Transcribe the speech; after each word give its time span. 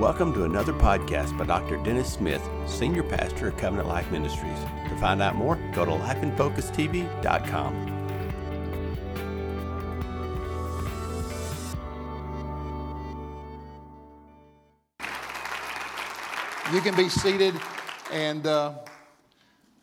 Welcome 0.00 0.32
to 0.32 0.44
another 0.44 0.72
podcast 0.72 1.36
by 1.36 1.44
Dr. 1.44 1.76
Dennis 1.76 2.10
Smith, 2.10 2.42
Senior 2.66 3.02
Pastor 3.02 3.48
of 3.48 3.58
Covenant 3.58 3.86
Life 3.86 4.10
Ministries. 4.10 4.58
To 4.88 4.96
find 4.98 5.20
out 5.20 5.36
more, 5.36 5.56
go 5.74 5.84
to 5.84 5.90
lifeinfocustv.com. 5.90 7.86
You 16.72 16.80
can 16.80 16.96
be 16.96 17.10
seated 17.10 17.54
and 18.10 18.46
uh, 18.46 18.72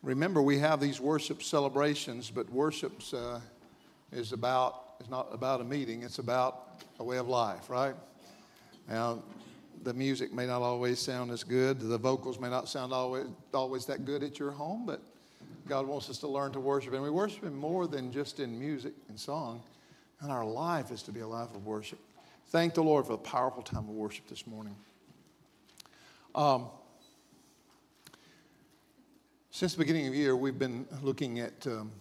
remember 0.02 0.41
we 0.41 0.57
have 0.57 0.79
these 0.79 0.99
worship 0.99 1.43
celebrations, 1.43 2.31
but 2.31 2.52
worship 2.52 3.04
uh, 3.13 3.39
is 4.11 4.34
about 4.34 4.95
is 4.99 5.11
not 5.11 5.27
about 5.31 5.61
a 5.61 5.63
meeting; 5.63 6.02
it's 6.02 6.18
about 6.18 6.81
a 6.97 7.04
way 7.04 7.18
of 7.18 7.27
life, 7.27 7.70
right? 7.70 7.93
Now, 8.89 9.21
the 9.84 9.94
music 9.94 10.34
may 10.34 10.45
not 10.45 10.62
always 10.62 10.99
sound 10.99 11.31
as 11.31 11.44
good, 11.44 11.80
the 11.80 11.98
vocals 11.98 12.40
may 12.40 12.49
not 12.49 12.68
sound 12.68 12.94
always 12.94 13.27
always 13.54 13.85
that 13.85 14.05
good 14.05 14.23
at 14.23 14.40
your 14.40 14.52
home, 14.52 14.85
but 14.85 15.02
God 15.68 15.88
wants 15.88 16.09
us 16.09 16.18
to 16.20 16.27
learn 16.27 16.52
to 16.54 16.59
worship, 16.59 16.94
and 16.94 17.04
we 17.04 17.09
worship 17.09 17.44
Him 17.44 17.55
more 17.55 17.88
than 17.88 18.12
just 18.12 18.40
in 18.40 18.58
music 18.59 18.94
and 19.09 19.20
song. 19.20 19.62
And 20.21 20.32
our 20.32 20.45
life 20.45 20.91
is 20.91 21.04
to 21.04 21.12
be 21.12 21.20
a 21.20 21.27
life 21.27 21.54
of 21.54 21.66
worship. 21.66 21.99
Thank 22.48 22.73
the 22.73 22.84
Lord 22.84 23.05
for 23.05 23.12
the 23.12 23.18
powerful 23.20 23.62
time 23.62 23.84
of 23.84 23.90
worship 23.90 24.27
this 24.27 24.48
morning. 24.48 24.76
Um, 26.34 26.68
since 29.52 29.73
the 29.73 29.80
beginning 29.80 30.07
of 30.07 30.13
the 30.13 30.20
year, 30.20 30.35
we've 30.35 30.57
been 30.57 30.85
looking 31.02 31.40
at 31.40 31.68
um, 31.68 31.91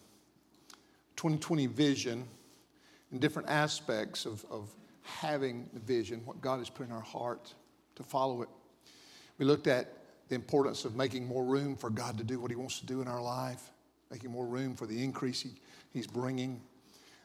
2020 1.17 1.67
vision 1.67 2.25
and 3.11 3.21
different 3.21 3.49
aspects 3.49 4.25
of, 4.25 4.45
of 4.51 4.71
having 5.03 5.69
the 5.73 5.81
vision, 5.81 6.21
what 6.25 6.41
God 6.41 6.59
has 6.59 6.71
put 6.71 6.87
in 6.87 6.93
our 6.93 7.01
heart 7.01 7.55
to 7.97 8.03
follow 8.03 8.43
it. 8.43 8.49
We 9.39 9.45
looked 9.45 9.67
at 9.67 9.93
the 10.29 10.35
importance 10.35 10.85
of 10.85 10.97
making 10.97 11.27
more 11.27 11.45
room 11.45 11.77
for 11.77 11.91
God 11.91 12.19
to 12.19 12.25
do 12.25 12.41
what 12.41 12.51
He 12.51 12.57
wants 12.57 12.81
to 12.81 12.87
do 12.87 13.03
in 13.03 13.09
our 13.09 13.23
life, 13.23 13.71
making 14.11 14.31
more 14.31 14.47
room 14.47 14.75
for 14.75 14.87
the 14.87 15.03
increase 15.03 15.41
he, 15.43 15.51
He's 15.93 16.07
bringing. 16.07 16.61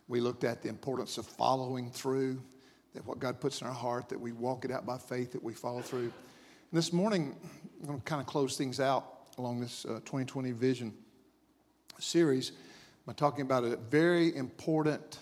We 0.08 0.20
looked 0.20 0.44
at 0.44 0.62
the 0.62 0.70
importance 0.70 1.18
of 1.18 1.26
following 1.26 1.90
through, 1.90 2.42
that 2.94 3.06
what 3.06 3.20
God 3.20 3.40
puts 3.40 3.62
in 3.62 3.68
our 3.68 3.74
heart, 3.74 4.10
that 4.10 4.20
we 4.20 4.34
walk 4.34 4.66
it 4.66 4.72
out 4.72 4.86
by 4.86 4.98
faith, 4.98 5.32
that 5.32 5.44
we 5.44 5.54
follow 5.54 5.82
through. 5.82 6.12
And 6.72 6.78
this 6.78 6.92
morning, 6.92 7.36
I'm 7.82 7.88
going 7.88 8.00
to 8.00 8.06
kind 8.06 8.22
of 8.22 8.28
close 8.28 8.58
things 8.58 8.80
out 8.80 9.06
along 9.38 9.62
this 9.62 9.86
uh, 9.86 10.00
2020 10.06 10.52
vision 10.52 10.94
series 12.00 12.52
by 13.06 13.14
talking 13.14 13.42
about 13.42 13.64
a 13.64 13.78
very 13.78 14.36
important 14.36 15.20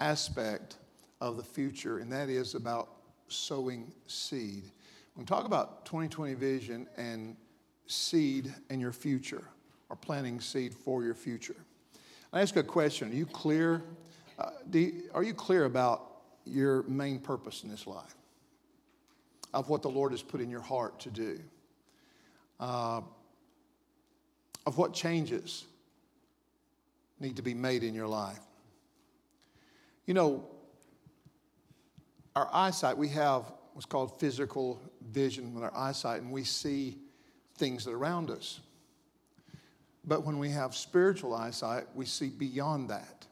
aspect 0.00 0.76
of 1.20 1.36
the 1.36 1.42
future, 1.42 1.98
and 1.98 2.12
that 2.12 2.28
is 2.28 2.54
about 2.54 2.88
sowing 3.32 3.92
seed. 4.06 4.64
When 5.14 5.24
we 5.24 5.26
talk 5.26 5.44
about 5.44 5.84
2020 5.84 6.34
vision 6.34 6.88
and 6.96 7.36
seed 7.86 8.52
and 8.70 8.80
your 8.80 8.92
future, 8.92 9.44
or 9.88 9.96
planting 9.96 10.40
seed 10.40 10.74
for 10.74 11.02
your 11.02 11.14
future, 11.14 11.56
I 12.32 12.40
ask 12.40 12.56
a 12.56 12.62
question: 12.62 13.10
Are 13.10 13.14
you 13.14 13.26
clear? 13.26 13.82
Uh, 14.38 14.50
you, 14.72 15.02
are 15.14 15.22
you 15.22 15.34
clear 15.34 15.64
about 15.64 16.12
your 16.44 16.82
main 16.84 17.18
purpose 17.18 17.62
in 17.62 17.70
this 17.70 17.86
life? 17.86 18.14
Of 19.52 19.68
what 19.68 19.82
the 19.82 19.90
Lord 19.90 20.12
has 20.12 20.22
put 20.22 20.40
in 20.40 20.48
your 20.48 20.62
heart 20.62 21.00
to 21.00 21.10
do? 21.10 21.38
Uh, 22.58 23.02
of 24.64 24.78
what 24.78 24.94
changes 24.94 25.64
need 27.20 27.36
to 27.36 27.42
be 27.42 27.54
made 27.54 27.82
in 27.84 27.94
your 27.94 28.08
life. 28.08 28.40
You 30.06 30.14
know, 30.14 30.44
our 32.34 32.48
eyesight, 32.52 32.96
we 32.96 33.08
have 33.08 33.44
what's 33.74 33.86
called 33.86 34.18
physical 34.18 34.80
vision 35.10 35.54
with 35.54 35.62
our 35.64 35.74
eyesight, 35.74 36.22
and 36.22 36.30
we 36.30 36.44
see 36.44 36.98
things 37.56 37.84
that 37.84 37.92
are 37.92 37.96
around 37.96 38.30
us. 38.30 38.60
But 40.04 40.24
when 40.24 40.38
we 40.38 40.50
have 40.50 40.74
spiritual 40.74 41.34
eyesight, 41.34 41.84
we 41.94 42.06
see 42.06 42.28
beyond 42.28 42.90
that. 42.90 43.26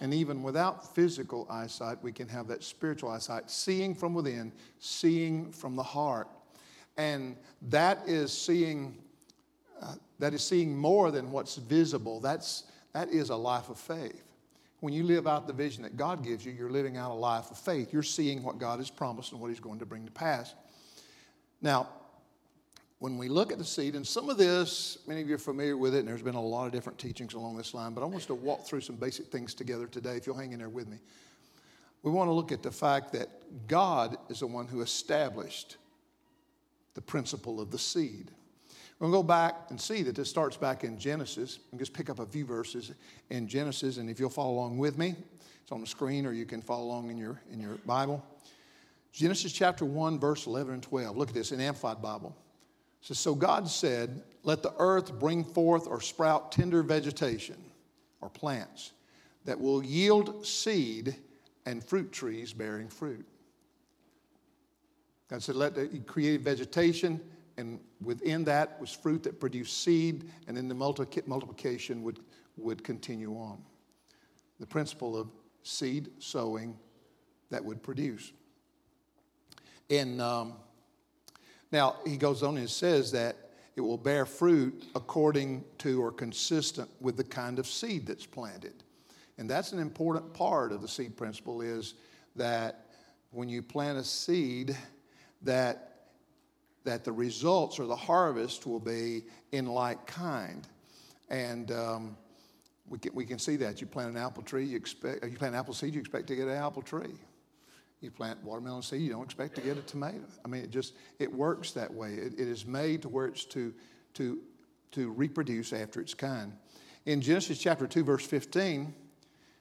And 0.00 0.14
even 0.14 0.42
without 0.42 0.94
physical 0.94 1.46
eyesight, 1.50 2.02
we 2.02 2.12
can 2.12 2.28
have 2.28 2.48
that 2.48 2.62
spiritual 2.62 3.10
eyesight, 3.10 3.50
seeing 3.50 3.94
from 3.94 4.14
within, 4.14 4.52
seeing 4.78 5.52
from 5.52 5.76
the 5.76 5.82
heart. 5.82 6.28
And 6.96 7.36
that 7.70 7.98
is 8.06 8.32
seeing 8.32 8.96
uh, 9.82 9.94
that 10.20 10.32
is 10.32 10.44
seeing 10.44 10.76
more 10.76 11.10
than 11.10 11.32
what's 11.32 11.56
visible. 11.56 12.20
That's, 12.20 12.64
that 12.92 13.08
is 13.08 13.30
a 13.30 13.36
life 13.36 13.68
of 13.68 13.78
faith. 13.78 14.22
When 14.82 14.92
you 14.92 15.04
live 15.04 15.28
out 15.28 15.46
the 15.46 15.52
vision 15.52 15.84
that 15.84 15.96
God 15.96 16.24
gives 16.24 16.44
you, 16.44 16.50
you're 16.50 16.68
living 16.68 16.96
out 16.96 17.12
a 17.12 17.14
life 17.14 17.52
of 17.52 17.56
faith. 17.56 17.92
You're 17.92 18.02
seeing 18.02 18.42
what 18.42 18.58
God 18.58 18.80
has 18.80 18.90
promised 18.90 19.30
and 19.30 19.40
what 19.40 19.46
He's 19.46 19.60
going 19.60 19.78
to 19.78 19.86
bring 19.86 20.04
to 20.06 20.10
pass. 20.10 20.56
Now, 21.60 21.88
when 22.98 23.16
we 23.16 23.28
look 23.28 23.52
at 23.52 23.58
the 23.58 23.64
seed, 23.64 23.94
and 23.94 24.04
some 24.04 24.28
of 24.28 24.38
this, 24.38 24.98
many 25.06 25.20
of 25.20 25.28
you 25.28 25.36
are 25.36 25.38
familiar 25.38 25.76
with 25.76 25.94
it, 25.94 26.00
and 26.00 26.08
there's 26.08 26.20
been 26.20 26.34
a 26.34 26.42
lot 26.42 26.66
of 26.66 26.72
different 26.72 26.98
teachings 26.98 27.34
along 27.34 27.56
this 27.56 27.74
line, 27.74 27.94
but 27.94 28.02
I 28.02 28.06
want 28.06 28.16
us 28.16 28.26
to 28.26 28.34
walk 28.34 28.66
through 28.66 28.80
some 28.80 28.96
basic 28.96 29.26
things 29.26 29.54
together 29.54 29.86
today, 29.86 30.16
if 30.16 30.26
you'll 30.26 30.36
hang 30.36 30.52
in 30.52 30.58
there 30.58 30.68
with 30.68 30.88
me. 30.88 30.98
We 32.02 32.10
want 32.10 32.26
to 32.26 32.32
look 32.32 32.50
at 32.50 32.64
the 32.64 32.72
fact 32.72 33.12
that 33.12 33.28
God 33.68 34.16
is 34.30 34.40
the 34.40 34.48
one 34.48 34.66
who 34.66 34.80
established 34.80 35.76
the 36.94 37.02
principle 37.02 37.60
of 37.60 37.70
the 37.70 37.78
seed. 37.78 38.32
To 39.02 39.10
go 39.10 39.24
back 39.24 39.56
and 39.70 39.80
see 39.80 40.04
that 40.04 40.14
this 40.14 40.30
starts 40.30 40.56
back 40.56 40.84
in 40.84 40.96
Genesis 40.96 41.58
and 41.72 41.80
just 41.80 41.92
pick 41.92 42.08
up 42.08 42.20
a 42.20 42.26
few 42.26 42.44
verses 42.44 42.92
in 43.30 43.48
Genesis. 43.48 43.96
And 43.96 44.08
if 44.08 44.20
you'll 44.20 44.30
follow 44.30 44.52
along 44.52 44.78
with 44.78 44.96
me, 44.96 45.16
it's 45.60 45.72
on 45.72 45.80
the 45.80 45.88
screen 45.88 46.24
or 46.24 46.32
you 46.32 46.46
can 46.46 46.62
follow 46.62 46.84
along 46.84 47.10
in 47.10 47.18
your, 47.18 47.40
in 47.50 47.58
your 47.58 47.74
Bible. 47.84 48.24
Genesis 49.10 49.52
chapter 49.52 49.84
1, 49.84 50.20
verse 50.20 50.46
11 50.46 50.74
and 50.74 50.82
12. 50.84 51.16
Look 51.16 51.30
at 51.30 51.34
this 51.34 51.50
in 51.50 51.60
Amplified 51.60 52.00
Bible. 52.00 52.36
It 53.00 53.08
says, 53.08 53.18
So 53.18 53.34
God 53.34 53.68
said, 53.68 54.22
Let 54.44 54.62
the 54.62 54.72
earth 54.78 55.18
bring 55.18 55.42
forth 55.42 55.88
or 55.88 56.00
sprout 56.00 56.52
tender 56.52 56.84
vegetation 56.84 57.56
or 58.20 58.30
plants 58.30 58.92
that 59.46 59.60
will 59.60 59.82
yield 59.82 60.46
seed 60.46 61.16
and 61.66 61.82
fruit 61.82 62.12
trees 62.12 62.52
bearing 62.52 62.86
fruit. 62.86 63.26
God 65.28 65.42
said, 65.42 65.56
Let 65.56 65.74
the, 65.74 65.88
He 66.14 66.36
vegetation 66.36 67.20
and 67.56 67.80
within 68.02 68.44
that 68.44 68.80
was 68.80 68.90
fruit 68.90 69.22
that 69.24 69.40
produced 69.40 69.82
seed, 69.82 70.30
and 70.46 70.56
then 70.56 70.68
the 70.68 70.74
multiplication 70.74 72.02
would, 72.02 72.20
would 72.56 72.82
continue 72.82 73.34
on. 73.34 73.62
The 74.60 74.66
principle 74.66 75.16
of 75.16 75.28
seed 75.62 76.08
sowing 76.18 76.76
that 77.50 77.64
would 77.64 77.82
produce. 77.82 78.32
And 79.90 80.20
um, 80.20 80.54
now 81.70 81.96
he 82.06 82.16
goes 82.16 82.42
on 82.42 82.56
and 82.56 82.68
says 82.68 83.12
that 83.12 83.36
it 83.76 83.80
will 83.80 83.98
bear 83.98 84.26
fruit 84.26 84.84
according 84.94 85.64
to 85.78 86.02
or 86.02 86.12
consistent 86.12 86.88
with 87.00 87.16
the 87.16 87.24
kind 87.24 87.58
of 87.58 87.66
seed 87.66 88.06
that's 88.06 88.26
planted. 88.26 88.74
And 89.38 89.48
that's 89.48 89.72
an 89.72 89.78
important 89.78 90.34
part 90.34 90.72
of 90.72 90.82
the 90.82 90.88
seed 90.88 91.16
principle 91.16 91.62
is 91.62 91.94
that 92.36 92.86
when 93.30 93.48
you 93.48 93.62
plant 93.62 93.98
a 93.98 94.04
seed, 94.04 94.76
that 95.42 95.91
that 96.84 97.04
the 97.04 97.12
results 97.12 97.78
or 97.78 97.86
the 97.86 97.96
harvest 97.96 98.66
will 98.66 98.80
be 98.80 99.22
in 99.52 99.66
like 99.66 100.06
kind. 100.06 100.66
And 101.28 101.70
um, 101.70 102.16
we, 102.88 102.98
can, 102.98 103.14
we 103.14 103.24
can 103.24 103.38
see 103.38 103.56
that. 103.56 103.80
You 103.80 103.86
plant 103.86 104.10
an 104.10 104.16
apple 104.16 104.42
tree, 104.42 104.64
you 104.64 104.76
expect, 104.76 105.24
you 105.24 105.36
plant 105.36 105.54
apple 105.54 105.74
seed, 105.74 105.94
you 105.94 106.00
expect 106.00 106.26
to 106.28 106.36
get 106.36 106.48
an 106.48 106.56
apple 106.56 106.82
tree. 106.82 107.14
You 108.00 108.10
plant 108.10 108.42
watermelon 108.42 108.82
seed, 108.82 109.00
you 109.00 109.10
don't 109.10 109.22
expect 109.22 109.54
to 109.54 109.60
get 109.60 109.78
a 109.78 109.82
tomato. 109.82 110.24
I 110.44 110.48
mean, 110.48 110.62
it 110.64 110.70
just, 110.70 110.94
it 111.20 111.32
works 111.32 111.70
that 111.72 111.92
way. 111.92 112.14
it, 112.14 112.34
it 112.34 112.48
is 112.48 112.66
made 112.66 113.02
to 113.02 113.08
where 113.08 113.26
it's 113.26 113.44
to, 113.46 113.72
to, 114.14 114.40
to 114.90 115.10
reproduce 115.12 115.72
after 115.72 116.00
its 116.00 116.12
kind. 116.12 116.52
In 117.06 117.20
Genesis 117.20 117.58
chapter 117.58 117.86
2, 117.86 118.02
verse 118.02 118.26
15, 118.26 118.82
it 118.82 118.92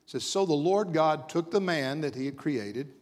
says, 0.05 0.23
So 0.23 0.45
the 0.45 0.53
Lord 0.53 0.91
God 0.91 1.29
took 1.29 1.51
the 1.51 1.61
man 1.61 2.01
that 2.01 2.15
he 2.15 2.25
had 2.25 2.35
created 2.35 2.93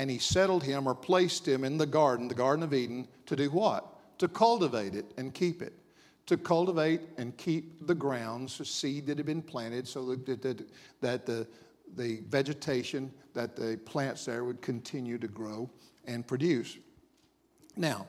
and 0.00 0.10
he 0.10 0.16
settled 0.16 0.64
him 0.64 0.86
or 0.86 0.94
placed 0.94 1.46
him 1.46 1.62
in 1.62 1.76
the 1.76 1.84
garden, 1.84 2.26
the 2.26 2.34
Garden 2.34 2.64
of 2.64 2.72
Eden, 2.72 3.06
to 3.26 3.36
do 3.36 3.50
what? 3.50 3.86
To 4.18 4.28
cultivate 4.28 4.94
it 4.94 5.04
and 5.18 5.34
keep 5.34 5.60
it. 5.60 5.74
To 6.24 6.38
cultivate 6.38 7.02
and 7.18 7.36
keep 7.36 7.86
the 7.86 7.94
grounds, 7.94 8.56
the 8.56 8.64
seed 8.64 9.06
that 9.08 9.18
had 9.18 9.26
been 9.26 9.42
planted, 9.42 9.86
so 9.86 10.06
that, 10.14 10.40
that, 10.40 10.62
that 11.02 11.26
the, 11.26 11.46
the 11.96 12.22
vegetation, 12.30 13.12
that 13.34 13.56
the 13.56 13.78
plants 13.84 14.24
there 14.24 14.42
would 14.42 14.62
continue 14.62 15.18
to 15.18 15.28
grow 15.28 15.68
and 16.06 16.26
produce. 16.26 16.78
Now, 17.76 18.06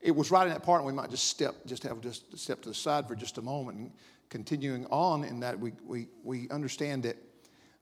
it 0.00 0.16
was 0.16 0.30
right 0.30 0.46
in 0.46 0.54
that 0.54 0.62
part, 0.62 0.80
and 0.80 0.86
we 0.86 0.94
might 0.94 1.10
just 1.10 1.26
step, 1.26 1.54
just 1.66 1.82
have 1.82 2.00
just 2.00 2.38
step 2.38 2.62
to 2.62 2.70
the 2.70 2.74
side 2.74 3.06
for 3.06 3.14
just 3.14 3.36
a 3.36 3.42
moment, 3.42 3.76
and 3.76 3.92
continuing 4.30 4.86
on 4.86 5.22
in 5.22 5.40
that 5.40 5.60
we, 5.60 5.72
we, 5.84 6.08
we 6.22 6.48
understand 6.48 7.02
that, 7.02 7.18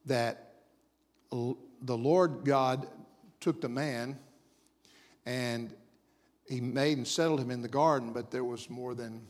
that 0.06 0.55
the 1.31 1.97
Lord 1.97 2.41
God 2.44 2.88
took 3.43 3.61
the 3.61 3.69
man 3.69 4.19
and 5.27 5.75
he 6.49 6.61
made 6.61 6.97
and 6.97 7.06
settled 7.06 7.41
him 7.41 7.50
in 7.50 7.61
the 7.61 7.69
garden, 7.69 8.12
but 8.12 8.31
there 8.31 8.44
was 8.44 8.71
more 8.71 8.94
than 8.94 9.23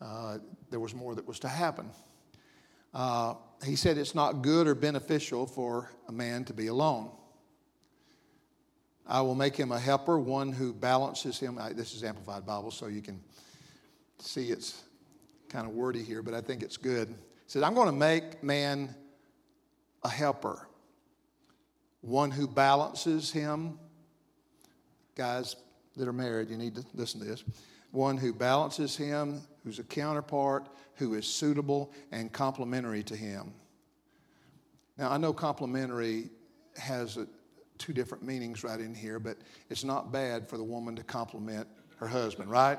uh, 0.00 0.38
there 0.70 0.80
was 0.80 0.94
more 0.94 1.14
that 1.14 1.26
was 1.26 1.38
to 1.40 1.48
happen. 1.48 1.90
Uh, 2.92 3.34
he 3.64 3.76
said 3.76 3.98
it's 3.98 4.14
not 4.14 4.42
good 4.42 4.66
or 4.66 4.74
beneficial 4.74 5.46
for 5.46 5.90
a 6.08 6.12
man 6.12 6.44
to 6.44 6.52
be 6.52 6.68
alone. 6.68 7.10
I 9.06 9.20
will 9.20 9.34
make 9.34 9.56
him 9.56 9.72
a 9.72 9.78
helper, 9.78 10.18
one 10.18 10.52
who 10.52 10.72
balances 10.72 11.38
him. 11.38 11.58
I, 11.58 11.72
this 11.72 11.94
is 11.94 12.04
Amplified 12.04 12.46
Bible, 12.46 12.70
so 12.70 12.86
you 12.86 13.02
can 13.02 13.20
see 14.18 14.50
it's 14.50 14.82
kind 15.48 15.66
of 15.66 15.74
wordy 15.74 16.02
here, 16.02 16.22
but 16.22 16.34
I 16.34 16.40
think 16.40 16.62
it's 16.62 16.76
good. 16.76 17.08
He 17.08 17.14
says, 17.46 17.62
I'm 17.62 17.74
going 17.74 17.88
to 17.88 17.92
make 17.92 18.42
man 18.42 18.94
a 20.02 20.08
helper, 20.08 20.66
one 22.04 22.30
who 22.30 22.46
balances 22.46 23.30
him. 23.30 23.78
Guys 25.14 25.56
that 25.96 26.08
are 26.08 26.12
married, 26.12 26.50
you 26.50 26.56
need 26.56 26.74
to 26.74 26.84
listen 26.94 27.20
to 27.20 27.26
this. 27.26 27.44
One 27.92 28.16
who 28.16 28.32
balances 28.32 28.96
him, 28.96 29.40
who's 29.62 29.78
a 29.78 29.84
counterpart, 29.84 30.68
who 30.96 31.14
is 31.14 31.26
suitable 31.26 31.92
and 32.12 32.32
complementary 32.32 33.02
to 33.04 33.16
him. 33.16 33.52
Now, 34.98 35.10
I 35.10 35.16
know 35.16 35.32
complementary 35.32 36.30
has 36.76 37.16
a, 37.16 37.26
two 37.78 37.92
different 37.92 38.24
meanings 38.24 38.64
right 38.64 38.80
in 38.80 38.94
here, 38.94 39.18
but 39.18 39.36
it's 39.70 39.84
not 39.84 40.12
bad 40.12 40.48
for 40.48 40.56
the 40.56 40.64
woman 40.64 40.96
to 40.96 41.04
compliment 41.04 41.66
her 41.96 42.08
husband, 42.08 42.50
right? 42.50 42.78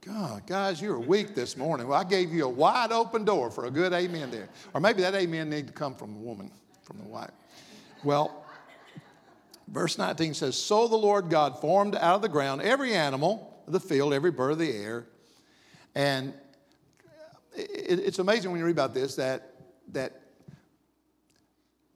God, 0.00 0.46
guys, 0.46 0.80
you 0.80 0.92
are 0.92 1.00
weak 1.00 1.34
this 1.34 1.56
morning. 1.56 1.88
Well, 1.88 2.00
I 2.00 2.04
gave 2.04 2.32
you 2.32 2.44
a 2.44 2.48
wide 2.48 2.92
open 2.92 3.24
door 3.24 3.50
for 3.50 3.66
a 3.66 3.70
good 3.70 3.92
amen 3.92 4.30
there. 4.30 4.48
Or 4.72 4.80
maybe 4.80 5.02
that 5.02 5.14
amen 5.14 5.50
need 5.50 5.66
to 5.66 5.72
come 5.72 5.94
from 5.94 6.14
the 6.14 6.20
woman, 6.20 6.50
from 6.82 6.98
the 6.98 7.04
wife. 7.08 7.30
Well, 8.04 8.44
verse 9.66 9.98
19 9.98 10.34
says, 10.34 10.56
So 10.56 10.88
the 10.88 10.96
Lord 10.96 11.30
God 11.30 11.60
formed 11.60 11.96
out 11.96 12.16
of 12.16 12.22
the 12.22 12.28
ground 12.28 12.62
every 12.62 12.94
animal 12.94 13.62
of 13.66 13.72
the 13.72 13.80
field, 13.80 14.12
every 14.12 14.30
bird 14.30 14.52
of 14.52 14.58
the 14.58 14.70
air. 14.70 15.06
And 15.94 16.32
it's 17.54 18.18
amazing 18.18 18.50
when 18.50 18.60
you 18.60 18.66
read 18.66 18.72
about 18.72 18.94
this 18.94 19.16
that, 19.16 19.54
that 19.92 20.20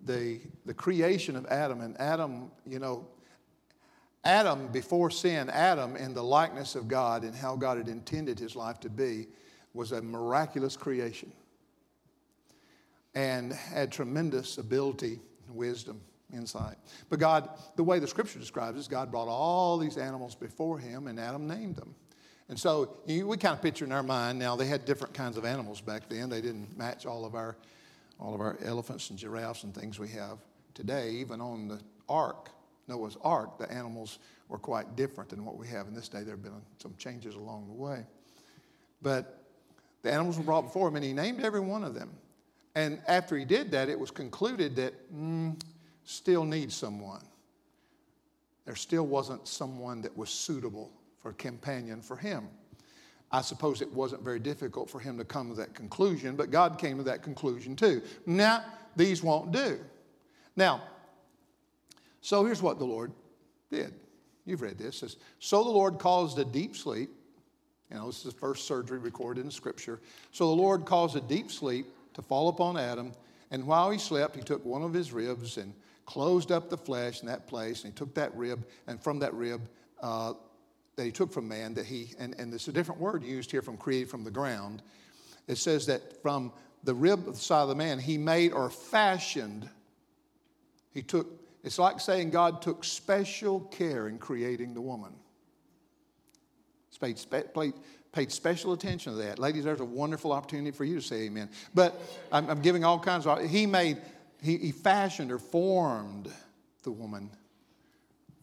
the, 0.05 0.41
the 0.67 0.75
creation 0.75 1.37
of 1.37 1.47
Adam, 1.47 1.81
and 1.81 1.99
Adam, 2.01 2.51
you 2.67 2.79
know, 2.79 3.07
Adam, 4.25 4.69
before 4.69 5.11
sin, 5.11 5.51
Adam, 5.51 5.97
in 5.97 6.15
the 6.15 6.23
likeness 6.23 6.75
of 6.75 6.87
God 6.89 7.25
and 7.25 7.35
how 7.35 7.57
God 7.57 7.79
had 7.79 7.89
intended 7.89 8.39
his 8.39 8.55
life 8.55 8.79
to 8.81 8.91
be, 8.91 9.27
was 9.75 9.93
a 9.93 10.03
miraculous 10.03 10.77
creation 10.77 11.33
and 13.15 13.53
had 13.53 13.91
tremendous 13.91 14.59
ability, 14.59 15.21
wisdom, 15.49 16.01
insight. 16.33 16.77
But 17.09 17.19
God, 17.19 17.49
the 17.77 17.85
way 17.85 17.99
the 17.99 18.09
scripture 18.09 18.39
describes 18.39 18.85
it, 18.85 18.91
God 18.91 19.11
brought 19.11 19.29
all 19.29 19.79
these 19.79 19.97
animals 19.97 20.35
before 20.35 20.79
him 20.79 21.07
and 21.07 21.19
Adam 21.19 21.47
named 21.47 21.77
them. 21.77 21.95
And 22.49 22.59
so 22.59 22.97
we 23.07 23.37
kind 23.37 23.55
of 23.55 23.63
picture 23.63 23.85
in 23.85 23.93
our 23.93 24.03
mind 24.03 24.39
now, 24.39 24.57
they 24.57 24.67
had 24.67 24.85
different 24.85 25.15
kinds 25.15 25.37
of 25.37 25.45
animals 25.45 25.81
back 25.81 26.09
then. 26.09 26.29
They 26.29 26.41
didn't 26.41 26.77
match 26.77 27.07
all 27.07 27.25
of 27.25 27.35
our 27.35 27.57
all 28.21 28.35
of 28.35 28.41
our 28.41 28.57
elephants 28.65 29.11
and 29.11 29.19
giraffes 29.19 29.65
and 29.65 29.75
things 29.75 29.99
we 29.99 30.09
have 30.09 30.39
today, 30.75 31.11
even 31.11 31.41
on 31.41 31.69
the 31.69 31.81
ark, 32.09 32.51
Noah's 32.89 33.17
ark, 33.23 33.59
the 33.59 33.71
animals 33.71 34.19
were 34.49 34.59
quite 34.59 34.97
different 34.97 35.31
than 35.31 35.45
what 35.45 35.57
we 35.57 35.67
have 35.69 35.87
in 35.87 35.95
this 35.95 36.09
day. 36.09 36.23
There 36.23 36.35
have 36.35 36.43
been 36.43 36.53
some 36.79 36.95
changes 36.99 37.35
along 37.35 37.67
the 37.69 37.75
way. 37.75 38.05
But 39.01 39.45
the 40.03 40.13
animals 40.13 40.37
were 40.37 40.45
brought 40.45 40.63
before 40.63 40.89
him, 40.89 40.97
and 40.97 41.05
he 41.05 41.13
named 41.13 41.43
every 41.43 41.61
one 41.61 41.85
of 41.85 41.95
them. 41.95 42.11
And 42.75 43.01
after 43.07 43.37
he 43.37 43.45
did 43.45 43.71
that, 43.73 43.89
it 43.89 43.99
was 43.99 44.11
concluded 44.11 44.77
that 44.77 44.95
mm, 45.15 45.61
still 46.05 46.45
needs 46.45 46.75
someone. 46.75 47.23
There 48.65 48.77
still 48.77 49.07
wasn't 49.07 49.47
someone 49.47 50.03
that 50.03 50.17
was 50.17 50.31
suitable 50.31 50.91
for 51.19 51.31
a 51.31 51.35
companion 51.35 52.01
for 52.01 52.17
him. 52.17 52.49
I 53.31 53.41
suppose 53.41 53.81
it 53.81 53.93
wasn't 53.93 54.23
very 54.23 54.39
difficult 54.39 54.91
for 54.91 55.01
him 55.01 55.17
to 55.19 55.25
come 55.25 55.49
to 55.49 55.55
that 55.57 55.75
conclusion, 55.75 56.37
but 56.37 56.51
God 56.51 56.79
came 56.79 56.99
to 56.99 57.05
that 57.05 57.23
conclusion 57.23 57.77
too. 57.77 58.03
Now, 58.27 58.65
these 58.95 59.23
won't 59.23 59.53
do. 59.53 59.79
Now, 60.55 60.83
so 62.21 62.45
here's 62.45 62.63
what 62.63 62.79
the 62.79 62.85
Lord 62.85 63.11
did. 63.71 63.95
You've 64.45 64.61
read 64.61 64.79
this. 64.79 64.99
Says, 64.99 65.17
so 65.39 65.65
the 65.65 65.71
Lord 65.71 65.99
caused 65.99 66.39
a 66.39 66.45
deep 66.45 66.77
sleep. 66.77 67.11
You 67.91 67.97
know, 67.97 68.07
this 68.07 68.19
is 68.19 68.33
the 68.35 68.39
first 68.39 68.67
surgery 68.67 68.99
recorded 68.99 69.45
in 69.45 69.51
Scripture. 69.51 70.01
So 70.31 70.49
the 70.49 70.63
Lord 70.63 70.85
caused 70.85 71.17
a 71.17 71.21
deep 71.21 71.51
sleep 71.51 71.87
to 72.15 72.23
fall 72.23 72.49
upon 72.49 72.77
Adam, 72.77 73.13
and 73.51 73.67
while 73.67 73.91
he 73.91 73.99
slept, 73.99 74.37
he 74.37 74.43
took 74.43 74.65
one 74.65 74.83
of 74.83 74.93
his 74.93 75.13
ribs 75.13 75.57
and 75.57 75.75
closed 76.07 76.51
up 76.51 76.71
the 76.71 76.77
flesh 76.77 77.21
in 77.21 77.29
that 77.29 77.47
place, 77.47 77.85
and 77.85 77.93
he 77.93 77.97
took 77.97 78.15
that 78.15 78.35
rib, 78.37 78.67
and 78.87 79.03
from 79.03 79.19
that 79.21 79.35
rib, 79.35 79.69
uh, 80.03 80.33
that 80.97 81.05
he 81.05 81.13
took 81.13 81.33
from 81.33 81.49
man 81.49 81.75
that 81.75 81.87
he, 81.87 82.15
and, 82.19 82.35
and 82.39 82.53
there's 82.53 82.69
a 82.69 82.73
different 82.73 83.01
word 83.01 83.23
used 83.23 83.51
here 83.51 83.63
from 83.63 83.77
created 83.77 84.11
from 84.11 84.25
the 84.25 84.31
ground. 84.31 84.83
It 85.49 85.57
says 85.57 85.87
that 85.87 86.21
from 86.23 86.53
the 86.85 86.95
rib 86.95 87.21
of 87.29 87.35
the 87.35 87.41
side 87.41 87.63
of 87.63 87.69
the 87.69 87.75
man, 87.75 87.99
he 87.99 88.19
made 88.19 88.53
or 88.53 88.69
fashioned. 88.69 89.69
He 90.93 91.03
took, 91.03 91.27
it's 91.65 91.79
like 91.79 92.01
saying 92.01 92.31
God 92.31 92.61
took 92.61 92.85
special 92.85 93.61
care 93.61 94.09
in 94.09 94.19
creating 94.19 94.75
the 94.75 94.81
woman. 94.81 95.13
Paid, 97.01 97.19
paid, 97.53 97.73
paid 98.13 98.31
special 98.31 98.73
attention 98.73 99.13
to 99.13 99.19
that. 99.23 99.39
Ladies, 99.39 99.65
there's 99.65 99.81
a 99.81 99.85
wonderful 99.85 100.33
opportunity 100.33 100.71
for 100.71 100.85
you 100.85 100.97
to 100.97 101.03
say 101.03 101.23
amen. 101.23 101.49
But 101.75 102.01
I'm, 102.31 102.49
I'm 102.49 102.61
giving 102.61 102.85
all 102.85 102.99
kinds 102.99 103.27
of, 103.27 103.49
he 103.49 103.67
made, 103.67 103.99
he, 104.43 104.59
he 104.59 104.73
fashioned 104.73 105.33
or 105.33 105.39
formed 105.39 106.31
the 106.83 106.91
woman 106.91 107.31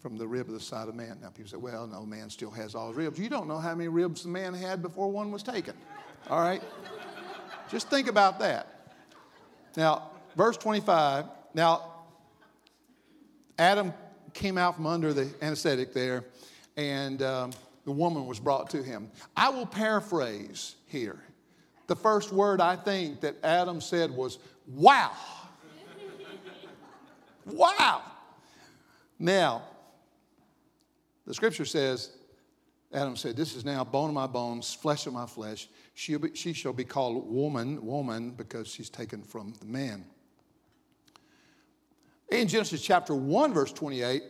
from 0.01 0.17
the 0.17 0.27
rib 0.27 0.47
of 0.47 0.53
the 0.53 0.59
side 0.59 0.87
of 0.87 0.95
man. 0.95 1.19
Now, 1.21 1.29
people 1.29 1.51
say, 1.51 1.57
well, 1.57 1.85
no, 1.85 2.05
man 2.05 2.29
still 2.29 2.51
has 2.51 2.73
all 2.73 2.87
his 2.87 2.97
ribs. 2.97 3.19
You 3.19 3.29
don't 3.29 3.47
know 3.47 3.59
how 3.59 3.75
many 3.75 3.89
ribs 3.89 4.23
the 4.23 4.29
man 4.29 4.53
had 4.53 4.81
before 4.81 5.11
one 5.11 5.31
was 5.31 5.43
taken. 5.43 5.75
All 6.29 6.39
right? 6.39 6.63
Just 7.69 7.89
think 7.89 8.07
about 8.07 8.39
that. 8.39 8.93
Now, 9.77 10.09
verse 10.35 10.57
25. 10.57 11.25
Now, 11.53 11.83
Adam 13.59 13.93
came 14.33 14.57
out 14.57 14.77
from 14.77 14.87
under 14.87 15.13
the 15.13 15.29
anesthetic 15.41 15.93
there, 15.93 16.23
and 16.77 17.21
um, 17.21 17.51
the 17.89 17.93
woman 17.93 18.27
was 18.27 18.39
brought 18.39 18.69
to 18.69 18.83
him. 18.83 19.09
I 19.35 19.49
will 19.49 19.65
paraphrase 19.65 20.75
here. 20.85 21.19
The 21.87 21.95
first 21.95 22.31
word 22.31 22.61
I 22.61 22.75
think 22.75 23.21
that 23.21 23.37
Adam 23.43 23.81
said 23.81 24.11
was, 24.11 24.37
wow. 24.67 25.11
wow. 27.47 28.03
Now, 29.17 29.63
the 31.25 31.33
scripture 31.33 31.65
says, 31.65 32.11
Adam 32.93 33.15
said, 33.15 33.35
This 33.35 33.55
is 33.55 33.65
now 33.65 33.83
bone 33.83 34.09
of 34.09 34.13
my 34.13 34.27
bones, 34.27 34.71
flesh 34.71 35.07
of 35.07 35.13
my 35.13 35.25
flesh. 35.25 35.67
She'll 35.95 36.19
be, 36.19 36.35
she 36.35 36.53
shall 36.53 36.73
be 36.73 36.83
called 36.83 37.27
woman, 37.27 37.83
woman, 37.83 38.35
because 38.37 38.67
she's 38.67 38.91
taken 38.91 39.23
from 39.23 39.55
the 39.59 39.65
man. 39.65 40.05
In 42.29 42.47
Genesis 42.47 42.83
chapter 42.83 43.15
1, 43.15 43.51
verse 43.51 43.73
28, 43.73 44.21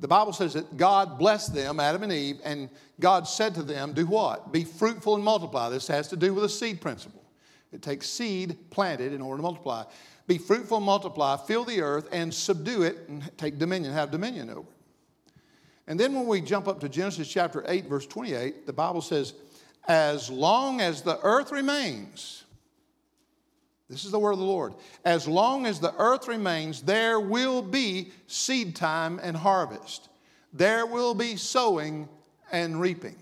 the 0.00 0.08
Bible 0.08 0.32
says 0.32 0.54
that 0.54 0.78
God 0.78 1.18
blessed 1.18 1.54
them, 1.54 1.78
Adam 1.78 2.02
and 2.02 2.12
Eve, 2.12 2.40
and 2.42 2.70
God 2.98 3.28
said 3.28 3.54
to 3.56 3.62
them, 3.62 3.92
Do 3.92 4.06
what? 4.06 4.50
Be 4.50 4.64
fruitful 4.64 5.14
and 5.14 5.22
multiply. 5.22 5.68
This 5.68 5.86
has 5.88 6.08
to 6.08 6.16
do 6.16 6.32
with 6.32 6.44
a 6.44 6.48
seed 6.48 6.80
principle. 6.80 7.22
It 7.70 7.82
takes 7.82 8.08
seed 8.08 8.56
planted 8.70 9.12
in 9.12 9.20
order 9.20 9.38
to 9.38 9.42
multiply. 9.42 9.84
Be 10.26 10.38
fruitful 10.38 10.78
and 10.78 10.86
multiply, 10.86 11.36
fill 11.36 11.64
the 11.64 11.82
earth, 11.82 12.08
and 12.12 12.32
subdue 12.32 12.82
it, 12.82 13.08
and 13.08 13.30
take 13.36 13.58
dominion, 13.58 13.92
have 13.92 14.10
dominion 14.10 14.48
over 14.48 14.60
it. 14.60 14.66
And 15.86 15.98
then 16.00 16.14
when 16.14 16.26
we 16.26 16.40
jump 16.40 16.66
up 16.66 16.80
to 16.80 16.88
Genesis 16.88 17.28
chapter 17.28 17.64
8, 17.66 17.86
verse 17.86 18.06
28, 18.06 18.64
the 18.66 18.72
Bible 18.72 19.02
says, 19.02 19.34
As 19.86 20.30
long 20.30 20.80
as 20.80 21.02
the 21.02 21.18
earth 21.22 21.52
remains, 21.52 22.44
this 23.90 24.04
is 24.04 24.12
the 24.12 24.18
word 24.20 24.32
of 24.32 24.38
the 24.38 24.44
Lord, 24.44 24.74
as 25.04 25.26
long 25.26 25.66
as 25.66 25.80
the 25.80 25.92
earth 25.98 26.28
remains, 26.28 26.80
there 26.80 27.18
will 27.18 27.60
be 27.60 28.12
seed 28.28 28.76
time 28.76 29.18
and 29.20 29.36
harvest. 29.36 30.08
There 30.52 30.86
will 30.86 31.12
be 31.12 31.36
sowing 31.36 32.08
and 32.52 32.80
reaping. 32.80 33.16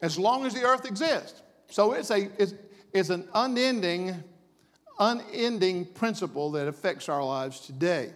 As 0.00 0.18
long 0.18 0.46
as 0.46 0.54
the 0.54 0.62
earth 0.62 0.86
exists. 0.86 1.42
So 1.68 1.92
it's, 1.92 2.10
a, 2.10 2.30
it's, 2.38 2.54
it's 2.94 3.10
an 3.10 3.28
unending, 3.34 4.16
unending 4.98 5.84
principle 5.84 6.50
that 6.52 6.66
affects 6.66 7.10
our 7.10 7.22
lives 7.22 7.60
today. 7.60 8.10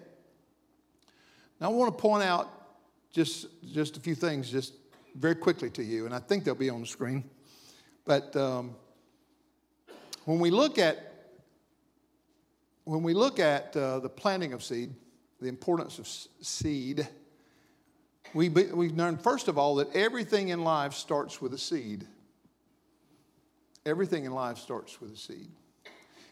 Now, 1.60 1.70
I 1.70 1.72
want 1.74 1.96
to 1.96 2.00
point 2.00 2.24
out 2.24 2.50
just, 3.12 3.46
just 3.72 3.98
a 3.98 4.00
few 4.00 4.14
things 4.14 4.50
just 4.50 4.72
very 5.16 5.34
quickly 5.34 5.68
to 5.70 5.84
you, 5.84 6.06
and 6.06 6.14
I 6.14 6.18
think 6.18 6.44
they'll 6.44 6.54
be 6.54 6.70
on 6.70 6.80
the 6.80 6.86
screen. 6.86 7.24
But 8.06 8.34
um, 8.36 8.74
when 10.24 10.38
we 10.38 10.50
look 10.50 10.78
at 10.78 11.10
when 12.84 13.02
we 13.02 13.14
look 13.14 13.38
at 13.40 13.74
uh, 13.76 13.98
the 14.00 14.10
planting 14.10 14.52
of 14.52 14.62
seed, 14.62 14.94
the 15.40 15.48
importance 15.48 15.98
of 15.98 16.06
seed, 16.06 17.08
we, 18.34 18.50
we 18.50 18.90
learn 18.90 19.16
first 19.16 19.48
of 19.48 19.56
all 19.56 19.76
that 19.76 19.94
everything 19.96 20.48
in 20.48 20.64
life 20.64 20.92
starts 20.92 21.40
with 21.40 21.54
a 21.54 21.58
seed. 21.58 22.06
Everything 23.86 24.24
in 24.24 24.32
life 24.32 24.58
starts 24.58 25.00
with 25.00 25.14
a 25.14 25.16
seed. 25.16 25.48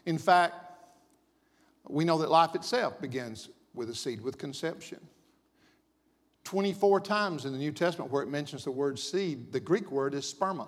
In 0.05 0.19
fact, 0.19 0.55
we 1.87 2.05
know 2.05 2.19
that 2.19 2.29
life 2.29 2.53
itself 2.53 3.01
begins 3.01 3.49
with 3.73 3.89
a 3.89 3.95
seed, 3.95 4.21
with 4.21 4.37
conception. 4.37 4.99
24 6.43 6.99
times 6.99 7.45
in 7.45 7.51
the 7.51 7.57
New 7.57 7.71
Testament 7.71 8.11
where 8.11 8.21
it 8.21 8.29
mentions 8.29 8.63
the 8.63 8.71
word 8.71 8.99
seed, 8.99 9.51
the 9.51 9.59
Greek 9.59 9.91
word 9.91 10.13
is 10.13 10.31
sperma. 10.31 10.67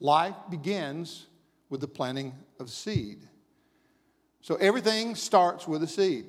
Life 0.00 0.36
begins 0.50 1.26
with 1.68 1.80
the 1.80 1.88
planting 1.88 2.34
of 2.60 2.70
seed. 2.70 3.28
So 4.40 4.54
everything 4.56 5.14
starts 5.14 5.66
with 5.66 5.82
a 5.82 5.88
seed. 5.88 6.26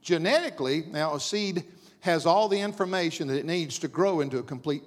Genetically, 0.00 0.84
now 0.90 1.14
a 1.14 1.20
seed 1.20 1.64
has 2.00 2.26
all 2.26 2.48
the 2.48 2.60
information 2.60 3.28
that 3.28 3.38
it 3.38 3.46
needs 3.46 3.78
to 3.78 3.88
grow 3.88 4.20
into 4.20 4.38
a 4.38 4.42
complete 4.42 4.82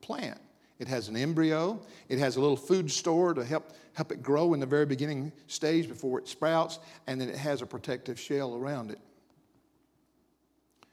plant. 0.00 0.40
It 0.78 0.88
has 0.88 1.08
an 1.08 1.16
embryo, 1.16 1.80
it 2.08 2.18
has 2.18 2.36
a 2.36 2.40
little 2.40 2.56
food 2.56 2.90
store 2.90 3.34
to 3.34 3.44
help, 3.44 3.72
help 3.94 4.12
it 4.12 4.22
grow 4.22 4.54
in 4.54 4.60
the 4.60 4.66
very 4.66 4.86
beginning 4.86 5.32
stage 5.48 5.88
before 5.88 6.18
it 6.20 6.28
sprouts, 6.28 6.78
and 7.06 7.20
then 7.20 7.28
it 7.28 7.36
has 7.36 7.62
a 7.62 7.66
protective 7.66 8.20
shell 8.20 8.54
around 8.54 8.90
it. 8.90 9.00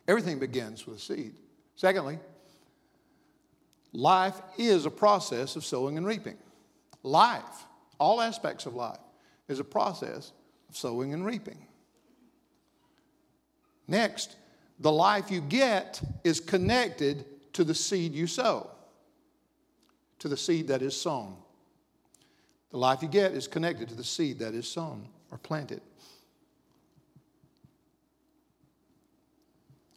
Everything 0.07 0.39
begins 0.39 0.87
with 0.87 0.97
a 0.97 0.99
seed. 0.99 1.35
Secondly, 1.75 2.17
life 3.91 4.41
is 4.57 4.85
a 4.85 4.91
process 4.91 5.55
of 5.55 5.65
sowing 5.65 5.97
and 5.97 6.07
reaping. 6.07 6.37
Life, 7.03 7.65
all 8.03 8.19
aspects 8.21 8.65
of 8.65 8.75
life, 8.75 8.99
is 9.47 9.59
a 9.59 9.63
process 9.63 10.33
of 10.69 10.75
sowing 10.75 11.13
and 11.13 11.25
reaping. 11.25 11.65
Next, 13.87 14.35
the 14.79 14.91
life 14.91 15.31
you 15.31 15.39
get 15.39 16.01
is 16.23 16.39
connected 16.39 17.25
to 17.53 17.63
the 17.63 17.73
seed 17.73 18.13
you 18.13 18.27
sow, 18.27 18.69
to 20.19 20.27
the 20.27 20.35
seed 20.35 20.67
that 20.67 20.81
is 20.81 20.99
sown. 20.99 21.37
The 22.71 22.77
life 22.77 23.01
you 23.01 23.07
get 23.07 23.31
is 23.31 23.47
connected 23.47 23.87
to 23.89 23.95
the 23.95 24.03
seed 24.03 24.39
that 24.39 24.53
is 24.53 24.67
sown 24.67 25.07
or 25.31 25.37
planted. 25.37 25.81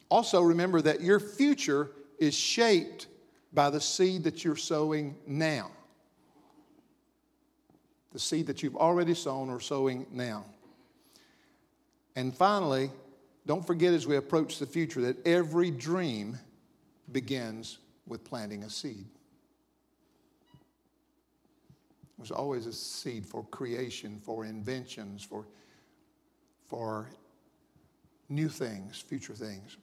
Also, 0.08 0.40
remember 0.42 0.80
that 0.80 1.00
your 1.00 1.18
future 1.18 1.90
is 2.20 2.34
shaped 2.34 3.08
by 3.52 3.70
the 3.70 3.80
seed 3.80 4.22
that 4.25 4.44
you're 4.44 4.54
sowing 4.54 5.16
now. 5.26 5.70
The 8.16 8.20
seed 8.20 8.46
that 8.46 8.62
you've 8.62 8.76
already 8.76 9.12
sown 9.12 9.50
or 9.50 9.61
sowing 9.61 10.06
now. 10.11 10.46
And 12.14 12.35
finally, 12.35 12.90
don't 13.44 13.66
forget 13.66 13.92
as 13.92 14.06
we 14.06 14.16
approach 14.16 14.58
the 14.58 14.64
future 14.64 15.02
that 15.02 15.26
every 15.26 15.70
dream 15.70 16.38
begins 17.12 17.76
with 18.06 18.25
planting 18.25 18.62
a 18.62 18.70
seed. 18.70 19.04
There's 22.16 22.30
always 22.30 22.64
a 22.64 22.73
seed 22.73 23.26
for 23.26 23.44
creation, 23.50 24.18
for 24.25 24.46
inventions, 24.46 25.23
for, 25.23 25.44
for 26.64 27.11
new 28.30 28.49
things, 28.49 28.99
future 28.99 29.35
things. 29.35 29.76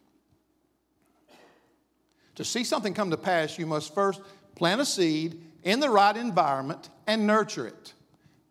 To 2.33 2.43
see 2.43 2.63
something 2.63 2.95
come 2.95 3.11
to 3.11 3.17
pass, 3.17 3.59
you 3.59 3.67
must 3.67 3.93
first 3.93 4.21
plant 4.55 4.81
a 4.81 4.85
seed 4.85 5.39
in 5.61 5.79
the 5.79 5.91
right 5.91 6.17
environment 6.17 6.89
and 7.05 7.27
nurture 7.27 7.67
it. 7.67 7.93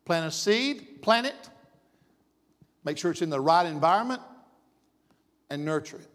Plant 0.05 0.27
a 0.27 0.31
seed, 0.31 1.03
plant 1.03 1.27
it, 1.27 1.51
make 2.85 2.99
sure 2.99 3.11
it's 3.11 3.23
in 3.23 3.31
the 3.31 3.41
right 3.41 3.67
environment, 3.67 4.21
and 5.51 5.65
nurture 5.65 5.99
it. 5.99 6.09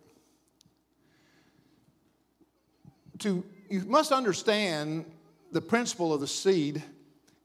To, 3.19 3.43
you 3.69 3.81
must 3.81 4.11
understand 4.11 5.05
the 5.51 5.61
principle 5.61 6.13
of 6.13 6.21
the 6.21 6.27
seed 6.27 6.83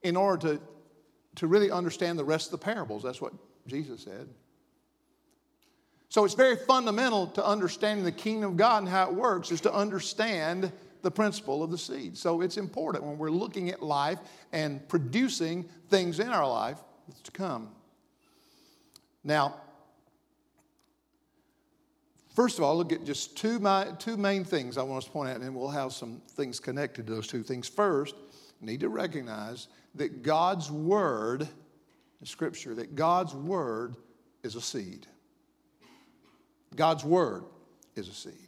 in 0.03 0.15
order 0.15 0.57
to, 0.57 0.61
to 1.35 1.47
really 1.47 1.71
understand 1.71 2.19
the 2.19 2.23
rest 2.23 2.47
of 2.47 2.51
the 2.51 2.57
parables. 2.57 3.03
That's 3.03 3.21
what 3.21 3.33
Jesus 3.67 4.01
said. 4.01 4.27
So 6.09 6.25
it's 6.25 6.35
very 6.35 6.55
fundamental 6.55 7.27
to 7.27 7.43
understanding 7.43 8.05
the 8.05 8.11
kingdom 8.11 8.51
of 8.51 8.57
God 8.57 8.83
and 8.83 8.89
how 8.89 9.09
it 9.09 9.15
works 9.15 9.51
is 9.51 9.61
to 9.61 9.73
understand 9.73 10.71
the 11.03 11.11
principle 11.11 11.61
of 11.61 11.69
the 11.69 11.77
seed. 11.77 12.17
So 12.17 12.41
it's 12.41 12.57
important 12.57 13.03
when 13.03 13.17
we're 13.17 13.29
looking 13.29 13.69
at 13.69 13.83
life 13.83 14.19
and 14.51 14.87
producing 14.87 15.65
things 15.89 16.19
in 16.19 16.29
our 16.29 16.49
life 16.49 16.79
to 17.23 17.31
come. 17.31 17.69
Now, 19.23 19.55
first 22.35 22.57
of 22.57 22.63
all, 22.63 22.75
look 22.77 22.91
at 22.91 23.05
just 23.05 23.37
two, 23.37 23.59
my, 23.59 23.89
two 23.99 24.17
main 24.17 24.43
things 24.43 24.77
I 24.77 24.83
want 24.83 24.99
us 24.99 25.05
to 25.05 25.11
point 25.11 25.29
out, 25.29 25.41
and 25.41 25.53
we'll 25.55 25.69
have 25.69 25.93
some 25.93 26.21
things 26.31 26.59
connected 26.59 27.05
to 27.07 27.13
those 27.13 27.27
two 27.27 27.43
things. 27.43 27.67
First, 27.67 28.15
need 28.61 28.79
to 28.79 28.89
recognize 28.89 29.67
that 29.95 30.23
God's 30.23 30.71
word, 30.71 31.47
Scripture, 32.23 32.73
that 32.75 32.95
God's 32.95 33.35
word 33.35 33.97
is 34.41 34.55
a 34.55 34.61
seed. 34.61 35.05
God's 36.75 37.03
word 37.03 37.43
is 37.95 38.07
a 38.07 38.13
seed. 38.13 38.42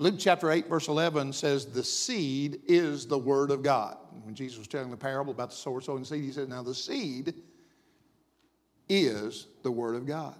Luke 0.00 0.14
chapter 0.18 0.50
8, 0.50 0.66
verse 0.66 0.88
11 0.88 1.34
says, 1.34 1.66
The 1.66 1.84
seed 1.84 2.62
is 2.66 3.04
the 3.04 3.18
word 3.18 3.50
of 3.50 3.62
God. 3.62 3.98
When 4.22 4.34
Jesus 4.34 4.56
was 4.56 4.66
telling 4.66 4.90
the 4.90 4.96
parable 4.96 5.30
about 5.30 5.50
the 5.50 5.56
sower 5.56 5.82
sowing 5.82 6.04
seed, 6.04 6.24
he 6.24 6.32
said, 6.32 6.48
Now 6.48 6.62
the 6.62 6.74
seed 6.74 7.34
is 8.88 9.46
the 9.62 9.70
word 9.70 9.96
of 9.96 10.06
God. 10.06 10.36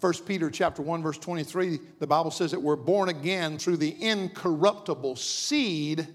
1 0.00 0.12
Peter 0.26 0.50
chapter 0.50 0.82
1 0.82 1.02
verse 1.02 1.16
23 1.16 1.78
the 1.98 2.06
Bible 2.06 2.30
says 2.30 2.50
that 2.50 2.60
we're 2.60 2.76
born 2.76 3.08
again 3.08 3.56
through 3.56 3.78
the 3.78 3.96
incorruptible 4.02 5.16
seed 5.16 6.06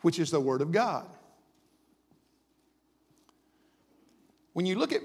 which 0.00 0.18
is 0.18 0.32
the 0.32 0.40
word 0.40 0.62
of 0.62 0.72
God. 0.72 1.06
When 4.54 4.66
you 4.66 4.74
look 4.76 4.92
at 4.92 5.02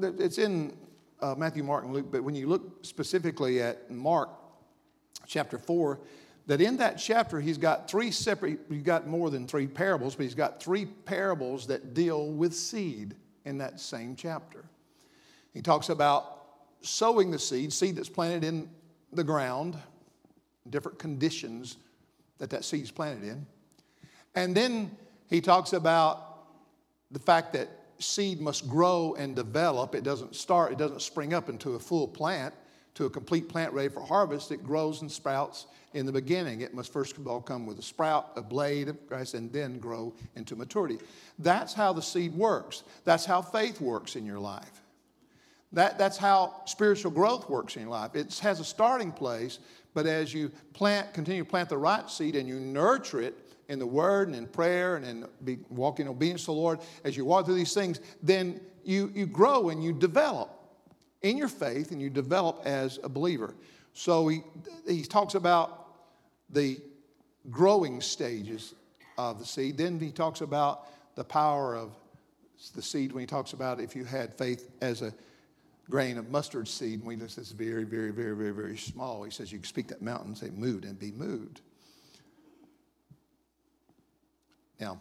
it's 0.00 0.38
in 0.38 0.76
uh, 1.20 1.36
Matthew, 1.38 1.62
Mark, 1.62 1.84
and 1.84 1.92
Luke, 1.92 2.06
but 2.10 2.24
when 2.24 2.34
you 2.34 2.48
look 2.48 2.84
specifically 2.84 3.62
at 3.62 3.88
Mark 3.88 4.30
chapter 5.32 5.58
4, 5.58 5.98
that 6.46 6.60
in 6.60 6.76
that 6.76 6.96
chapter 6.96 7.40
he's 7.40 7.58
got 7.58 7.90
three 7.90 8.10
separate, 8.10 8.60
he's 8.68 8.82
got 8.82 9.06
more 9.06 9.30
than 9.30 9.46
three 9.46 9.66
parables, 9.66 10.14
but 10.14 10.24
he's 10.24 10.34
got 10.34 10.62
three 10.62 10.84
parables 10.84 11.66
that 11.68 11.94
deal 11.94 12.30
with 12.30 12.54
seed 12.54 13.14
in 13.44 13.58
that 13.58 13.80
same 13.80 14.14
chapter. 14.14 14.64
He 15.54 15.62
talks 15.62 15.88
about 15.88 16.40
sowing 16.82 17.30
the 17.30 17.38
seed, 17.38 17.72
seed 17.72 17.96
that's 17.96 18.08
planted 18.08 18.44
in 18.44 18.68
the 19.12 19.24
ground, 19.24 19.76
different 20.68 20.98
conditions 20.98 21.76
that 22.38 22.50
that 22.50 22.64
seed 22.64 22.82
is 22.82 22.90
planted 22.90 23.28
in. 23.28 23.46
And 24.34 24.54
then 24.54 24.90
he 25.28 25.40
talks 25.40 25.72
about 25.72 26.28
the 27.10 27.18
fact 27.18 27.52
that 27.52 27.68
seed 27.98 28.40
must 28.40 28.68
grow 28.68 29.14
and 29.18 29.36
develop. 29.36 29.94
It 29.94 30.02
doesn't 30.02 30.34
start, 30.34 30.72
it 30.72 30.78
doesn't 30.78 31.02
spring 31.02 31.34
up 31.34 31.48
into 31.48 31.74
a 31.74 31.78
full 31.78 32.08
plant, 32.08 32.54
to 32.94 33.06
a 33.06 33.10
complete 33.10 33.48
plant 33.48 33.72
ready 33.72 33.88
for 33.88 34.00
harvest. 34.00 34.52
It 34.52 34.64
grows 34.64 35.00
and 35.00 35.10
sprouts 35.10 35.66
in 35.94 36.06
the 36.06 36.12
beginning. 36.12 36.60
It 36.60 36.74
must 36.74 36.92
first 36.92 37.16
of 37.16 37.26
all 37.26 37.40
come 37.40 37.66
with 37.66 37.78
a 37.78 37.82
sprout, 37.82 38.32
a 38.36 38.42
blade 38.42 38.88
of 38.88 39.06
grass, 39.06 39.34
and 39.34 39.52
then 39.52 39.78
grow 39.78 40.12
into 40.36 40.56
maturity. 40.56 40.98
That's 41.38 41.74
how 41.74 41.92
the 41.92 42.02
seed 42.02 42.34
works. 42.34 42.82
That's 43.04 43.24
how 43.24 43.42
faith 43.42 43.80
works 43.80 44.16
in 44.16 44.26
your 44.26 44.38
life. 44.38 44.82
That, 45.72 45.96
that's 45.96 46.18
how 46.18 46.62
spiritual 46.66 47.12
growth 47.12 47.48
works 47.48 47.76
in 47.76 47.82
your 47.82 47.90
life. 47.90 48.14
It 48.14 48.38
has 48.40 48.60
a 48.60 48.64
starting 48.64 49.10
place, 49.10 49.58
but 49.94 50.06
as 50.06 50.34
you 50.34 50.50
plant, 50.74 51.14
continue 51.14 51.44
to 51.44 51.48
plant 51.48 51.70
the 51.70 51.78
right 51.78 52.10
seed 52.10 52.36
and 52.36 52.46
you 52.46 52.60
nurture 52.60 53.22
it, 53.22 53.34
in 53.68 53.78
the 53.78 53.86
Word 53.86 54.28
and 54.28 54.36
in 54.36 54.46
prayer 54.46 54.96
and 54.96 55.04
in 55.06 55.26
be, 55.44 55.58
walking 55.70 56.06
in 56.06 56.10
obedience 56.12 56.42
to 56.42 56.46
the 56.46 56.52
Lord, 56.52 56.80
as 57.04 57.16
you 57.16 57.24
walk 57.24 57.46
through 57.46 57.54
these 57.54 57.72
things, 57.72 58.00
then 58.22 58.60
you, 58.84 59.10
you 59.14 59.26
grow 59.26 59.70
and 59.70 59.82
you 59.82 59.92
develop 59.92 60.61
in 61.22 61.36
your 61.36 61.48
faith 61.48 61.90
and 61.90 62.00
you 62.00 62.10
develop 62.10 62.62
as 62.64 62.98
a 63.02 63.08
believer. 63.08 63.54
So 63.94 64.28
he, 64.28 64.42
he 64.86 65.02
talks 65.02 65.34
about 65.34 65.86
the 66.50 66.78
growing 67.50 68.00
stages 68.00 68.74
of 69.18 69.38
the 69.38 69.44
seed. 69.44 69.78
Then 69.78 69.98
he 69.98 70.10
talks 70.10 70.40
about 70.40 70.86
the 71.16 71.24
power 71.24 71.76
of 71.76 71.92
the 72.74 72.82
seed 72.82 73.12
when 73.12 73.20
he 73.20 73.26
talks 73.26 73.52
about 73.52 73.80
if 73.80 73.96
you 73.96 74.04
had 74.04 74.34
faith 74.34 74.70
as 74.80 75.02
a 75.02 75.12
grain 75.90 76.16
of 76.16 76.30
mustard 76.30 76.68
seed. 76.68 77.00
And 77.00 77.04
we 77.06 77.16
this 77.16 77.38
is 77.38 77.52
very, 77.52 77.84
very, 77.84 78.10
very, 78.10 78.36
very, 78.36 78.52
very 78.52 78.76
small. 78.76 79.22
He 79.24 79.30
says 79.30 79.52
you 79.52 79.58
can 79.58 79.66
speak 79.66 79.88
that 79.88 80.02
mountain, 80.02 80.34
say 80.34 80.50
moved, 80.50 80.84
and 80.84 80.98
be 80.98 81.12
moved. 81.12 81.60
Now, 84.80 85.00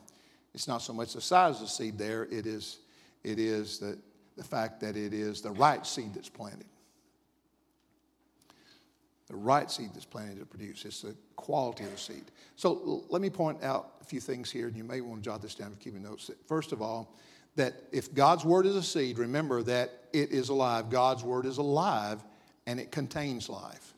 it's 0.54 0.68
not 0.68 0.82
so 0.82 0.94
much 0.94 1.14
the 1.14 1.22
size 1.22 1.56
of 1.56 1.62
the 1.62 1.68
seed 1.68 1.98
there, 1.98 2.26
it 2.26 2.46
is, 2.46 2.80
it 3.24 3.40
is 3.40 3.80
the, 3.80 3.98
the 4.42 4.48
fact 4.48 4.80
that 4.80 4.98
it 4.98 5.14
is 5.14 5.42
the 5.42 5.52
right 5.52 5.86
seed 5.86 6.16
that's 6.16 6.30
planted. 6.30 6.66
The 9.28 9.36
right 9.36 9.70
seed 9.70 9.92
that's 9.94 10.06
planted 10.06 10.40
to 10.40 10.46
produce. 10.46 10.84
It's 10.84 11.04
the 11.04 11.16
quality 11.36 11.84
of 11.84 11.92
the 11.92 11.98
seed. 11.98 12.24
So 12.56 13.04
let 13.10 13.22
me 13.22 13.30
point 13.30 13.64
out 13.64 13.94
a 14.02 14.04
few 14.04 14.20
things 14.20 14.50
here, 14.50 14.68
and 14.68 14.76
you 14.76 14.84
may 14.84 15.00
want 15.00 15.24
to 15.24 15.30
jot 15.30 15.44
this 15.44 15.54
down 15.54 15.70
you're 15.70 15.78
keeping 15.78 16.02
notes. 16.02 16.32
First 16.48 16.72
of 16.72 16.82
all, 16.82 17.16
that 17.56 17.76
if 17.92 18.14
God's 18.16 18.44
word 18.44 18.66
is 18.66 18.76
a 18.76 18.82
seed, 18.82 19.20
remember 19.20 19.62
that 19.64 19.92
it 20.12 20.32
is 20.32 20.50
alive. 20.50 20.90
God's 20.90 21.24
word 21.24 21.46
is 21.46 21.60
alive 21.60 22.24
and 22.66 22.80
it 22.80 22.92
contains 22.92 23.48
life. 23.48 23.94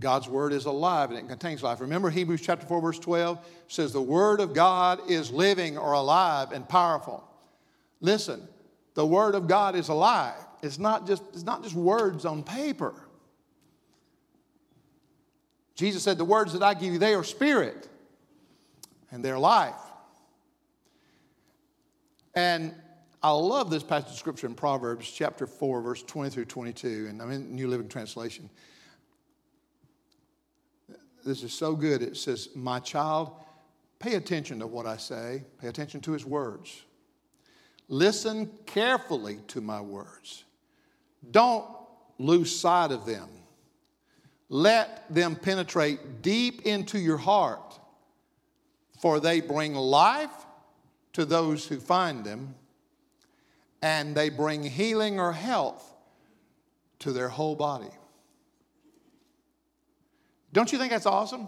God's 0.00 0.28
word 0.28 0.52
is 0.52 0.64
alive 0.64 1.10
and 1.10 1.18
it 1.18 1.28
contains 1.28 1.62
life. 1.62 1.80
Remember 1.80 2.10
Hebrews 2.10 2.40
chapter 2.40 2.66
4 2.66 2.80
verse 2.80 2.98
12 2.98 3.46
says 3.68 3.92
the 3.92 4.02
word 4.02 4.40
of 4.40 4.54
God 4.54 5.10
is 5.10 5.30
living 5.30 5.76
or 5.76 5.92
alive 5.92 6.50
and 6.50 6.66
powerful. 6.66 7.22
Listen, 8.00 8.48
the 8.94 9.06
word 9.06 9.34
of 9.34 9.46
God 9.46 9.74
is 9.74 9.88
alive. 9.88 10.38
It's 10.62 10.78
not 10.78 11.06
just 11.06 11.22
it's 11.32 11.44
not 11.44 11.62
just 11.62 11.74
words 11.74 12.24
on 12.24 12.42
paper. 12.42 12.94
Jesus 15.74 16.02
said 16.02 16.18
the 16.18 16.24
words 16.24 16.52
that 16.52 16.62
I 16.62 16.74
give 16.74 16.92
you 16.92 16.98
they 16.98 17.14
are 17.14 17.24
spirit 17.24 17.88
and 19.10 19.24
they're 19.24 19.38
life. 19.38 19.74
And 22.34 22.74
I 23.22 23.30
love 23.30 23.70
this 23.70 23.82
passage 23.82 24.10
of 24.10 24.18
scripture 24.18 24.46
in 24.46 24.54
Proverbs 24.54 25.10
chapter 25.10 25.46
4, 25.46 25.80
verse 25.80 26.02
20 26.02 26.30
through 26.30 26.46
22, 26.46 27.06
and 27.08 27.22
I'm 27.22 27.30
in 27.30 27.54
New 27.54 27.68
Living 27.68 27.88
Translation. 27.88 28.50
This 31.24 31.44
is 31.44 31.52
so 31.52 31.76
good. 31.76 32.02
It 32.02 32.16
says, 32.16 32.48
My 32.56 32.80
child, 32.80 33.32
pay 34.00 34.14
attention 34.14 34.58
to 34.58 34.66
what 34.66 34.86
I 34.86 34.96
say, 34.96 35.44
pay 35.60 35.68
attention 35.68 36.00
to 36.00 36.12
his 36.12 36.24
words. 36.24 36.82
Listen 37.92 38.50
carefully 38.64 39.40
to 39.48 39.60
my 39.60 39.78
words. 39.78 40.44
Don't 41.30 41.66
lose 42.18 42.58
sight 42.58 42.90
of 42.90 43.04
them. 43.04 43.28
Let 44.48 45.14
them 45.14 45.36
penetrate 45.36 46.22
deep 46.22 46.62
into 46.62 46.98
your 46.98 47.18
heart, 47.18 47.78
for 48.98 49.20
they 49.20 49.42
bring 49.42 49.74
life 49.74 50.30
to 51.12 51.26
those 51.26 51.66
who 51.66 51.78
find 51.78 52.24
them, 52.24 52.54
and 53.82 54.14
they 54.14 54.30
bring 54.30 54.62
healing 54.62 55.20
or 55.20 55.34
health 55.34 55.94
to 57.00 57.12
their 57.12 57.28
whole 57.28 57.56
body. 57.56 57.90
Don't 60.54 60.72
you 60.72 60.78
think 60.78 60.92
that's 60.92 61.04
awesome? 61.04 61.46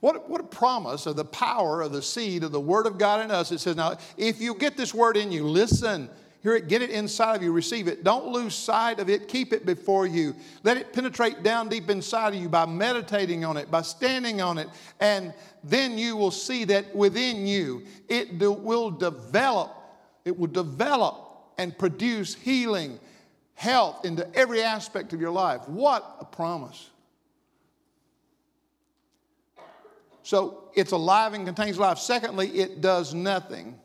What, 0.00 0.28
what 0.30 0.40
a 0.40 0.44
promise 0.44 1.06
of 1.06 1.16
the 1.16 1.24
power 1.24 1.82
of 1.82 1.92
the 1.92 2.02
seed 2.02 2.42
of 2.42 2.52
the 2.52 2.60
Word 2.60 2.86
of 2.86 2.98
God 2.98 3.22
in 3.22 3.30
us. 3.30 3.52
It 3.52 3.60
says, 3.60 3.76
now, 3.76 3.98
if 4.16 4.40
you 4.40 4.54
get 4.54 4.76
this 4.76 4.94
Word 4.94 5.16
in 5.16 5.30
you, 5.30 5.44
listen, 5.44 6.08
hear 6.42 6.56
it, 6.56 6.68
get 6.68 6.80
it 6.80 6.88
inside 6.90 7.36
of 7.36 7.42
you, 7.42 7.52
receive 7.52 7.86
it. 7.86 8.02
Don't 8.02 8.28
lose 8.28 8.54
sight 8.54 8.98
of 8.98 9.10
it, 9.10 9.28
keep 9.28 9.52
it 9.52 9.66
before 9.66 10.06
you. 10.06 10.34
Let 10.62 10.78
it 10.78 10.94
penetrate 10.94 11.42
down 11.42 11.68
deep 11.68 11.90
inside 11.90 12.34
of 12.34 12.40
you 12.40 12.48
by 12.48 12.64
meditating 12.64 13.44
on 13.44 13.58
it, 13.58 13.70
by 13.70 13.82
standing 13.82 14.40
on 14.40 14.56
it, 14.56 14.68
and 15.00 15.34
then 15.62 15.98
you 15.98 16.16
will 16.16 16.30
see 16.30 16.64
that 16.64 16.96
within 16.96 17.46
you 17.46 17.82
it 18.08 18.38
will 18.38 18.90
develop, 18.90 19.76
it 20.24 20.38
will 20.38 20.46
develop 20.46 21.26
and 21.58 21.76
produce 21.76 22.34
healing, 22.34 22.98
health 23.54 24.06
into 24.06 24.26
every 24.34 24.62
aspect 24.62 25.12
of 25.12 25.20
your 25.20 25.30
life. 25.30 25.68
What 25.68 26.16
a 26.20 26.24
promise. 26.24 26.89
So 30.22 30.70
it's 30.74 30.92
alive 30.92 31.32
and 31.32 31.46
contains 31.46 31.78
life. 31.78 31.98
Secondly, 31.98 32.48
it 32.48 32.80
does 32.80 33.14
nothing. 33.14 33.78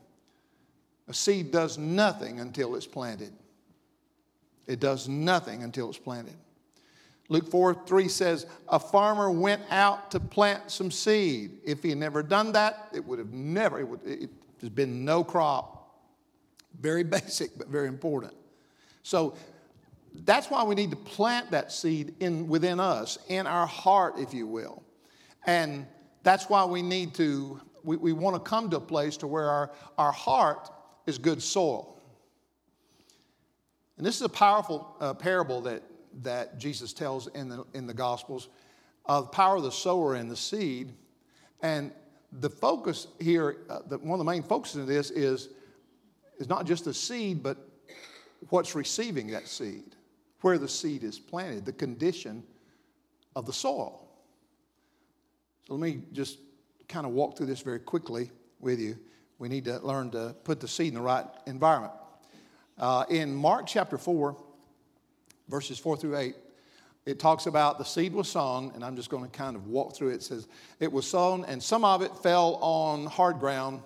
A 1.07 1.13
seed 1.13 1.51
does 1.51 1.77
nothing 1.77 2.39
until 2.39 2.75
it's 2.75 2.87
planted. 2.87 3.31
It 4.67 4.79
does 4.79 5.07
nothing 5.07 5.63
until 5.63 5.89
it's 5.89 5.97
planted. 5.97 6.35
Luke 7.29 7.49
4 7.49 7.85
3 7.85 8.07
says, 8.07 8.45
A 8.67 8.79
farmer 8.79 9.31
went 9.31 9.61
out 9.69 10.11
to 10.11 10.19
plant 10.19 10.69
some 10.71 10.91
seed. 10.91 11.59
If 11.63 11.83
he 11.83 11.89
had 11.89 11.97
never 11.97 12.21
done 12.21 12.51
that, 12.53 12.89
it 12.93 13.03
would 13.05 13.19
have 13.19 13.33
never, 13.33 13.79
it 13.79 13.87
would, 13.87 14.05
it, 14.05 14.29
there's 14.59 14.71
been 14.71 15.05
no 15.05 15.23
crop. 15.23 15.95
Very 16.79 17.03
basic, 17.03 17.57
but 17.57 17.67
very 17.67 17.87
important. 17.87 18.33
So 19.03 19.35
that's 20.23 20.49
why 20.49 20.63
we 20.63 20.75
need 20.75 20.91
to 20.91 20.97
plant 20.97 21.51
that 21.51 21.71
seed 21.71 22.15
in, 22.19 22.47
within 22.47 22.79
us, 22.79 23.17
in 23.27 23.47
our 23.47 23.67
heart, 23.67 24.15
if 24.17 24.33
you 24.33 24.47
will. 24.47 24.83
And 25.45 25.85
that's 26.25 26.49
why 26.49 26.65
we 26.65 26.81
need 26.81 27.13
to, 27.13 27.61
we, 27.83 27.97
we 27.97 28.11
want 28.11 28.35
to 28.35 28.39
come 28.39 28.71
to 28.71 28.77
a 28.77 28.81
place 28.81 29.15
to 29.17 29.27
where 29.27 29.47
our, 29.47 29.71
our 29.99 30.11
heart 30.11 30.71
is 31.05 31.19
good 31.19 31.41
soil. 31.41 32.01
And 33.97 34.05
this 34.05 34.15
is 34.15 34.23
a 34.23 34.29
powerful 34.29 34.95
uh, 34.99 35.13
parable 35.13 35.61
that, 35.61 35.83
that 36.23 36.57
Jesus 36.57 36.93
tells 36.93 37.27
in 37.27 37.47
the, 37.47 37.63
in 37.75 37.85
the 37.85 37.93
Gospels 37.93 38.49
of 39.05 39.25
the 39.25 39.29
power 39.29 39.57
of 39.57 39.63
the 39.63 39.71
sower 39.71 40.15
and 40.15 40.29
the 40.29 40.35
seed. 40.35 40.93
And 41.61 41.91
the 42.31 42.49
focus 42.49 43.05
here, 43.19 43.57
uh, 43.69 43.79
the, 43.87 43.99
one 43.99 44.19
of 44.19 44.25
the 44.25 44.29
main 44.29 44.41
focuses 44.41 44.81
of 44.81 44.87
this 44.87 45.11
is, 45.11 45.49
is 46.39 46.49
not 46.49 46.65
just 46.65 46.85
the 46.85 46.93
seed, 46.93 47.43
but 47.43 47.57
what's 48.49 48.73
receiving 48.73 49.27
that 49.27 49.47
seed, 49.47 49.95
where 50.41 50.57
the 50.57 50.67
seed 50.67 51.03
is 51.03 51.19
planted, 51.19 51.65
the 51.65 51.71
condition 51.71 52.43
of 53.35 53.45
the 53.45 53.53
soil. 53.53 54.04
So 55.67 55.73
let 55.73 55.81
me 55.81 56.01
just 56.13 56.37
kind 56.87 57.05
of 57.05 57.11
walk 57.13 57.37
through 57.37 57.47
this 57.47 57.61
very 57.61 57.79
quickly 57.79 58.29
with 58.59 58.79
you. 58.79 58.97
We 59.39 59.49
need 59.49 59.65
to 59.65 59.79
learn 59.79 60.11
to 60.11 60.35
put 60.43 60.59
the 60.59 60.67
seed 60.67 60.89
in 60.89 60.93
the 60.93 61.01
right 61.01 61.25
environment. 61.47 61.93
Uh, 62.77 63.05
in 63.09 63.33
Mark 63.33 63.65
chapter 63.65 63.97
4, 63.97 64.37
verses 65.49 65.79
4 65.79 65.97
through 65.97 66.17
8, 66.17 66.35
it 67.05 67.19
talks 67.19 67.45
about 67.45 67.77
the 67.77 67.83
seed 67.83 68.13
was 68.13 68.27
sown, 68.27 68.71
and 68.75 68.83
I'm 68.83 68.95
just 68.95 69.09
going 69.09 69.23
to 69.23 69.29
kind 69.29 69.55
of 69.55 69.67
walk 69.67 69.95
through 69.95 70.09
it. 70.09 70.15
It 70.15 70.23
says, 70.23 70.47
It 70.79 70.91
was 70.91 71.07
sown, 71.07 71.45
and 71.45 71.61
some 71.61 71.83
of 71.83 72.01
it 72.01 72.15
fell 72.17 72.55
on 72.61 73.05
hard 73.05 73.39
ground, 73.39 73.81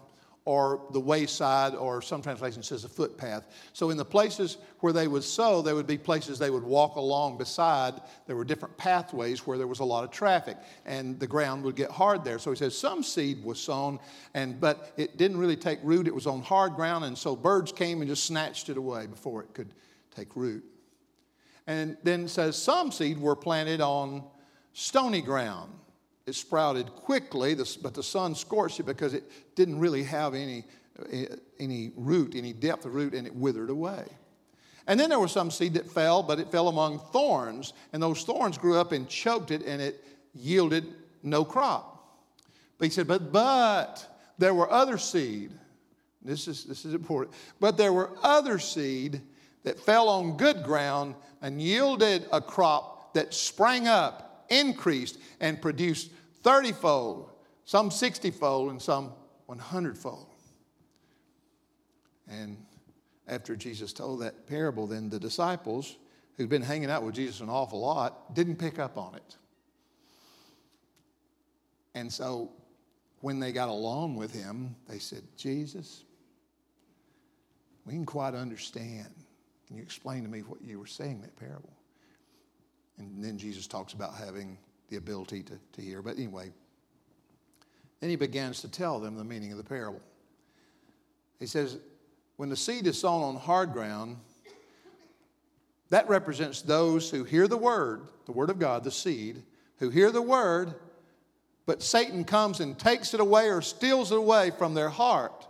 or 0.49 0.81
the 0.93 0.99
wayside, 0.99 1.75
or 1.75 2.01
some 2.01 2.23
translation 2.23 2.63
says 2.63 2.83
a 2.83 2.89
footpath. 2.89 3.45
So, 3.71 3.91
in 3.91 3.97
the 3.97 4.03
places 4.03 4.57
where 4.79 4.91
they 4.91 5.07
would 5.07 5.23
sow, 5.23 5.61
there 5.61 5.75
would 5.75 5.85
be 5.85 5.95
places 5.95 6.39
they 6.39 6.49
would 6.49 6.63
walk 6.63 6.95
along 6.95 7.37
beside. 7.37 8.01
There 8.25 8.35
were 8.35 8.43
different 8.43 8.75
pathways 8.75 9.45
where 9.45 9.59
there 9.59 9.67
was 9.67 9.79
a 9.79 9.83
lot 9.83 10.03
of 10.03 10.09
traffic, 10.09 10.57
and 10.87 11.19
the 11.19 11.27
ground 11.27 11.63
would 11.65 11.75
get 11.75 11.91
hard 11.91 12.23
there. 12.23 12.39
So, 12.39 12.49
he 12.49 12.55
says 12.55 12.75
some 12.75 13.03
seed 13.03 13.43
was 13.43 13.59
sown, 13.59 13.99
and, 14.33 14.59
but 14.59 14.91
it 14.97 15.17
didn't 15.17 15.37
really 15.37 15.55
take 15.55 15.77
root. 15.83 16.07
It 16.07 16.15
was 16.15 16.25
on 16.25 16.41
hard 16.41 16.73
ground, 16.73 17.05
and 17.05 17.15
so 17.15 17.35
birds 17.35 17.71
came 17.71 18.01
and 18.01 18.09
just 18.09 18.23
snatched 18.23 18.69
it 18.69 18.77
away 18.77 19.05
before 19.05 19.43
it 19.43 19.53
could 19.53 19.71
take 20.15 20.35
root. 20.35 20.63
And 21.67 21.95
then 22.01 22.27
says 22.27 22.59
some 22.59 22.91
seed 22.91 23.19
were 23.19 23.35
planted 23.35 23.81
on 23.81 24.23
stony 24.73 25.21
ground 25.21 25.73
it 26.29 26.35
sprouted 26.35 26.87
quickly, 26.95 27.55
but 27.81 27.93
the 27.93 28.03
sun 28.03 28.35
scorched 28.35 28.79
it 28.79 28.85
because 28.85 29.13
it 29.13 29.23
didn't 29.55 29.79
really 29.79 30.03
have 30.03 30.33
any, 30.33 30.63
eh, 31.11 31.25
any 31.59 31.91
root, 31.95 32.35
any 32.35 32.53
depth 32.53 32.85
of 32.85 32.95
root, 32.95 33.13
and 33.13 33.27
it 33.27 33.35
withered 33.35 33.69
away. 33.69 34.05
And 34.87 34.99
then 34.99 35.09
there 35.09 35.19
was 35.19 35.31
some 35.31 35.51
seed 35.51 35.73
that 35.73 35.89
fell, 35.89 36.23
but 36.23 36.39
it 36.39 36.51
fell 36.51 36.67
among 36.67 36.99
thorns, 36.99 37.73
and 37.93 38.01
those 38.01 38.23
thorns 38.23 38.57
grew 38.57 38.77
up 38.77 38.91
and 38.91 39.09
choked 39.09 39.51
it, 39.51 39.63
and 39.65 39.81
it 39.81 40.03
yielded 40.33 40.85
no 41.21 41.43
crop. 41.43 41.99
But 42.77 42.85
he 42.85 42.91
said, 42.91 43.07
but, 43.07 43.31
but 43.31 44.05
there 44.37 44.53
were 44.53 44.71
other 44.71 44.97
seed. 44.97 45.51
This 46.21 46.47
is, 46.47 46.65
this 46.65 46.85
is 46.85 46.93
important. 46.93 47.35
But 47.59 47.77
there 47.77 47.93
were 47.93 48.11
other 48.23 48.57
seed 48.59 49.21
that 49.63 49.79
fell 49.79 50.09
on 50.09 50.37
good 50.37 50.63
ground 50.63 51.15
and 51.41 51.61
yielded 51.61 52.27
a 52.31 52.41
crop 52.41 53.13
that 53.13 53.33
sprang 53.33 53.87
up, 53.87 54.45
increased, 54.49 55.17
and 55.39 55.61
produced 55.61 56.11
30 56.43 56.71
fold, 56.73 57.31
some 57.65 57.91
60 57.91 58.31
fold, 58.31 58.71
and 58.71 58.81
some 58.81 59.11
100 59.47 59.97
fold. 59.97 60.27
And 62.29 62.57
after 63.27 63.55
Jesus 63.55 63.93
told 63.93 64.21
that 64.21 64.47
parable, 64.47 64.87
then 64.87 65.09
the 65.09 65.19
disciples, 65.19 65.97
who'd 66.37 66.49
been 66.49 66.61
hanging 66.61 66.89
out 66.89 67.03
with 67.03 67.15
Jesus 67.15 67.41
an 67.41 67.49
awful 67.49 67.79
lot, 67.79 68.33
didn't 68.33 68.57
pick 68.57 68.79
up 68.79 68.97
on 68.97 69.15
it. 69.15 69.37
And 71.95 72.11
so 72.11 72.51
when 73.21 73.39
they 73.39 73.51
got 73.51 73.69
alone 73.69 74.15
with 74.15 74.33
him, 74.33 74.75
they 74.87 74.99
said, 74.99 75.23
Jesus, 75.35 76.03
we 77.85 77.93
didn't 77.93 78.07
quite 78.07 78.35
understand. 78.35 79.09
Can 79.67 79.75
you 79.75 79.83
explain 79.83 80.23
to 80.23 80.29
me 80.29 80.39
what 80.41 80.61
you 80.61 80.79
were 80.79 80.87
saying 80.87 81.21
that 81.21 81.35
parable? 81.35 81.73
And 82.97 83.23
then 83.23 83.37
Jesus 83.37 83.67
talks 83.67 83.93
about 83.93 84.15
having 84.15 84.57
the 84.89 84.97
ability 84.97 85.43
to, 85.43 85.59
to 85.73 85.81
hear. 85.81 86.01
But 86.01 86.17
anyway, 86.17 86.51
then 87.99 88.09
he 88.09 88.15
begins 88.15 88.61
to 88.61 88.67
tell 88.67 88.99
them 88.99 89.15
the 89.15 89.23
meaning 89.23 89.51
of 89.51 89.57
the 89.57 89.63
parable. 89.63 90.01
He 91.39 91.45
says, 91.45 91.77
when 92.37 92.49
the 92.49 92.55
seed 92.55 92.87
is 92.87 92.99
sown 92.99 93.21
on 93.23 93.35
hard 93.35 93.73
ground, 93.73 94.17
that 95.89 96.07
represents 96.07 96.61
those 96.61 97.09
who 97.09 97.23
hear 97.23 97.47
the 97.47 97.57
word, 97.57 98.07
the 98.25 98.31
word 98.31 98.49
of 98.49 98.59
God, 98.59 98.83
the 98.83 98.91
seed, 98.91 99.43
who 99.77 99.89
hear 99.89 100.11
the 100.11 100.21
word, 100.21 100.75
but 101.65 101.81
Satan 101.81 102.23
comes 102.23 102.59
and 102.59 102.77
takes 102.77 103.13
it 103.13 103.19
away 103.19 103.49
or 103.49 103.61
steals 103.61 104.11
it 104.11 104.17
away 104.17 104.51
from 104.57 104.73
their 104.73 104.89
heart. 104.89 105.47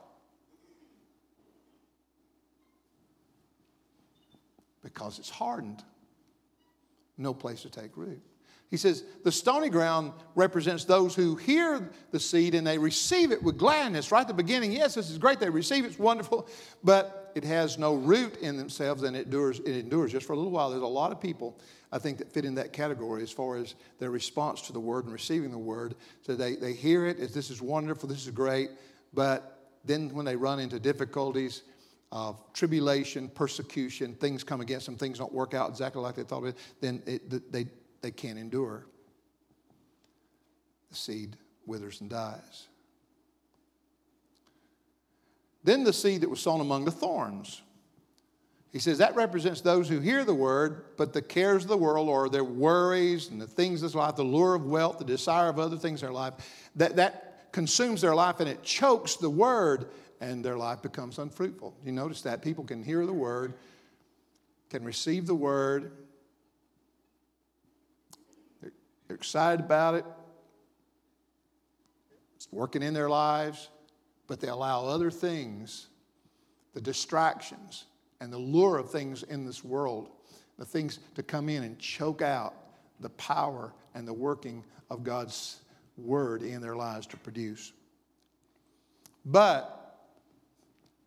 Because 4.84 5.20
it's 5.20 5.30
hardened, 5.30 5.84
no 7.18 7.34
place 7.34 7.62
to 7.62 7.70
take 7.70 7.96
root. 7.96 8.22
He 8.70 8.78
says, 8.78 9.04
the 9.24 9.32
stony 9.32 9.70
ground 9.70 10.14
represents 10.36 10.86
those 10.86 11.16
who 11.16 11.36
hear 11.36 11.90
the 12.12 12.20
seed 12.20 12.54
and 12.54 12.66
they 12.66 12.78
receive 12.78 13.32
it 13.32 13.42
with 13.42 13.58
gladness. 13.58 14.12
Right 14.12 14.22
at 14.22 14.28
the 14.28 14.34
beginning, 14.34 14.72
yes, 14.72 14.94
this 14.94 15.10
is 15.10 15.18
great. 15.18 15.40
They 15.40 15.50
receive 15.50 15.86
it, 15.86 15.88
it's 15.88 16.00
wonderful, 16.00 16.48
but 16.84 17.32
it 17.34 17.44
has 17.44 17.80
no 17.80 17.96
root 17.96 18.38
in 18.38 18.58
themselves 18.58 19.02
and 19.02 19.16
it 19.16 19.26
endures, 19.26 19.60
it 19.60 19.76
endures 19.76 20.12
just 20.12 20.28
for 20.28 20.34
a 20.34 20.36
little 20.36 20.52
while. 20.52 20.70
There's 20.70 20.84
a 20.84 20.88
lot 20.88 21.12
of 21.12 21.20
people, 21.20 21.60
I 21.92 21.98
think, 21.98 22.20
that 22.20 22.32
fit 22.32 22.46
in 22.46 22.54
that 22.56 22.72
category 22.72 23.24
as 23.24 23.32
far 23.32 23.58
as 23.58 23.74
their 23.98 24.12
response 24.12 24.62
to 24.64 24.74
the 24.74 24.80
word 24.80 25.06
and 25.06 25.14
receiving 25.14 25.50
the 25.50 25.58
word. 25.58 25.96
So 26.22 26.36
they, 26.36 26.56
they 26.56 26.74
hear 26.74 27.08
it 27.08 27.18
this 27.34 27.50
is 27.50 27.64
wonderful, 27.64 28.08
this 28.08 28.28
is 28.28 28.32
great, 28.32 28.70
but 29.16 29.72
then 29.84 30.14
when 30.14 30.26
they 30.26 30.36
run 30.36 30.60
into 30.60 30.80
difficulties, 30.80 31.64
of 32.12 32.42
tribulation, 32.54 33.30
persecution, 33.30 34.16
things 34.16 34.44
come 34.44 34.62
against 34.62 34.88
them, 34.88 34.96
things 34.96 35.20
don't 35.20 35.32
work 35.32 35.54
out 35.54 35.70
exactly 35.70 36.02
like 36.02 36.16
they 36.16 36.24
thought 36.24 36.44
it, 36.44 36.58
then 36.82 37.04
it, 37.06 37.52
they, 37.52 37.68
they 38.02 38.12
can't 38.12 38.40
endure. 38.40 38.86
The 40.90 40.96
seed 40.96 41.38
withers 41.66 42.02
and 42.02 42.10
dies. 42.10 42.68
Then 45.64 45.84
the 45.84 45.94
seed 45.94 46.22
that 46.22 46.30
was 46.30 46.40
sown 46.40 46.62
among 46.62 46.86
the 46.86 46.92
thorns. 46.92 47.62
He 48.72 48.80
says 48.80 49.00
that 49.00 49.16
represents 49.16 49.62
those 49.62 49.90
who 49.90 50.00
hear 50.00 50.24
the 50.24 50.34
word, 50.34 50.86
but 50.96 51.12
the 51.12 51.22
cares 51.22 51.64
of 51.64 51.70
the 51.70 51.78
world 51.78 52.08
or 52.08 52.30
their 52.30 52.44
worries 52.44 53.30
and 53.30 53.42
the 53.42 53.48
things 53.48 53.82
of 53.82 53.96
life, 53.96 54.16
the 54.16 54.24
lure 54.24 54.56
of 54.56 54.66
wealth, 54.66 55.00
the 55.00 55.06
desire 55.06 55.50
of 55.50 55.58
other 55.58 55.78
things 55.78 56.02
in 56.02 56.08
their 56.08 56.14
life, 56.14 56.34
that, 56.76 56.96
that 56.96 57.52
consumes 57.52 58.02
their 58.02 58.14
life 58.14 58.40
and 58.40 58.48
it 58.48 58.62
chokes 58.62 59.16
the 59.16 59.30
word 59.30 59.88
and 60.22 60.44
their 60.44 60.58
life 60.58 60.82
becomes 60.82 61.18
unfruitful. 61.18 61.76
You 61.84 61.92
notice 61.92 62.22
that 62.24 62.42
people 62.42 62.64
can 62.64 62.84
hear 62.84 63.06
the 63.06 63.14
word, 63.14 63.56
can 64.70 64.84
receive 64.84 65.26
the 65.26 65.36
word, 65.36 65.92
they're, 69.10 69.16
excited 69.16 69.66
about 69.66 69.96
it, 69.96 70.06
it's 72.36 72.48
working 72.52 72.84
in 72.84 72.94
their 72.94 73.10
lives, 73.10 73.70
but 74.28 74.40
they 74.40 74.48
allow 74.48 74.86
other 74.86 75.10
things, 75.10 75.88
the 76.76 76.80
distractions, 76.80 77.86
and 78.22 78.32
the 78.32 78.38
lure 78.38 78.78
of 78.78 78.92
things 78.92 79.24
in 79.24 79.46
this 79.46 79.64
world, 79.64 80.10
the 80.58 80.66
things 80.66 81.00
to 81.16 81.24
come 81.24 81.50
in 81.50 81.64
and 81.64 81.80
choke 81.80 82.22
out 82.22 82.54
the 83.00 83.10
power 83.10 83.74
and 83.96 84.08
the 84.08 84.14
working 84.14 84.64
of 84.92 85.04
God's 85.04 85.58
word 85.98 86.44
in 86.44 86.62
their 86.62 86.76
lives 86.76 87.08
to 87.08 87.18
produce. 87.18 87.74
But, 89.26 90.06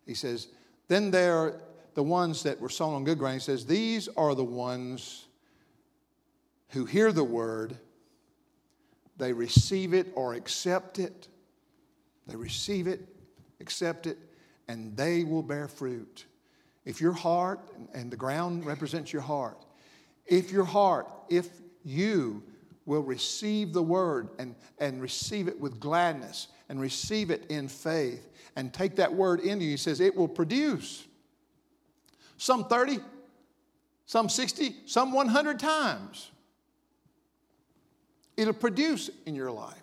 he 0.05 0.13
says, 0.13 0.49
then 0.89 1.09
there 1.09 1.37
are 1.37 1.61
the 1.93 2.03
ones 2.03 2.43
that 2.43 2.59
were 2.59 2.69
sown 2.69 2.93
on 2.95 3.03
good 3.05 3.17
ground. 3.17 3.35
He 3.35 3.39
says, 3.39 3.65
these 3.65 4.09
are 4.17 4.35
the 4.35 4.43
ones 4.43 5.25
who 6.69 6.85
hear 6.85 7.11
the 7.11 7.23
word, 7.23 7.77
they 9.17 9.33
receive 9.33 9.93
it 9.93 10.07
or 10.15 10.33
accept 10.33 10.99
it. 10.99 11.27
They 12.27 12.35
receive 12.35 12.87
it, 12.87 13.01
accept 13.59 14.07
it, 14.07 14.17
and 14.67 14.95
they 14.95 15.23
will 15.23 15.43
bear 15.43 15.67
fruit. 15.67 16.25
If 16.85 16.99
your 16.99 17.13
heart, 17.13 17.59
and 17.93 18.11
the 18.11 18.17
ground 18.17 18.65
represents 18.65 19.13
your 19.13 19.21
heart, 19.21 19.57
if 20.25 20.51
your 20.51 20.65
heart, 20.65 21.07
if 21.29 21.47
you 21.83 22.43
will 22.85 23.01
receive 23.01 23.73
the 23.73 23.83
word 23.83 24.29
and, 24.39 24.55
and 24.79 25.01
receive 25.01 25.47
it 25.47 25.59
with 25.59 25.79
gladness 25.79 26.47
and 26.69 26.79
receive 26.79 27.29
it 27.29 27.45
in 27.49 27.67
faith 27.67 28.29
and 28.55 28.73
take 28.73 28.95
that 28.97 29.13
word 29.13 29.39
into 29.39 29.63
you, 29.63 29.71
he 29.71 29.77
says 29.77 29.99
it 29.99 30.15
will 30.15 30.27
produce 30.27 31.05
some 32.37 32.65
30, 32.65 32.99
some 34.05 34.27
60, 34.27 34.75
some 34.85 35.13
100 35.13 35.59
times. 35.59 36.31
It'll 38.37 38.53
produce 38.53 39.09
in 39.25 39.35
your 39.35 39.51
life. 39.51 39.77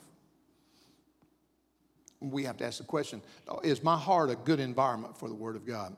We 2.20 2.44
have 2.44 2.58
to 2.58 2.66
ask 2.66 2.78
the 2.78 2.84
question 2.84 3.22
is 3.62 3.82
my 3.82 3.96
heart 3.96 4.30
a 4.30 4.36
good 4.36 4.60
environment 4.60 5.16
for 5.16 5.28
the 5.28 5.34
Word 5.34 5.56
of 5.56 5.66
God? 5.66 5.96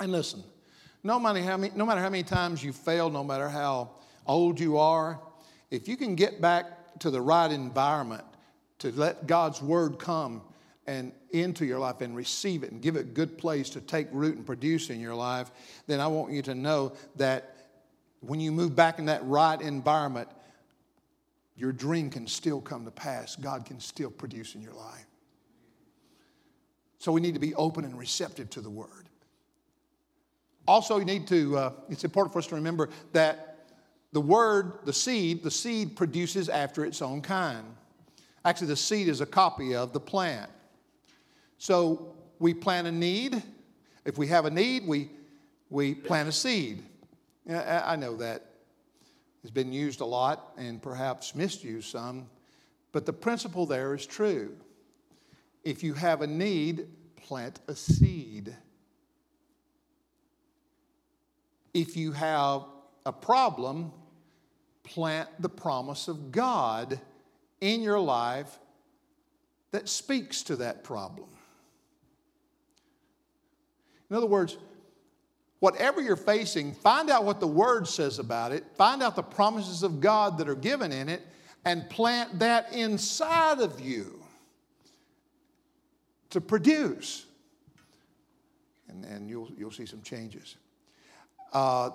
And 0.00 0.12
listen, 0.12 0.42
no 1.02 1.18
matter 1.18 1.42
how 1.42 1.56
many, 1.56 1.72
no 1.74 1.86
matter 1.86 2.00
how 2.00 2.10
many 2.10 2.22
times 2.22 2.62
you 2.62 2.72
fail, 2.72 3.10
no 3.10 3.24
matter 3.24 3.48
how 3.48 3.90
old 4.26 4.60
you 4.60 4.76
are, 4.76 5.18
if 5.70 5.88
you 5.88 5.96
can 5.96 6.14
get 6.14 6.40
back 6.40 6.98
to 7.00 7.10
the 7.10 7.20
right 7.20 7.50
environment 7.50 8.24
to 8.80 8.92
let 8.92 9.26
God's 9.26 9.62
word 9.62 9.98
come 9.98 10.42
and 10.86 11.12
into 11.30 11.64
your 11.64 11.78
life 11.78 12.00
and 12.00 12.16
receive 12.16 12.62
it 12.62 12.72
and 12.72 12.80
give 12.80 12.96
it 12.96 13.00
a 13.00 13.04
good 13.04 13.36
place 13.36 13.70
to 13.70 13.80
take 13.80 14.08
root 14.10 14.36
and 14.36 14.46
produce 14.46 14.90
in 14.90 15.00
your 15.00 15.14
life, 15.14 15.50
then 15.86 16.00
I 16.00 16.06
want 16.06 16.32
you 16.32 16.42
to 16.42 16.54
know 16.54 16.92
that 17.16 17.56
when 18.20 18.40
you 18.40 18.50
move 18.50 18.74
back 18.74 18.98
in 18.98 19.06
that 19.06 19.24
right 19.24 19.60
environment, 19.60 20.28
your 21.58 21.72
dream 21.72 22.08
can 22.08 22.26
still 22.28 22.60
come 22.60 22.84
to 22.84 22.90
pass. 22.90 23.34
God 23.34 23.66
can 23.66 23.80
still 23.80 24.10
produce 24.10 24.54
in 24.54 24.62
your 24.62 24.74
life. 24.74 25.06
So 26.98 27.10
we 27.10 27.20
need 27.20 27.34
to 27.34 27.40
be 27.40 27.54
open 27.56 27.84
and 27.84 27.98
receptive 27.98 28.48
to 28.50 28.60
the 28.60 28.70
word. 28.70 29.08
Also, 30.68 30.98
you 30.98 31.04
need 31.04 31.26
to, 31.28 31.56
uh, 31.56 31.72
it's 31.88 32.04
important 32.04 32.32
for 32.32 32.38
us 32.38 32.46
to 32.46 32.54
remember 32.54 32.90
that 33.12 33.66
the 34.12 34.20
word, 34.20 34.80
the 34.84 34.92
seed, 34.92 35.42
the 35.42 35.50
seed 35.50 35.96
produces 35.96 36.48
after 36.48 36.84
its 36.84 37.02
own 37.02 37.22
kind. 37.22 37.64
Actually, 38.44 38.68
the 38.68 38.76
seed 38.76 39.08
is 39.08 39.20
a 39.20 39.26
copy 39.26 39.74
of 39.74 39.92
the 39.92 40.00
plant. 40.00 40.50
So 41.58 42.14
we 42.38 42.54
plant 42.54 42.86
a 42.86 42.92
need. 42.92 43.42
If 44.04 44.16
we 44.16 44.28
have 44.28 44.44
a 44.44 44.50
need, 44.50 44.86
we, 44.86 45.10
we 45.70 45.94
plant 45.94 46.28
a 46.28 46.32
seed. 46.32 46.82
I 47.50 47.96
know 47.96 48.16
that 48.16 48.47
has 49.42 49.50
been 49.50 49.72
used 49.72 50.00
a 50.00 50.04
lot 50.04 50.52
and 50.56 50.82
perhaps 50.82 51.34
misused 51.34 51.90
some, 51.90 52.28
but 52.92 53.06
the 53.06 53.12
principle 53.12 53.66
there 53.66 53.94
is 53.94 54.06
true. 54.06 54.56
If 55.64 55.82
you 55.82 55.94
have 55.94 56.22
a 56.22 56.26
need, 56.26 56.88
plant 57.16 57.60
a 57.68 57.74
seed. 57.74 58.54
If 61.74 61.96
you 61.96 62.12
have 62.12 62.64
a 63.04 63.12
problem, 63.12 63.92
plant 64.82 65.28
the 65.38 65.48
promise 65.48 66.08
of 66.08 66.32
God 66.32 67.00
in 67.60 67.82
your 67.82 68.00
life 68.00 68.58
that 69.70 69.88
speaks 69.88 70.42
to 70.44 70.56
that 70.56 70.82
problem. 70.82 71.28
In 74.10 74.16
other 74.16 74.26
words, 74.26 74.56
whatever 75.60 76.00
you're 76.00 76.16
facing, 76.16 76.72
find 76.72 77.10
out 77.10 77.24
what 77.24 77.40
the 77.40 77.46
Word 77.46 77.88
says 77.88 78.18
about 78.18 78.52
it, 78.52 78.64
find 78.76 79.02
out 79.02 79.16
the 79.16 79.22
promises 79.22 79.82
of 79.82 80.00
God 80.00 80.38
that 80.38 80.48
are 80.48 80.54
given 80.54 80.92
in 80.92 81.08
it, 81.08 81.22
and 81.64 81.88
plant 81.90 82.38
that 82.38 82.72
inside 82.72 83.60
of 83.60 83.80
you 83.80 84.22
to 86.30 86.40
produce. 86.40 87.26
And, 88.88 89.04
and 89.04 89.28
you'll, 89.28 89.50
you'll 89.56 89.70
see 89.70 89.86
some 89.86 90.02
changes. 90.02 90.56
Uh, 91.52 91.90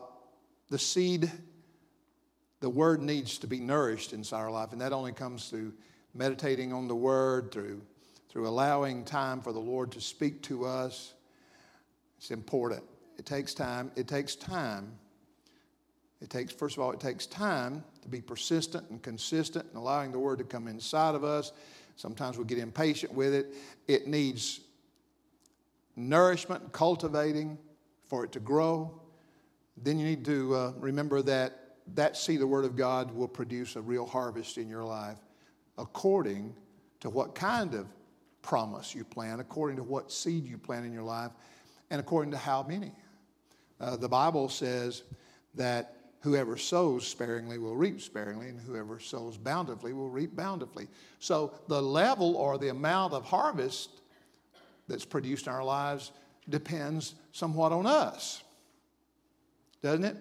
the 0.69 0.77
seed, 0.79 1.31
the 2.59 2.69
word 2.69 3.01
needs 3.01 3.37
to 3.39 3.47
be 3.47 3.59
nourished 3.59 4.13
inside 4.13 4.39
our 4.39 4.51
life, 4.51 4.73
and 4.73 4.81
that 4.81 4.93
only 4.93 5.11
comes 5.11 5.49
through 5.49 5.73
meditating 6.13 6.73
on 6.73 6.87
the 6.87 6.95
word, 6.95 7.51
through, 7.51 7.81
through 8.29 8.47
allowing 8.47 9.03
time 9.05 9.41
for 9.41 9.53
the 9.53 9.59
Lord 9.59 9.91
to 9.93 10.01
speak 10.01 10.41
to 10.43 10.65
us. 10.65 11.13
It's 12.17 12.31
important. 12.31 12.83
It 13.17 13.25
takes 13.25 13.53
time. 13.53 13.91
It 13.95 14.07
takes 14.07 14.35
time. 14.35 14.93
It 16.21 16.29
takes, 16.29 16.53
first 16.53 16.77
of 16.77 16.83
all, 16.83 16.91
it 16.91 16.99
takes 16.99 17.25
time 17.25 17.83
to 18.01 18.07
be 18.07 18.21
persistent 18.21 18.89
and 18.89 19.01
consistent 19.01 19.65
and 19.65 19.75
allowing 19.75 20.11
the 20.11 20.19
word 20.19 20.39
to 20.39 20.45
come 20.45 20.67
inside 20.67 21.15
of 21.15 21.23
us. 21.23 21.51
Sometimes 21.95 22.37
we 22.37 22.45
get 22.45 22.57
impatient 22.57 23.13
with 23.13 23.33
it. 23.33 23.53
It 23.87 24.07
needs 24.07 24.61
nourishment, 25.95 26.71
cultivating 26.71 27.57
for 28.07 28.23
it 28.23 28.31
to 28.31 28.39
grow 28.39 28.99
then 29.77 29.97
you 29.97 30.05
need 30.05 30.25
to 30.25 30.55
uh, 30.55 30.73
remember 30.77 31.21
that 31.23 31.59
that 31.95 32.15
seed, 32.15 32.39
the 32.39 32.47
Word 32.47 32.65
of 32.65 32.75
God, 32.75 33.11
will 33.11 33.27
produce 33.27 33.75
a 33.75 33.81
real 33.81 34.05
harvest 34.05 34.57
in 34.57 34.69
your 34.69 34.83
life 34.83 35.17
according 35.77 36.55
to 37.01 37.09
what 37.09 37.35
kind 37.35 37.73
of 37.73 37.87
promise 38.41 38.95
you 38.95 39.03
plant, 39.03 39.41
according 39.41 39.75
to 39.77 39.83
what 39.83 40.11
seed 40.11 40.45
you 40.45 40.57
plant 40.57 40.85
in 40.85 40.93
your 40.93 41.03
life, 41.03 41.31
and 41.89 41.99
according 41.99 42.31
to 42.31 42.37
how 42.37 42.63
many. 42.63 42.91
Uh, 43.83 43.95
the 43.95 44.09
Bible 44.09 44.49
says 44.49 45.03
that 45.55 45.97
whoever 46.21 46.57
sows 46.57 47.05
sparingly 47.05 47.57
will 47.57 47.75
reap 47.75 48.01
sparingly, 48.01 48.47
and 48.49 48.59
whoever 48.59 48.99
sows 48.99 49.37
bountifully 49.37 49.93
will 49.93 50.09
reap 50.09 50.35
bountifully. 50.35 50.87
So 51.19 51.53
the 51.67 51.81
level 51.81 52.35
or 52.35 52.57
the 52.57 52.69
amount 52.69 53.13
of 53.13 53.25
harvest 53.25 53.89
that's 54.87 55.05
produced 55.05 55.47
in 55.47 55.53
our 55.53 55.63
lives 55.63 56.11
depends 56.49 57.15
somewhat 57.31 57.71
on 57.71 57.85
us 57.85 58.43
doesn't 59.83 60.05
it? 60.05 60.17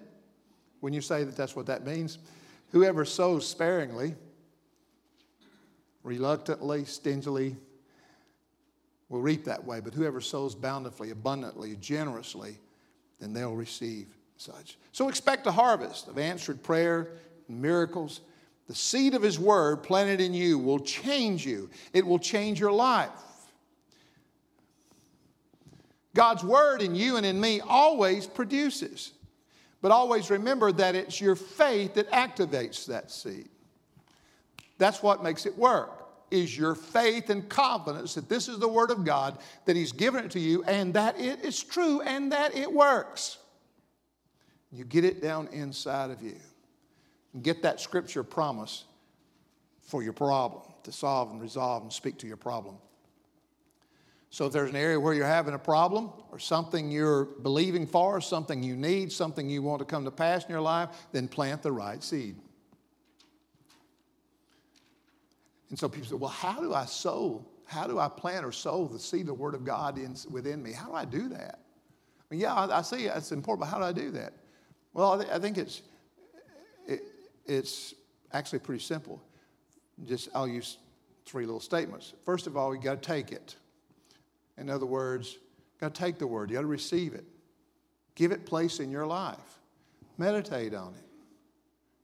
When 0.81 0.93
you 0.93 1.01
say 1.01 1.23
that 1.23 1.35
that's 1.35 1.55
what 1.55 1.65
that 1.67 1.85
means. 1.85 2.19
Whoever 2.71 3.05
sows 3.05 3.47
sparingly, 3.47 4.15
reluctantly, 6.03 6.83
stingily, 6.85 7.55
will 9.07 9.21
reap 9.21 9.45
that 9.45 9.63
way. 9.63 9.79
But 9.79 9.93
whoever 9.93 10.19
sows 10.19 10.53
bountifully, 10.53 11.11
abundantly, 11.11 11.77
generously, 11.77 12.59
then 13.23 13.33
they'll 13.33 13.55
receive 13.55 14.07
such. 14.35 14.77
So 14.91 15.07
expect 15.07 15.47
a 15.47 15.51
harvest 15.51 16.09
of 16.09 16.17
answered 16.17 16.61
prayer, 16.61 17.07
miracles. 17.47 18.19
The 18.67 18.75
seed 18.75 19.13
of 19.13 19.21
His 19.21 19.39
Word 19.39 19.83
planted 19.83 20.19
in 20.19 20.33
you 20.33 20.59
will 20.59 20.79
change 20.79 21.45
you, 21.45 21.69
it 21.93 22.05
will 22.05 22.19
change 22.19 22.59
your 22.59 22.71
life. 22.71 23.09
God's 26.13 26.43
Word 26.43 26.81
in 26.81 26.93
you 26.93 27.15
and 27.15 27.25
in 27.25 27.39
me 27.39 27.61
always 27.61 28.27
produces. 28.27 29.13
But 29.81 29.91
always 29.91 30.29
remember 30.29 30.71
that 30.73 30.95
it's 30.95 31.19
your 31.19 31.35
faith 31.35 31.95
that 31.95 32.09
activates 32.11 32.85
that 32.85 33.11
seed. 33.11 33.49
That's 34.77 35.03
what 35.03 35.23
makes 35.23 35.45
it 35.45 35.57
work. 35.57 36.02
Is 36.33 36.57
your 36.57 36.73
faith 36.73 37.29
and 37.29 37.47
confidence 37.47 38.15
that 38.15 38.27
this 38.27 38.47
is 38.47 38.57
the 38.57 38.67
Word 38.67 38.89
of 38.89 39.05
God, 39.05 39.37
that 39.65 39.75
He's 39.75 39.91
given 39.91 40.25
it 40.25 40.31
to 40.31 40.39
you, 40.39 40.63
and 40.63 40.91
that 40.95 41.19
it 41.19 41.45
is 41.45 41.61
true 41.61 42.01
and 42.01 42.31
that 42.31 42.55
it 42.55 42.73
works. 42.73 43.37
You 44.71 44.83
get 44.83 45.05
it 45.05 45.21
down 45.21 45.47
inside 45.51 46.09
of 46.09 46.23
you. 46.23 46.35
And 47.33 47.43
get 47.43 47.61
that 47.61 47.79
scripture 47.79 48.23
promise 48.23 48.85
for 49.81 50.01
your 50.01 50.13
problem 50.13 50.63
to 50.85 50.91
solve 50.91 51.29
and 51.29 51.39
resolve 51.39 51.83
and 51.83 51.93
speak 51.93 52.17
to 52.17 52.27
your 52.27 52.37
problem. 52.37 52.77
So 54.31 54.47
if 54.47 54.53
there's 54.53 54.71
an 54.71 54.75
area 54.75 54.99
where 54.99 55.13
you're 55.13 55.27
having 55.27 55.53
a 55.53 55.59
problem 55.59 56.09
or 56.31 56.39
something 56.39 56.89
you're 56.89 57.25
believing 57.25 57.85
for, 57.85 58.19
something 58.21 58.63
you 58.63 58.75
need, 58.75 59.11
something 59.11 59.47
you 59.47 59.61
want 59.61 59.79
to 59.79 59.85
come 59.85 60.05
to 60.05 60.11
pass 60.11 60.45
in 60.45 60.49
your 60.49 60.61
life, 60.61 60.89
then 61.11 61.27
plant 61.27 61.61
the 61.61 61.71
right 61.71 62.03
seed. 62.03 62.37
And 65.73 65.79
so 65.79 65.89
people 65.89 66.07
say, 66.07 66.13
well, 66.13 66.29
how 66.29 66.61
do 66.61 66.75
I 66.75 66.85
sow? 66.85 67.43
How 67.65 67.87
do 67.87 67.97
I 67.97 68.07
plant 68.07 68.45
or 68.45 68.51
sow 68.51 68.87
the 68.87 68.99
seed 68.99 69.21
of 69.21 69.25
the 69.25 69.33
Word 69.33 69.55
of 69.55 69.65
God 69.65 69.97
in, 69.97 70.15
within 70.29 70.61
me? 70.61 70.71
How 70.71 70.85
do 70.85 70.93
I 70.93 71.03
do 71.03 71.29
that? 71.29 71.61
I 72.19 72.23
mean, 72.29 72.41
yeah, 72.41 72.53
I, 72.53 72.77
I 72.77 72.81
see 72.83 73.05
it's 73.05 73.31
important, 73.31 73.61
but 73.61 73.75
how 73.75 73.79
do 73.79 73.85
I 73.85 73.91
do 73.91 74.11
that? 74.11 74.33
Well, 74.93 75.13
I, 75.13 75.23
th- 75.23 75.35
I 75.35 75.39
think 75.39 75.57
it's, 75.57 75.81
it, 76.85 77.01
it's 77.47 77.95
actually 78.33 78.59
pretty 78.59 78.83
simple. 78.83 79.19
Just, 80.05 80.29
I'll 80.35 80.47
use 80.47 80.77
three 81.25 81.47
little 81.47 81.59
statements. 81.59 82.13
First 82.23 82.45
of 82.45 82.55
all, 82.55 82.75
you 82.75 82.79
got 82.79 83.01
to 83.01 83.07
take 83.07 83.31
it. 83.31 83.55
In 84.59 84.69
other 84.69 84.85
words, 84.85 85.33
you 85.33 85.39
got 85.79 85.95
to 85.95 85.99
take 85.99 86.19
the 86.19 86.27
word, 86.27 86.51
you 86.51 86.55
got 86.55 86.61
to 86.61 86.67
receive 86.67 87.15
it, 87.15 87.25
give 88.13 88.31
it 88.31 88.45
place 88.45 88.79
in 88.79 88.91
your 88.91 89.07
life, 89.07 89.39
meditate 90.19 90.75
on 90.75 90.93
it, 90.93 91.03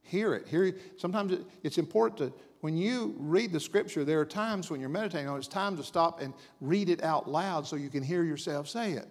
hear 0.02 0.34
it. 0.34 0.48
Hear 0.48 0.64
it. 0.64 1.00
Sometimes 1.00 1.34
it, 1.34 1.42
it's 1.62 1.78
important 1.78 2.18
to, 2.18 2.34
when 2.62 2.76
you 2.76 3.16
read 3.18 3.54
the 3.54 3.60
scripture, 3.60 4.04
there 4.04 4.20
are 4.20 4.26
times 4.26 4.70
when 4.70 4.80
you're 4.80 4.90
meditating 4.90 5.28
on 5.28 5.36
it, 5.36 5.40
it's 5.40 5.48
time 5.48 5.78
to 5.78 5.84
stop 5.84 6.22
and 6.22 6.34
read 6.60 6.90
it 6.90 7.04
out 7.04 7.30
loud 7.30 7.66
so 7.66 7.76
you 7.76 7.90
can 7.90 8.04
hear 8.04 8.24
yourself 8.24 8.68
say 8.68 8.94
it. 8.94 9.08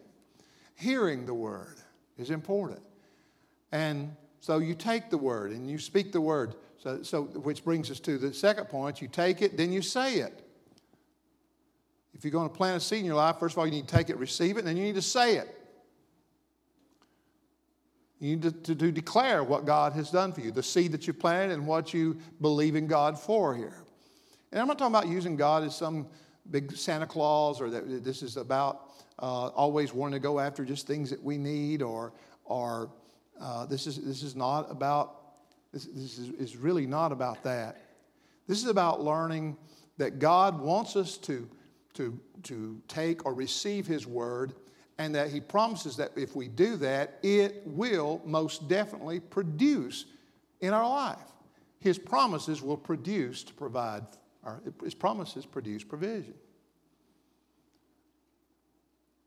Hearing 0.74 1.24
the 1.24 1.34
word 1.34 1.78
is 2.18 2.30
important. 2.30 2.80
And 3.72 4.14
so 4.40 4.58
you 4.58 4.74
take 4.74 5.10
the 5.10 5.18
word 5.18 5.52
and 5.52 5.68
you 5.70 5.78
speak 5.78 6.12
the 6.12 6.20
word. 6.20 6.56
So, 6.78 7.02
so 7.02 7.22
which 7.22 7.64
brings 7.64 7.90
us 7.90 8.00
to 8.00 8.18
the 8.18 8.32
second 8.32 8.66
point. 8.66 9.00
You 9.00 9.08
take 9.08 9.42
it, 9.42 9.56
then 9.56 9.72
you 9.72 9.82
say 9.82 10.16
it. 10.16 10.44
If 12.14 12.24
you're 12.24 12.32
going 12.32 12.48
to 12.48 12.54
plant 12.54 12.76
a 12.76 12.80
seed 12.80 13.00
in 13.00 13.04
your 13.06 13.14
life, 13.14 13.38
first 13.38 13.54
of 13.54 13.58
all, 13.58 13.66
you 13.66 13.72
need 13.72 13.88
to 13.88 13.94
take 13.94 14.10
it, 14.10 14.16
receive 14.16 14.56
it, 14.56 14.60
and 14.60 14.68
then 14.68 14.76
you 14.76 14.84
need 14.84 14.94
to 14.96 15.02
say 15.02 15.36
it. 15.36 15.57
You 18.20 18.36
need 18.36 18.42
to, 18.42 18.52
to, 18.52 18.74
to, 18.74 18.92
declare 18.92 19.44
what 19.44 19.64
God 19.64 19.92
has 19.92 20.10
done 20.10 20.32
for 20.32 20.40
you, 20.40 20.50
the 20.50 20.62
seed 20.62 20.92
that 20.92 21.06
you 21.06 21.12
planted 21.12 21.54
and 21.54 21.66
what 21.66 21.94
you 21.94 22.18
believe 22.40 22.74
in 22.74 22.86
God 22.86 23.18
for 23.18 23.54
here. 23.54 23.84
And 24.50 24.60
I'm 24.60 24.66
not 24.66 24.78
talking 24.78 24.94
about 24.94 25.06
using 25.06 25.36
God 25.36 25.62
as 25.62 25.76
some 25.76 26.08
big 26.50 26.76
Santa 26.76 27.06
Claus 27.06 27.60
or 27.60 27.70
that 27.70 28.04
this 28.04 28.22
is 28.22 28.36
about 28.36 28.90
uh, 29.18 29.48
always 29.48 29.92
wanting 29.92 30.14
to 30.14 30.22
go 30.22 30.40
after 30.40 30.64
just 30.64 30.86
things 30.86 31.10
that 31.10 31.22
we 31.22 31.38
need 31.38 31.82
or, 31.82 32.12
or 32.44 32.90
uh, 33.40 33.66
this, 33.66 33.86
is, 33.86 33.98
this 34.04 34.22
is 34.22 34.34
not 34.34 34.70
about, 34.70 35.16
this, 35.72 35.86
this 35.86 36.18
is, 36.18 36.30
is 36.30 36.56
really 36.56 36.86
not 36.86 37.12
about 37.12 37.42
that. 37.44 37.82
This 38.48 38.58
is 38.58 38.68
about 38.68 39.00
learning 39.00 39.56
that 39.98 40.18
God 40.18 40.58
wants 40.60 40.96
us 40.96 41.18
to 41.18 41.48
to, 41.98 42.18
to 42.44 42.80
take 42.86 43.26
or 43.26 43.34
receive 43.34 43.86
His 43.86 44.06
word, 44.06 44.54
and 44.98 45.14
that 45.14 45.30
He 45.30 45.40
promises 45.40 45.96
that 45.96 46.12
if 46.16 46.34
we 46.34 46.48
do 46.48 46.76
that, 46.76 47.18
it 47.22 47.62
will 47.64 48.20
most 48.24 48.68
definitely 48.68 49.20
produce 49.20 50.04
in 50.60 50.74
our 50.74 50.88
life. 50.88 51.18
His 51.80 51.98
promises 51.98 52.60
will 52.60 52.76
produce 52.76 53.44
to 53.44 53.54
provide, 53.54 54.02
or 54.44 54.60
His 54.82 54.94
promises 54.94 55.46
produce 55.46 55.84
provision. 55.84 56.34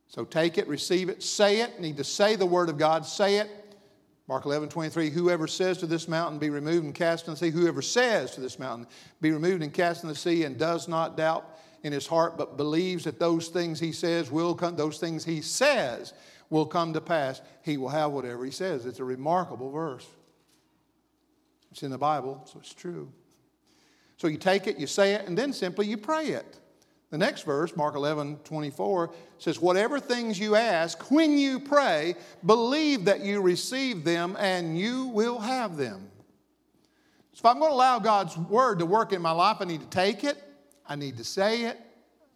So 0.08 0.26
take 0.26 0.58
it, 0.58 0.68
receive 0.68 1.08
it, 1.08 1.24
say 1.24 1.62
it. 1.62 1.80
Need 1.80 1.96
to 1.98 2.04
say 2.04 2.36
the 2.36 2.46
word 2.46 2.68
of 2.68 2.78
God, 2.78 3.06
say 3.06 3.38
it. 3.38 3.50
Mark 4.28 4.46
11, 4.46 4.68
23, 4.70 5.10
whoever 5.10 5.48
says 5.48 5.78
to 5.78 5.86
this 5.86 6.08
mountain, 6.08 6.38
be 6.38 6.50
removed 6.50 6.86
and 6.86 6.94
cast 6.94 7.28
in 7.28 7.34
the 7.34 7.38
sea, 7.38 7.50
whoever 7.50 7.82
says 7.82 8.32
to 8.32 8.42
this 8.42 8.60
mountain, 8.60 8.88
be 9.22 9.32
removed 9.32 9.64
and 9.64 9.74
cast 9.74 10.04
in 10.04 10.10
the 10.10 10.16
sea, 10.16 10.44
and 10.44 10.58
does 10.58 10.88
not 10.88 11.18
doubt 11.18 11.58
in 11.84 11.94
his 11.94 12.08
heart, 12.08 12.38
but 12.38 12.58
believes 12.58 13.06
that 13.06 13.20
those 13.20 13.48
things 13.48 13.80
he 13.80 13.92
says 13.92 14.32
will 14.32 14.56
come, 14.56 14.76
those 14.76 15.00
things 15.00 15.26
he 15.26 15.42
says 15.42 16.14
will 16.50 16.66
come 16.66 16.94
to 16.94 17.02
pass, 17.02 17.42
he 17.64 17.78
will 17.78 17.90
have 17.90 18.12
whatever 18.12 18.46
he 18.46 18.52
says. 18.52 18.86
It's 18.86 19.00
a 19.00 19.04
remarkable 19.04 19.72
verse. 19.72 20.06
It's 21.72 21.84
in 21.84 21.92
the 21.92 21.98
Bible, 21.98 22.42
so 22.46 22.60
it's 22.60 22.74
true. 22.74 23.12
So 24.18 24.28
you 24.28 24.38
take 24.38 24.68
it, 24.68 24.78
you 24.78 24.86
say 24.86 25.14
it, 25.14 25.28
and 25.28 25.38
then 25.38 25.54
simply 25.54 25.88
you 25.88 25.98
pray 25.98 26.28
it. 26.28 26.60
The 27.10 27.18
next 27.18 27.44
verse, 27.44 27.76
Mark 27.76 27.96
11, 27.96 28.38
24, 28.44 29.14
says, 29.38 29.60
Whatever 29.60 30.00
things 30.00 30.40
you 30.40 30.56
ask, 30.56 31.12
when 31.12 31.38
you 31.38 31.60
pray, 31.60 32.16
believe 32.46 33.06
that 33.06 33.22
you 33.22 33.42
receive 33.42 34.06
them 34.06 34.38
and 34.40 34.78
you 34.78 35.08
will 35.08 35.40
have 35.40 35.76
them. 35.76 36.10
So 37.34 37.40
if 37.40 37.46
I'm 37.46 37.60
going 37.60 37.72
to 37.72 37.76
allow 37.76 38.00
God's 38.00 38.38
word 38.38 38.80
to 38.80 38.86
work 38.86 39.12
in 39.12 39.22
my 39.22 39.32
life, 39.32 39.58
I 39.60 39.66
need 39.66 39.82
to 39.82 39.88
take 39.88 40.24
it, 40.24 40.42
I 40.92 40.96
need 40.96 41.16
to 41.20 41.24
say 41.24 41.64
it, 41.68 41.80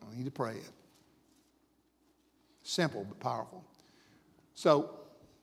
I 0.02 0.16
need 0.16 0.24
to 0.24 0.32
pray 0.32 0.54
it. 0.54 0.72
Simple 2.64 3.04
but 3.04 3.20
powerful. 3.20 3.66
So, 4.54 4.92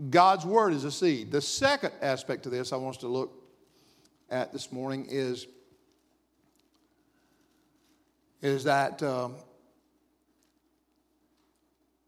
God's 0.08 0.46
word 0.46 0.72
is 0.72 0.84
a 0.84 0.90
seed. 0.90 1.30
The 1.30 1.42
second 1.42 1.92
aspect 2.00 2.46
of 2.46 2.52
this 2.52 2.72
I 2.72 2.76
want 2.76 2.96
us 2.96 3.00
to 3.02 3.08
look 3.08 3.34
at 4.30 4.50
this 4.50 4.72
morning 4.72 5.06
is, 5.10 5.46
is 8.40 8.64
that 8.64 9.02
um, 9.02 9.34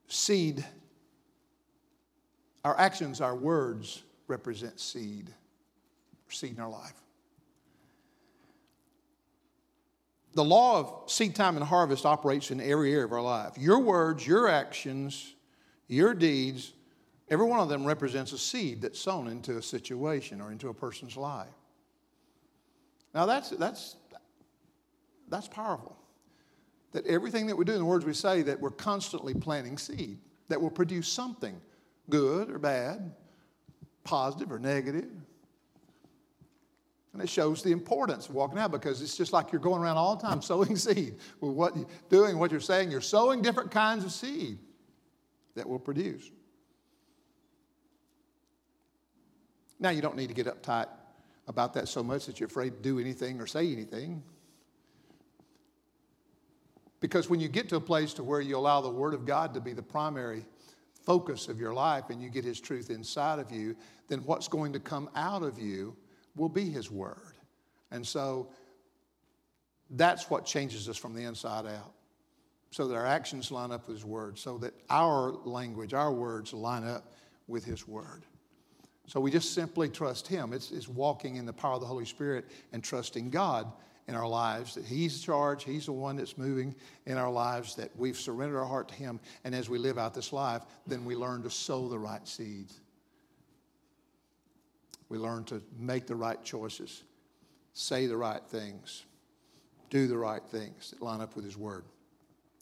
seed, 0.08 0.64
our 2.64 2.80
actions, 2.80 3.20
our 3.20 3.36
words 3.36 4.04
represent 4.26 4.80
seed, 4.80 5.28
seed 6.30 6.56
in 6.56 6.60
our 6.60 6.70
life. 6.70 7.03
The 10.34 10.44
law 10.44 10.80
of 10.80 11.10
seed 11.10 11.34
time 11.34 11.56
and 11.56 11.64
harvest 11.64 12.04
operates 12.04 12.50
in 12.50 12.60
every 12.60 12.92
area 12.92 13.04
of 13.04 13.12
our 13.12 13.22
life. 13.22 13.52
Your 13.58 13.78
words, 13.78 14.26
your 14.26 14.48
actions, 14.48 15.34
your 15.86 16.14
deeds, 16.14 16.72
every 17.28 17.46
one 17.46 17.60
of 17.60 17.68
them 17.68 17.84
represents 17.84 18.32
a 18.32 18.38
seed 18.38 18.82
that's 18.82 18.98
sown 18.98 19.28
into 19.28 19.56
a 19.56 19.62
situation 19.62 20.40
or 20.40 20.50
into 20.50 20.68
a 20.68 20.74
person's 20.74 21.16
life. 21.16 21.46
Now 23.14 23.26
that's 23.26 23.50
that's 23.50 23.96
that's 25.28 25.48
powerful. 25.48 25.96
That 26.92 27.06
everything 27.06 27.46
that 27.46 27.56
we 27.56 27.64
do 27.64 27.72
in 27.72 27.78
the 27.78 27.84
words 27.84 28.04
we 28.04 28.12
say, 28.12 28.42
that 28.42 28.60
we're 28.60 28.70
constantly 28.70 29.34
planting 29.34 29.78
seed 29.78 30.18
that 30.48 30.60
will 30.60 30.70
produce 30.70 31.08
something 31.08 31.60
good 32.10 32.50
or 32.50 32.58
bad, 32.58 33.12
positive 34.04 34.52
or 34.52 34.58
negative, 34.58 35.10
and 37.14 37.22
it 37.22 37.28
shows 37.28 37.62
the 37.62 37.70
importance 37.70 38.28
of 38.28 38.34
walking 38.34 38.58
out 38.58 38.72
because 38.72 39.00
it's 39.00 39.16
just 39.16 39.32
like 39.32 39.52
you're 39.52 39.60
going 39.60 39.80
around 39.80 39.96
all 39.96 40.16
the 40.16 40.26
time 40.26 40.42
sowing 40.42 40.76
seed. 40.76 41.16
With 41.40 41.52
what 41.52 41.76
you're 41.76 41.86
doing, 42.10 42.38
what 42.38 42.50
you're 42.50 42.60
saying, 42.60 42.90
you're 42.90 43.00
sowing 43.00 43.40
different 43.40 43.70
kinds 43.70 44.04
of 44.04 44.10
seed 44.10 44.58
that 45.54 45.66
will 45.66 45.78
produce. 45.78 46.28
Now, 49.78 49.90
you 49.90 50.02
don't 50.02 50.16
need 50.16 50.26
to 50.26 50.34
get 50.34 50.46
uptight 50.46 50.88
about 51.46 51.72
that 51.74 51.88
so 51.88 52.02
much 52.02 52.26
that 52.26 52.40
you're 52.40 52.48
afraid 52.48 52.70
to 52.70 52.82
do 52.82 52.98
anything 52.98 53.40
or 53.40 53.46
say 53.46 53.72
anything. 53.72 54.22
Because 56.98 57.30
when 57.30 57.38
you 57.38 57.48
get 57.48 57.68
to 57.68 57.76
a 57.76 57.80
place 57.80 58.12
to 58.14 58.24
where 58.24 58.40
you 58.40 58.56
allow 58.56 58.80
the 58.80 58.90
Word 58.90 59.14
of 59.14 59.24
God 59.24 59.54
to 59.54 59.60
be 59.60 59.72
the 59.72 59.82
primary 59.82 60.44
focus 61.04 61.46
of 61.46 61.60
your 61.60 61.74
life 61.74 62.04
and 62.10 62.20
you 62.20 62.28
get 62.28 62.44
His 62.44 62.60
truth 62.60 62.90
inside 62.90 63.38
of 63.38 63.52
you, 63.52 63.76
then 64.08 64.20
what's 64.20 64.48
going 64.48 64.72
to 64.72 64.80
come 64.80 65.08
out 65.14 65.44
of 65.44 65.60
you 65.60 65.94
will 66.36 66.48
be 66.48 66.68
His 66.68 66.90
Word. 66.90 67.34
And 67.90 68.06
so 68.06 68.48
that's 69.90 70.30
what 70.30 70.44
changes 70.44 70.88
us 70.88 70.96
from 70.96 71.14
the 71.14 71.24
inside 71.24 71.66
out. 71.66 71.92
So 72.70 72.88
that 72.88 72.96
our 72.96 73.06
actions 73.06 73.52
line 73.52 73.70
up 73.70 73.86
with 73.86 73.96
His 73.96 74.04
Word, 74.04 74.38
so 74.38 74.58
that 74.58 74.74
our 74.90 75.32
language, 75.44 75.94
our 75.94 76.12
words 76.12 76.52
line 76.52 76.84
up 76.84 77.12
with 77.46 77.64
His 77.64 77.86
Word. 77.86 78.24
So 79.06 79.20
we 79.20 79.30
just 79.30 79.54
simply 79.54 79.88
trust 79.88 80.26
Him. 80.26 80.52
It's, 80.52 80.72
it's 80.72 80.88
walking 80.88 81.36
in 81.36 81.46
the 81.46 81.52
power 81.52 81.74
of 81.74 81.80
the 81.80 81.86
Holy 81.86 82.06
Spirit 82.06 82.46
and 82.72 82.82
trusting 82.82 83.30
God 83.30 83.70
in 84.08 84.14
our 84.14 84.26
lives, 84.26 84.74
that 84.74 84.84
He's 84.84 85.16
in 85.16 85.22
charge, 85.22 85.64
He's 85.64 85.86
the 85.86 85.92
one 85.92 86.16
that's 86.16 86.36
moving 86.36 86.74
in 87.06 87.16
our 87.16 87.30
lives, 87.30 87.74
that 87.76 87.90
we've 87.96 88.16
surrendered 88.16 88.58
our 88.58 88.66
heart 88.66 88.88
to 88.88 88.94
Him. 88.94 89.20
And 89.44 89.54
as 89.54 89.70
we 89.70 89.78
live 89.78 89.98
out 89.98 90.12
this 90.12 90.32
life, 90.32 90.62
then 90.86 91.04
we 91.04 91.14
learn 91.14 91.42
to 91.44 91.50
sow 91.50 91.88
the 91.88 91.98
right 91.98 92.26
seeds 92.26 92.80
we 95.08 95.18
learn 95.18 95.44
to 95.44 95.62
make 95.78 96.06
the 96.06 96.16
right 96.16 96.42
choices, 96.42 97.02
say 97.72 98.06
the 98.06 98.16
right 98.16 98.42
things, 98.48 99.04
do 99.90 100.06
the 100.06 100.16
right 100.16 100.42
things 100.42 100.90
that 100.90 101.02
line 101.02 101.20
up 101.20 101.36
with 101.36 101.44
His 101.44 101.56
Word. 101.56 101.84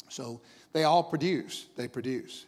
So 0.08 0.40
they 0.72 0.84
all 0.84 1.02
produce, 1.02 1.66
they 1.76 1.88
produce. 1.88 2.46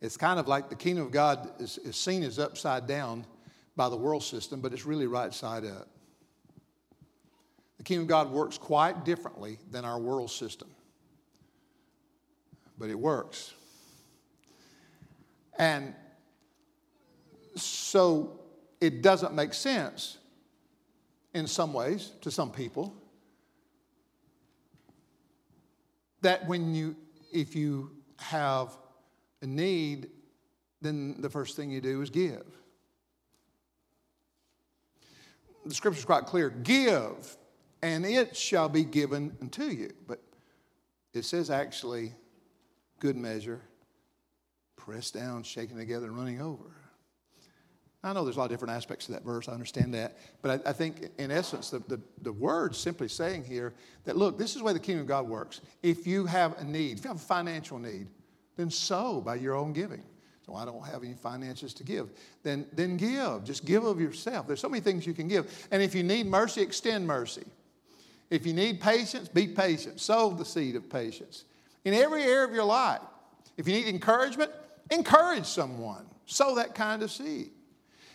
It's 0.00 0.16
kind 0.16 0.38
of 0.38 0.48
like 0.48 0.68
the 0.68 0.76
kingdom 0.76 1.06
of 1.06 1.12
God 1.12 1.50
is, 1.58 1.78
is 1.78 1.96
seen 1.96 2.22
as 2.22 2.38
upside 2.38 2.86
down 2.86 3.26
by 3.76 3.88
the 3.88 3.96
world 3.96 4.22
system, 4.22 4.60
but 4.60 4.72
it's 4.72 4.84
really 4.84 5.06
right 5.06 5.32
side 5.32 5.64
up. 5.64 5.88
The 7.78 7.84
kingdom 7.84 8.02
of 8.02 8.08
God 8.08 8.30
works 8.30 8.58
quite 8.58 9.04
differently 9.04 9.58
than 9.70 9.84
our 9.84 9.98
world 9.98 10.30
system, 10.30 10.68
but 12.78 12.90
it 12.90 12.98
works. 12.98 13.54
And 15.58 15.94
so 17.56 18.39
it 18.80 19.02
doesn't 19.02 19.34
make 19.34 19.54
sense 19.54 20.18
in 21.34 21.46
some 21.46 21.72
ways 21.72 22.12
to 22.22 22.30
some 22.30 22.50
people 22.50 22.94
that 26.22 26.46
when 26.46 26.74
you 26.74 26.96
if 27.32 27.54
you 27.54 27.90
have 28.18 28.76
a 29.42 29.46
need, 29.46 30.08
then 30.82 31.20
the 31.20 31.30
first 31.30 31.56
thing 31.56 31.70
you 31.70 31.80
do 31.80 32.02
is 32.02 32.10
give. 32.10 32.44
The 35.64 35.74
scripture 35.74 35.98
is 35.98 36.04
quite 36.04 36.26
clear 36.26 36.50
give, 36.50 37.36
and 37.82 38.04
it 38.04 38.36
shall 38.36 38.68
be 38.68 38.84
given 38.84 39.36
unto 39.40 39.64
you. 39.64 39.92
But 40.06 40.20
it 41.12 41.24
says 41.24 41.50
actually, 41.50 42.14
good 42.98 43.16
measure, 43.16 43.60
pressed 44.76 45.14
down, 45.14 45.42
shaken 45.42 45.76
together, 45.76 46.06
and 46.06 46.16
running 46.16 46.40
over. 46.40 46.79
I 48.02 48.14
know 48.14 48.24
there's 48.24 48.36
a 48.36 48.38
lot 48.38 48.46
of 48.46 48.50
different 48.50 48.74
aspects 48.74 49.06
to 49.06 49.12
that 49.12 49.24
verse. 49.24 49.46
I 49.46 49.52
understand 49.52 49.92
that. 49.94 50.16
But 50.40 50.66
I, 50.66 50.70
I 50.70 50.72
think, 50.72 51.10
in 51.18 51.30
essence, 51.30 51.68
the, 51.68 51.80
the, 51.80 52.00
the 52.22 52.32
word 52.32 52.74
simply 52.74 53.08
saying 53.08 53.44
here 53.44 53.74
that, 54.04 54.16
look, 54.16 54.38
this 54.38 54.52
is 54.52 54.58
the 54.58 54.64
way 54.64 54.72
the 54.72 54.78
kingdom 54.78 55.02
of 55.02 55.08
God 55.08 55.28
works. 55.28 55.60
If 55.82 56.06
you 56.06 56.24
have 56.24 56.58
a 56.58 56.64
need, 56.64 56.98
if 56.98 57.04
you 57.04 57.08
have 57.08 57.18
a 57.18 57.20
financial 57.20 57.78
need, 57.78 58.06
then 58.56 58.70
sow 58.70 59.20
by 59.20 59.34
your 59.34 59.54
own 59.54 59.74
giving. 59.74 60.02
So 60.46 60.54
I 60.54 60.64
don't 60.64 60.84
have 60.86 61.04
any 61.04 61.12
finances 61.12 61.74
to 61.74 61.84
give. 61.84 62.08
Then, 62.42 62.66
then 62.72 62.96
give. 62.96 63.44
Just 63.44 63.66
give 63.66 63.84
of 63.84 64.00
yourself. 64.00 64.46
There's 64.46 64.60
so 64.60 64.70
many 64.70 64.80
things 64.80 65.06
you 65.06 65.12
can 65.12 65.28
give. 65.28 65.68
And 65.70 65.82
if 65.82 65.94
you 65.94 66.02
need 66.02 66.26
mercy, 66.26 66.62
extend 66.62 67.06
mercy. 67.06 67.44
If 68.30 68.46
you 68.46 68.54
need 68.54 68.80
patience, 68.80 69.28
be 69.28 69.46
patient. 69.46 70.00
Sow 70.00 70.30
the 70.30 70.44
seed 70.44 70.74
of 70.74 70.88
patience. 70.88 71.44
In 71.84 71.92
every 71.92 72.22
area 72.22 72.44
of 72.44 72.54
your 72.54 72.64
life, 72.64 73.00
if 73.58 73.68
you 73.68 73.74
need 73.74 73.88
encouragement, 73.88 74.50
encourage 74.90 75.44
someone. 75.44 76.06
Sow 76.24 76.54
that 76.54 76.74
kind 76.74 77.02
of 77.02 77.10
seed. 77.10 77.50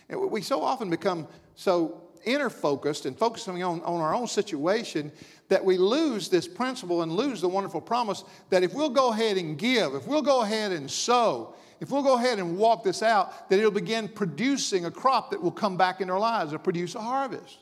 We 0.09 0.41
so 0.41 0.61
often 0.61 0.89
become 0.89 1.27
so 1.55 2.01
inner 2.25 2.49
focused 2.49 3.05
and 3.05 3.17
focusing 3.17 3.63
on, 3.63 3.81
on 3.81 4.01
our 4.01 4.13
own 4.13 4.27
situation 4.27 5.11
that 5.47 5.63
we 5.63 5.77
lose 5.77 6.27
this 6.27 6.47
principle 6.47 7.03
and 7.03 7.11
lose 7.11 7.41
the 7.41 7.47
wonderful 7.47 7.81
promise 7.81 8.23
that 8.49 8.63
if 8.63 8.73
we'll 8.73 8.89
go 8.89 9.11
ahead 9.11 9.37
and 9.37 9.57
give, 9.57 9.93
if 9.93 10.07
we'll 10.07 10.21
go 10.21 10.41
ahead 10.41 10.71
and 10.71 10.89
sow, 10.89 11.55
if 11.79 11.91
we'll 11.91 12.03
go 12.03 12.17
ahead 12.17 12.39
and 12.39 12.57
walk 12.57 12.83
this 12.83 13.03
out, 13.03 13.49
that 13.49 13.59
it'll 13.59 13.71
begin 13.71 14.07
producing 14.07 14.85
a 14.85 14.91
crop 14.91 15.31
that 15.31 15.41
will 15.41 15.51
come 15.51 15.77
back 15.77 16.01
in 16.01 16.09
our 16.09 16.19
lives 16.19 16.53
or 16.53 16.59
produce 16.59 16.95
a 16.95 17.01
harvest. 17.01 17.59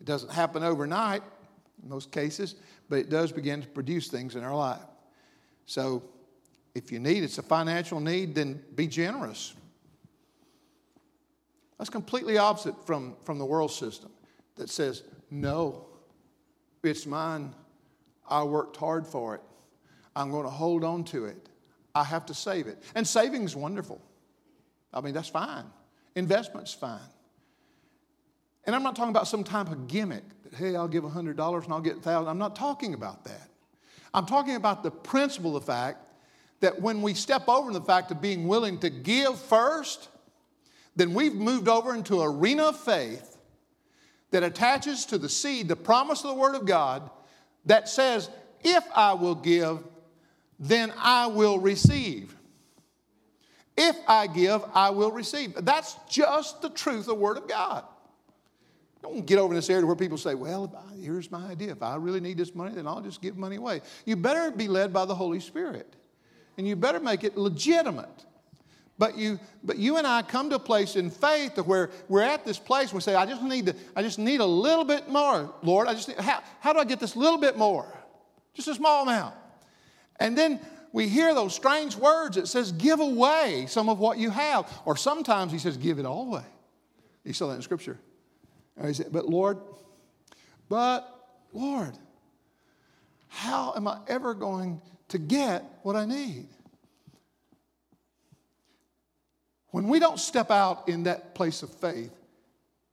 It 0.00 0.06
doesn't 0.06 0.32
happen 0.32 0.62
overnight 0.62 1.22
in 1.82 1.88
most 1.88 2.10
cases, 2.10 2.54
but 2.88 2.98
it 2.98 3.10
does 3.10 3.32
begin 3.32 3.62
to 3.62 3.68
produce 3.68 4.08
things 4.08 4.34
in 4.34 4.44
our 4.44 4.54
life. 4.54 4.80
So 5.66 6.02
if 6.74 6.90
you 6.92 7.00
need, 7.00 7.22
it's 7.22 7.38
a 7.38 7.42
financial 7.42 8.00
need, 8.00 8.34
then 8.34 8.62
be 8.74 8.86
generous. 8.86 9.54
That's 11.78 11.90
completely 11.90 12.38
opposite 12.38 12.86
from, 12.86 13.16
from 13.24 13.38
the 13.38 13.44
world 13.44 13.70
system 13.70 14.10
that 14.56 14.68
says, 14.68 15.04
no, 15.30 15.86
it's 16.82 17.06
mine. 17.06 17.54
I 18.28 18.42
worked 18.42 18.76
hard 18.76 19.06
for 19.06 19.36
it. 19.36 19.42
I'm 20.14 20.30
going 20.30 20.44
to 20.44 20.50
hold 20.50 20.84
on 20.84 21.04
to 21.04 21.26
it. 21.26 21.48
I 21.94 22.04
have 22.04 22.26
to 22.26 22.34
save 22.34 22.66
it. 22.66 22.82
And 22.94 23.06
saving's 23.06 23.54
wonderful. 23.54 24.00
I 24.92 25.00
mean, 25.00 25.14
that's 25.14 25.28
fine. 25.28 25.64
Investment's 26.14 26.74
fine. 26.74 27.00
And 28.64 28.74
I'm 28.74 28.82
not 28.82 28.96
talking 28.96 29.10
about 29.10 29.28
some 29.28 29.44
type 29.44 29.68
of 29.68 29.86
gimmick 29.86 30.24
that, 30.42 30.54
hey, 30.54 30.76
I'll 30.76 30.88
give 30.88 31.04
$100 31.04 31.18
and 31.64 31.72
I'll 31.72 31.80
get 31.80 31.94
1000 31.94 32.28
I'm 32.28 32.38
not 32.38 32.56
talking 32.56 32.94
about 32.94 33.24
that. 33.24 33.48
I'm 34.12 34.26
talking 34.26 34.56
about 34.56 34.82
the 34.82 34.90
principle, 34.90 35.52
the 35.52 35.60
fact 35.60 35.98
that 36.60 36.80
when 36.80 37.02
we 37.02 37.14
step 37.14 37.48
over 37.48 37.72
the 37.72 37.80
fact 37.80 38.10
of 38.10 38.20
being 38.20 38.48
willing 38.48 38.78
to 38.80 38.90
give 38.90 39.38
first, 39.38 40.08
then 40.98 41.14
we've 41.14 41.34
moved 41.34 41.68
over 41.68 41.94
into 41.94 42.20
arena 42.20 42.64
of 42.64 42.78
faith 42.78 43.38
that 44.32 44.42
attaches 44.42 45.06
to 45.06 45.16
the 45.16 45.28
seed 45.28 45.68
the 45.68 45.76
promise 45.76 46.24
of 46.24 46.30
the 46.30 46.34
Word 46.34 46.54
of 46.54 46.66
God 46.66 47.08
that 47.66 47.88
says, 47.88 48.28
if 48.62 48.84
I 48.94 49.12
will 49.12 49.36
give, 49.36 49.78
then 50.58 50.92
I 50.98 51.28
will 51.28 51.58
receive. 51.60 52.34
If 53.76 53.96
I 54.08 54.26
give, 54.26 54.62
I 54.74 54.90
will 54.90 55.12
receive. 55.12 55.54
That's 55.60 55.94
just 56.10 56.62
the 56.62 56.70
truth 56.70 57.00
of 57.00 57.06
the 57.06 57.14
Word 57.14 57.38
of 57.38 57.46
God. 57.46 57.84
Don't 59.00 59.24
get 59.24 59.38
over 59.38 59.52
in 59.52 59.56
this 59.56 59.70
area 59.70 59.86
where 59.86 59.94
people 59.94 60.18
say, 60.18 60.34
well, 60.34 60.84
here's 61.00 61.30
my 61.30 61.46
idea. 61.46 61.70
If 61.70 61.82
I 61.84 61.94
really 61.94 62.18
need 62.18 62.36
this 62.36 62.56
money, 62.56 62.74
then 62.74 62.88
I'll 62.88 63.00
just 63.00 63.22
give 63.22 63.36
money 63.36 63.54
away. 63.54 63.82
You 64.04 64.16
better 64.16 64.50
be 64.50 64.66
led 64.66 64.92
by 64.92 65.04
the 65.04 65.14
Holy 65.14 65.38
Spirit. 65.38 65.94
And 66.56 66.66
you 66.66 66.74
better 66.74 66.98
make 66.98 67.22
it 67.22 67.38
legitimate. 67.38 68.26
But 68.98 69.16
you, 69.16 69.38
but 69.62 69.78
you 69.78 69.96
and 69.96 70.06
I 70.06 70.22
come 70.22 70.50
to 70.50 70.56
a 70.56 70.60
place 70.60 70.96
in 70.96 71.10
faith 71.10 71.56
where 71.58 71.90
we're 72.08 72.22
at 72.22 72.44
this 72.44 72.58
place. 72.58 72.92
We 72.92 73.00
say, 73.00 73.14
I 73.14 73.26
just 73.26 73.42
need 73.42 73.66
to, 73.66 73.76
I 73.94 74.02
just 74.02 74.18
need 74.18 74.40
a 74.40 74.46
little 74.46 74.84
bit 74.84 75.08
more, 75.08 75.54
Lord. 75.62 75.86
I 75.86 75.94
just 75.94 76.08
need, 76.08 76.18
how, 76.18 76.42
how 76.58 76.72
do 76.72 76.80
I 76.80 76.84
get 76.84 76.98
this 76.98 77.14
little 77.14 77.38
bit 77.38 77.56
more? 77.56 77.86
Just 78.54 78.66
a 78.66 78.74
small 78.74 79.04
amount. 79.04 79.36
And 80.18 80.36
then 80.36 80.58
we 80.92 81.08
hear 81.08 81.32
those 81.32 81.54
strange 81.54 81.94
words 81.94 82.34
that 82.36 82.48
says, 82.48 82.72
give 82.72 82.98
away 82.98 83.66
some 83.68 83.88
of 83.88 84.00
what 84.00 84.18
you 84.18 84.30
have. 84.30 84.68
Or 84.84 84.96
sometimes 84.96 85.52
he 85.52 85.58
says, 85.58 85.76
give 85.76 86.00
it 86.00 86.06
all 86.06 86.26
away. 86.26 86.44
You 87.24 87.32
saw 87.32 87.46
that 87.48 87.54
in 87.54 87.62
scripture. 87.62 87.98
He 88.84 88.94
said, 88.94 89.08
but 89.12 89.28
Lord, 89.28 89.58
but 90.68 91.08
Lord, 91.52 91.96
how 93.28 93.74
am 93.76 93.86
I 93.86 93.98
ever 94.08 94.34
going 94.34 94.80
to 95.08 95.18
get 95.18 95.64
what 95.82 95.94
I 95.94 96.04
need? 96.04 96.48
When 99.70 99.88
we 99.88 99.98
don't 99.98 100.18
step 100.18 100.50
out 100.50 100.88
in 100.88 101.04
that 101.04 101.34
place 101.34 101.62
of 101.62 101.70
faith, 101.70 102.12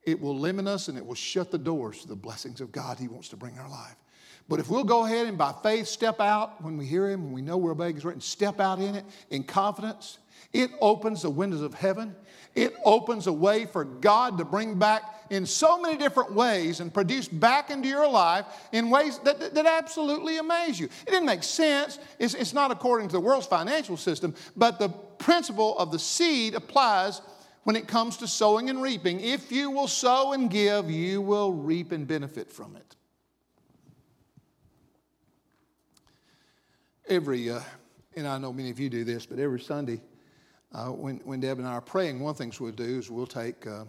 it 0.03 0.19
will 0.19 0.38
limit 0.38 0.67
us 0.67 0.88
and 0.88 0.97
it 0.97 1.05
will 1.05 1.15
shut 1.15 1.51
the 1.51 1.57
doors 1.57 2.01
to 2.01 2.07
the 2.07 2.15
blessings 2.15 2.61
of 2.61 2.71
God 2.71 2.99
He 2.99 3.07
wants 3.07 3.29
to 3.29 3.38
bring 3.38 3.53
in 3.53 3.59
our 3.59 3.69
life. 3.69 3.95
But 4.47 4.59
if 4.59 4.69
we'll 4.69 4.83
go 4.83 5.05
ahead 5.05 5.25
and 5.25 5.38
by 5.38 5.53
faith 5.63 5.88
step 5.88 6.19
out 6.19 6.61
when 6.61 6.77
we 6.77 6.85
hear 6.85 7.09
Him, 7.09 7.23
when 7.23 7.33
we 7.33 7.41
know 7.41 7.57
we're 7.57 7.71
obeying 7.71 7.99
word, 8.01 8.13
and 8.13 8.23
step 8.23 8.59
out 8.59 8.79
in 8.79 8.95
it 8.95 9.05
in 9.31 9.43
confidence, 9.43 10.19
it 10.54 10.71
opens 10.80 11.21
the 11.24 11.30
windows 11.30 11.62
of 11.62 11.74
heaven. 11.74 12.15
It 12.56 12.74
opens 12.86 13.28
a 13.28 13.34
way 13.34 13.65
for 13.65 13.84
God 13.84 14.38
to 14.38 14.45
bring 14.45 14.80
back 14.80 15.04
in 15.30 15.45
so 15.45 15.82
many 15.82 15.98
different 15.98 16.34
ways 16.34 16.80
and 16.80 16.93
produce 16.93 17.28
back 17.28 17.69
into 17.69 17.88
your 17.88 18.08
life 18.08 18.45
in 18.71 18.89
ways 18.89 19.19
that, 19.19 19.39
that, 19.39 19.54
that 19.56 19.65
absolutely 19.65 20.38
amaze 20.38 20.80
you. 20.80 20.86
It 20.86 21.12
didn't 21.12 21.26
make 21.26 21.43
sense. 21.43 22.00
It's, 22.19 22.34
it's 22.34 22.54
not 22.54 22.71
according 22.71 23.10
to 23.10 23.13
the 23.13 23.19
world's 23.19 23.48
financial 23.48 23.98
system, 23.98 24.34
but 24.56 24.80
the 24.80 24.89
principle 24.89 25.78
of 25.78 25.91
the 25.91 26.00
seed 26.00 26.54
applies 26.54 27.21
when 27.63 27.76
it 27.76 27.88
comes 27.88 28.17
to 28.17 28.28
sowing 28.28 28.69
and 28.69 28.82
reaping. 28.82 29.19
If 29.19 29.52
you 29.52 29.71
will 29.71 29.88
sow 29.88 30.34
and 30.34 30.50
give, 30.50 30.89
you 30.89 31.21
will 31.21 31.52
reap 31.52 31.91
and 31.91 32.08
benefit 32.08 32.52
from 32.52 32.76
it. 32.76 32.95
Every, 37.08 37.50
uh, 37.50 37.60
and 38.15 38.28
I 38.28 38.38
know 38.38 38.54
many 38.54 38.69
of 38.69 38.80
you 38.80 38.89
do 38.89 39.04
this, 39.04 39.26
but 39.26 39.39
every 39.39 39.60
Sunday, 39.60 40.02
uh, 40.75 40.88
when, 40.88 41.21
when 41.23 41.39
Deb 41.39 41.57
and 41.57 41.67
I 41.67 41.71
are 41.71 41.81
praying, 41.81 42.19
one 42.19 42.31
of 42.31 42.38
the 42.38 42.43
things 42.43 42.59
we'll 42.59 42.73
do 42.73 42.99
is 42.99 43.09
we'll 43.09 43.25
take, 43.25 43.65
uh, 43.65 43.85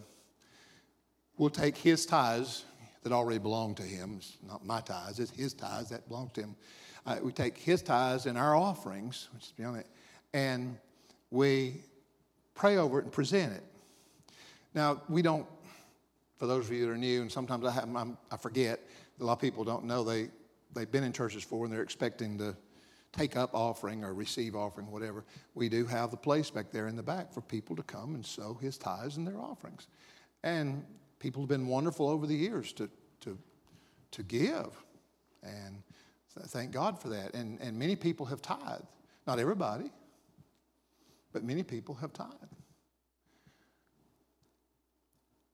we'll 1.36 1.50
take 1.50 1.76
his 1.76 2.06
tithes 2.06 2.64
that 3.02 3.12
already 3.12 3.38
belong 3.38 3.74
to 3.74 3.82
him. 3.82 4.14
It's 4.18 4.36
not 4.46 4.64
my 4.64 4.80
tithes, 4.80 5.18
it's 5.18 5.32
his 5.32 5.52
tithes 5.52 5.90
that 5.90 6.06
belong 6.06 6.30
to 6.34 6.42
him. 6.42 6.56
Uh, 7.04 7.16
we 7.22 7.32
take 7.32 7.58
his 7.58 7.82
tithes 7.82 8.26
and 8.26 8.38
our 8.38 8.54
offerings, 8.54 9.28
which 9.34 9.46
is 9.46 9.52
beyond 9.52 9.78
it, 9.78 9.86
and 10.32 10.78
we 11.32 11.82
pray 12.54 12.76
over 12.76 13.00
it 13.00 13.04
and 13.04 13.12
present 13.12 13.52
it. 13.52 13.64
Now, 14.72 15.02
we 15.08 15.22
don't, 15.22 15.46
for 16.36 16.46
those 16.46 16.66
of 16.66 16.72
you 16.72 16.86
that 16.86 16.92
are 16.92 16.96
new, 16.96 17.22
and 17.22 17.32
sometimes 17.32 17.64
I, 17.64 17.72
have, 17.72 17.88
I 18.30 18.36
forget, 18.36 18.80
a 19.20 19.24
lot 19.24 19.32
of 19.32 19.40
people 19.40 19.64
don't 19.64 19.86
know 19.86 20.04
they, 20.04 20.28
they've 20.72 20.90
been 20.90 21.02
in 21.02 21.12
churches 21.12 21.42
before 21.42 21.64
and 21.64 21.74
they're 21.74 21.82
expecting 21.82 22.38
to 22.38 22.56
take 23.16 23.36
up 23.36 23.54
offering 23.54 24.04
or 24.04 24.14
receive 24.14 24.54
offering, 24.54 24.90
whatever, 24.90 25.24
we 25.54 25.68
do 25.68 25.86
have 25.86 26.10
the 26.10 26.16
place 26.16 26.50
back 26.50 26.70
there 26.70 26.88
in 26.88 26.96
the 26.96 27.02
back 27.02 27.32
for 27.32 27.40
people 27.40 27.74
to 27.76 27.82
come 27.82 28.14
and 28.14 28.24
sow 28.24 28.54
his 28.54 28.76
tithes 28.76 29.16
and 29.16 29.26
their 29.26 29.38
offerings. 29.38 29.88
And 30.42 30.84
people 31.18 31.42
have 31.42 31.48
been 31.48 31.66
wonderful 31.66 32.08
over 32.08 32.26
the 32.26 32.34
years 32.34 32.72
to, 32.74 32.90
to, 33.20 33.38
to 34.12 34.22
give. 34.22 34.68
And 35.42 35.82
thank 36.48 36.72
God 36.72 37.00
for 37.00 37.08
that. 37.08 37.34
And, 37.34 37.60
and 37.60 37.78
many 37.78 37.96
people 37.96 38.26
have 38.26 38.42
tithed. 38.42 38.86
Not 39.26 39.38
everybody, 39.38 39.90
but 41.32 41.42
many 41.42 41.62
people 41.62 41.94
have 41.96 42.12
tithed. 42.12 42.32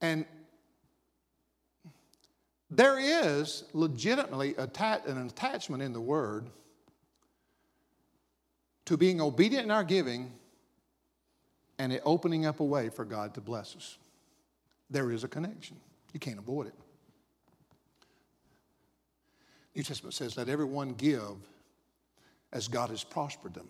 And 0.00 0.26
there 2.70 2.98
is 2.98 3.64
legitimately 3.72 4.56
an 4.56 5.26
attachment 5.26 5.82
in 5.82 5.92
the 5.92 6.00
word 6.00 6.50
to 8.86 8.96
being 8.96 9.20
obedient 9.20 9.64
in 9.64 9.70
our 9.70 9.84
giving 9.84 10.32
and 11.78 11.92
it 11.92 12.02
opening 12.04 12.46
up 12.46 12.60
a 12.60 12.64
way 12.64 12.88
for 12.88 13.04
God 13.04 13.34
to 13.34 13.40
bless 13.40 13.76
us. 13.76 13.98
There 14.90 15.10
is 15.10 15.24
a 15.24 15.28
connection. 15.28 15.76
You 16.12 16.20
can't 16.20 16.38
avoid 16.38 16.68
it. 16.68 16.74
New 19.74 19.82
Testament 19.82 20.14
says, 20.14 20.36
let 20.36 20.48
everyone 20.48 20.92
give 20.92 21.36
as 22.52 22.68
God 22.68 22.90
has 22.90 23.02
prospered 23.02 23.54
them. 23.54 23.68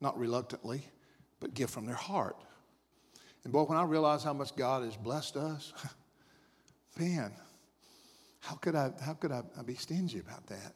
Not 0.00 0.18
reluctantly, 0.18 0.82
but 1.40 1.54
give 1.54 1.70
from 1.70 1.86
their 1.86 1.96
heart. 1.96 2.36
And 3.44 3.52
boy, 3.52 3.64
when 3.64 3.78
I 3.78 3.82
realize 3.82 4.22
how 4.22 4.32
much 4.32 4.54
God 4.54 4.84
has 4.84 4.96
blessed 4.96 5.36
us, 5.36 5.72
man, 6.98 7.32
how 8.40 8.54
could 8.54 8.76
I, 8.76 8.92
how 9.04 9.14
could 9.14 9.32
I 9.32 9.42
be 9.64 9.74
stingy 9.74 10.20
about 10.20 10.46
that? 10.46 10.74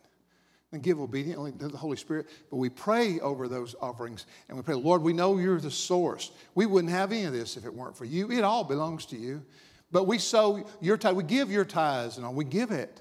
And 0.76 0.84
give 0.84 1.00
obediently 1.00 1.52
to 1.52 1.68
the 1.68 1.76
Holy 1.76 1.96
Spirit, 1.96 2.26
but 2.50 2.56
we 2.56 2.68
pray 2.68 3.18
over 3.20 3.48
those 3.48 3.74
offerings 3.80 4.26
and 4.48 4.56
we 4.56 4.62
pray, 4.62 4.74
Lord, 4.74 5.02
we 5.02 5.14
know 5.14 5.38
you're 5.38 5.58
the 5.58 5.70
source. 5.70 6.30
We 6.54 6.66
wouldn't 6.66 6.92
have 6.92 7.12
any 7.12 7.24
of 7.24 7.32
this 7.32 7.56
if 7.56 7.64
it 7.64 7.74
weren't 7.74 7.96
for 7.96 8.04
you. 8.04 8.30
It 8.30 8.44
all 8.44 8.62
belongs 8.62 9.06
to 9.06 9.16
you. 9.16 9.42
But 9.90 10.06
we 10.06 10.18
sow 10.18 10.68
your 10.80 10.98
tithe, 10.98 11.16
we 11.16 11.24
give 11.24 11.50
your 11.50 11.64
tithes 11.64 12.18
and 12.18 12.26
all, 12.26 12.34
we 12.34 12.44
give 12.44 12.70
it. 12.70 13.00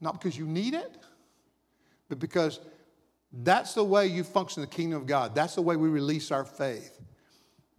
Not 0.00 0.14
because 0.14 0.38
you 0.38 0.46
need 0.46 0.72
it, 0.74 0.96
but 2.08 2.18
because 2.18 2.60
that's 3.30 3.74
the 3.74 3.84
way 3.84 4.06
you 4.06 4.24
function 4.24 4.62
the 4.62 4.66
kingdom 4.66 5.02
of 5.02 5.06
God. 5.06 5.34
That's 5.34 5.54
the 5.54 5.62
way 5.62 5.76
we 5.76 5.88
release 5.88 6.30
our 6.30 6.44
faith. 6.44 6.98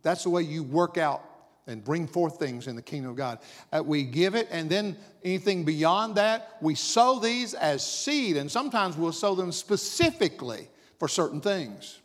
That's 0.04 0.24
the 0.24 0.30
way 0.30 0.44
you 0.44 0.62
work 0.62 0.98
out 0.98 1.24
and 1.68 1.84
bring 1.84 2.08
forth 2.08 2.38
things 2.38 2.68
in 2.68 2.76
the 2.76 2.82
kingdom 2.82 3.12
of 3.12 3.18
God. 3.18 3.40
Uh, 3.72 3.82
we 3.84 4.04
give 4.04 4.36
it, 4.36 4.48
and 4.52 4.70
then 4.70 4.96
anything 5.24 5.64
beyond 5.64 6.16
that, 6.16 6.58
we 6.62 6.76
sow 6.76 7.20
these 7.20 7.54
as 7.54 7.86
seed, 7.86 8.38
and 8.38 8.50
sometimes 8.52 8.98
we'll 8.98 9.12
sow 9.12 9.36
them 9.36 9.52
specifically 9.52 10.68
for 11.00 11.08
certain 11.08 11.42
things. 11.42 12.00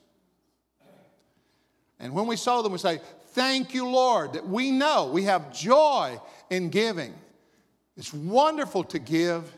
And 1.99 2.15
when 2.15 2.27
we 2.27 2.37
sow 2.37 2.63
them, 2.63 2.73
we 2.73 2.79
say, 2.79 3.01
Thank 3.33 3.75
you, 3.75 3.87
Lord, 3.87 4.33
that 4.33 4.49
we 4.49 4.73
know 4.73 5.09
we 5.13 5.23
have 5.25 5.53
joy 5.53 6.19
in 6.49 6.69
giving. 6.71 7.15
It's 7.97 8.13
wonderful 8.13 8.83
to 8.85 8.99
give. 8.99 9.57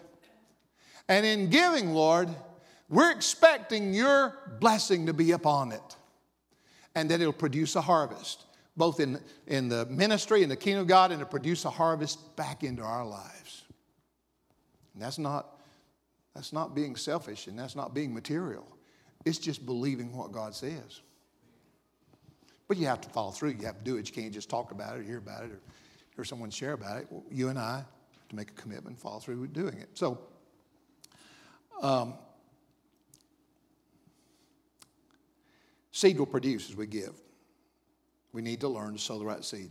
And 1.09 1.24
in 1.24 1.48
giving, 1.48 1.94
Lord, 1.94 2.28
we're 2.90 3.12
expecting 3.12 3.94
your 3.94 4.34
blessing 4.61 5.07
to 5.07 5.14
be 5.14 5.32
upon 5.32 5.72
it 5.72 5.96
and 6.94 7.11
that 7.11 7.22
it'll 7.22 7.32
produce 7.32 7.76
a 7.76 7.80
harvest 7.80 8.44
both 8.76 9.00
in, 9.00 9.20
in 9.46 9.68
the 9.68 9.86
ministry 9.86 10.42
and 10.42 10.50
the 10.50 10.56
kingdom 10.56 10.82
of 10.82 10.88
God 10.88 11.10
and 11.10 11.20
to 11.20 11.26
produce 11.26 11.64
a 11.64 11.70
harvest 11.70 12.36
back 12.36 12.62
into 12.62 12.82
our 12.82 13.06
lives. 13.06 13.64
And 14.94 15.02
that's 15.02 15.18
not, 15.18 15.60
that's 16.34 16.52
not 16.52 16.74
being 16.74 16.96
selfish 16.96 17.46
and 17.46 17.58
that's 17.58 17.76
not 17.76 17.94
being 17.94 18.14
material. 18.14 18.66
It's 19.24 19.38
just 19.38 19.64
believing 19.66 20.16
what 20.16 20.32
God 20.32 20.54
says. 20.54 21.02
But 22.66 22.76
you 22.78 22.86
have 22.86 23.00
to 23.02 23.08
follow 23.10 23.30
through. 23.30 23.50
You 23.50 23.66
have 23.66 23.78
to 23.78 23.84
do 23.84 23.96
it. 23.96 24.08
You 24.08 24.14
can't 24.14 24.32
just 24.32 24.48
talk 24.48 24.72
about 24.72 24.96
it 24.96 25.00
or 25.00 25.02
hear 25.02 25.18
about 25.18 25.44
it 25.44 25.50
or 25.50 25.60
hear 26.14 26.24
someone 26.24 26.50
share 26.50 26.72
about 26.72 26.98
it. 26.98 27.06
Well, 27.10 27.24
you 27.30 27.48
and 27.48 27.58
I 27.58 27.76
have 27.76 28.28
to 28.30 28.36
make 28.36 28.50
a 28.50 28.54
commitment, 28.54 28.98
follow 28.98 29.18
through 29.18 29.40
with 29.40 29.52
doing 29.52 29.78
it. 29.78 29.90
So, 29.94 30.18
um, 31.82 32.14
seed 35.90 36.18
will 36.18 36.26
produce 36.26 36.70
as 36.70 36.76
we 36.76 36.86
give. 36.86 37.12
We 38.33 38.43
need 38.43 38.61
to 38.61 38.68
learn 38.68 38.95
to 38.95 38.99
sow 38.99 39.18
the 39.18 39.26
right 39.26 39.45
seed. 39.45 39.70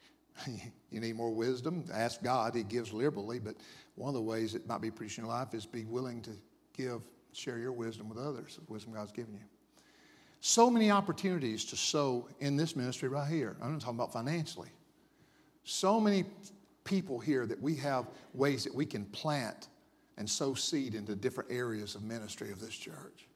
you 0.90 1.00
need 1.00 1.16
more 1.16 1.30
wisdom. 1.30 1.84
Ask 1.92 2.22
God. 2.22 2.54
He 2.54 2.62
gives 2.62 2.92
liberally, 2.92 3.38
but 3.38 3.56
one 3.94 4.08
of 4.08 4.14
the 4.14 4.22
ways 4.22 4.54
it 4.54 4.66
might 4.66 4.80
be 4.80 4.90
preaching 4.90 5.24
your 5.24 5.32
life 5.32 5.54
is 5.54 5.66
be 5.66 5.84
willing 5.84 6.22
to 6.22 6.30
give, 6.76 7.02
share 7.32 7.58
your 7.58 7.72
wisdom 7.72 8.08
with 8.08 8.18
others, 8.18 8.56
the 8.56 8.72
wisdom 8.72 8.92
God's 8.92 9.12
given 9.12 9.34
you. 9.34 9.40
So 10.40 10.70
many 10.70 10.90
opportunities 10.90 11.64
to 11.66 11.76
sow 11.76 12.28
in 12.40 12.56
this 12.56 12.76
ministry 12.76 13.08
right 13.08 13.28
here. 13.28 13.56
I'm 13.60 13.72
not 13.72 13.80
talking 13.80 13.96
about 13.96 14.12
financially. 14.12 14.68
So 15.64 15.98
many 15.98 16.24
people 16.84 17.18
here 17.18 17.46
that 17.46 17.60
we 17.60 17.74
have 17.76 18.06
ways 18.32 18.64
that 18.64 18.74
we 18.74 18.86
can 18.86 19.06
plant 19.06 19.68
and 20.18 20.28
sow 20.28 20.54
seed 20.54 20.94
into 20.94 21.14
different 21.16 21.50
areas 21.50 21.94
of 21.94 22.02
ministry 22.02 22.50
of 22.52 22.60
this 22.60 22.74
church. 22.74 23.26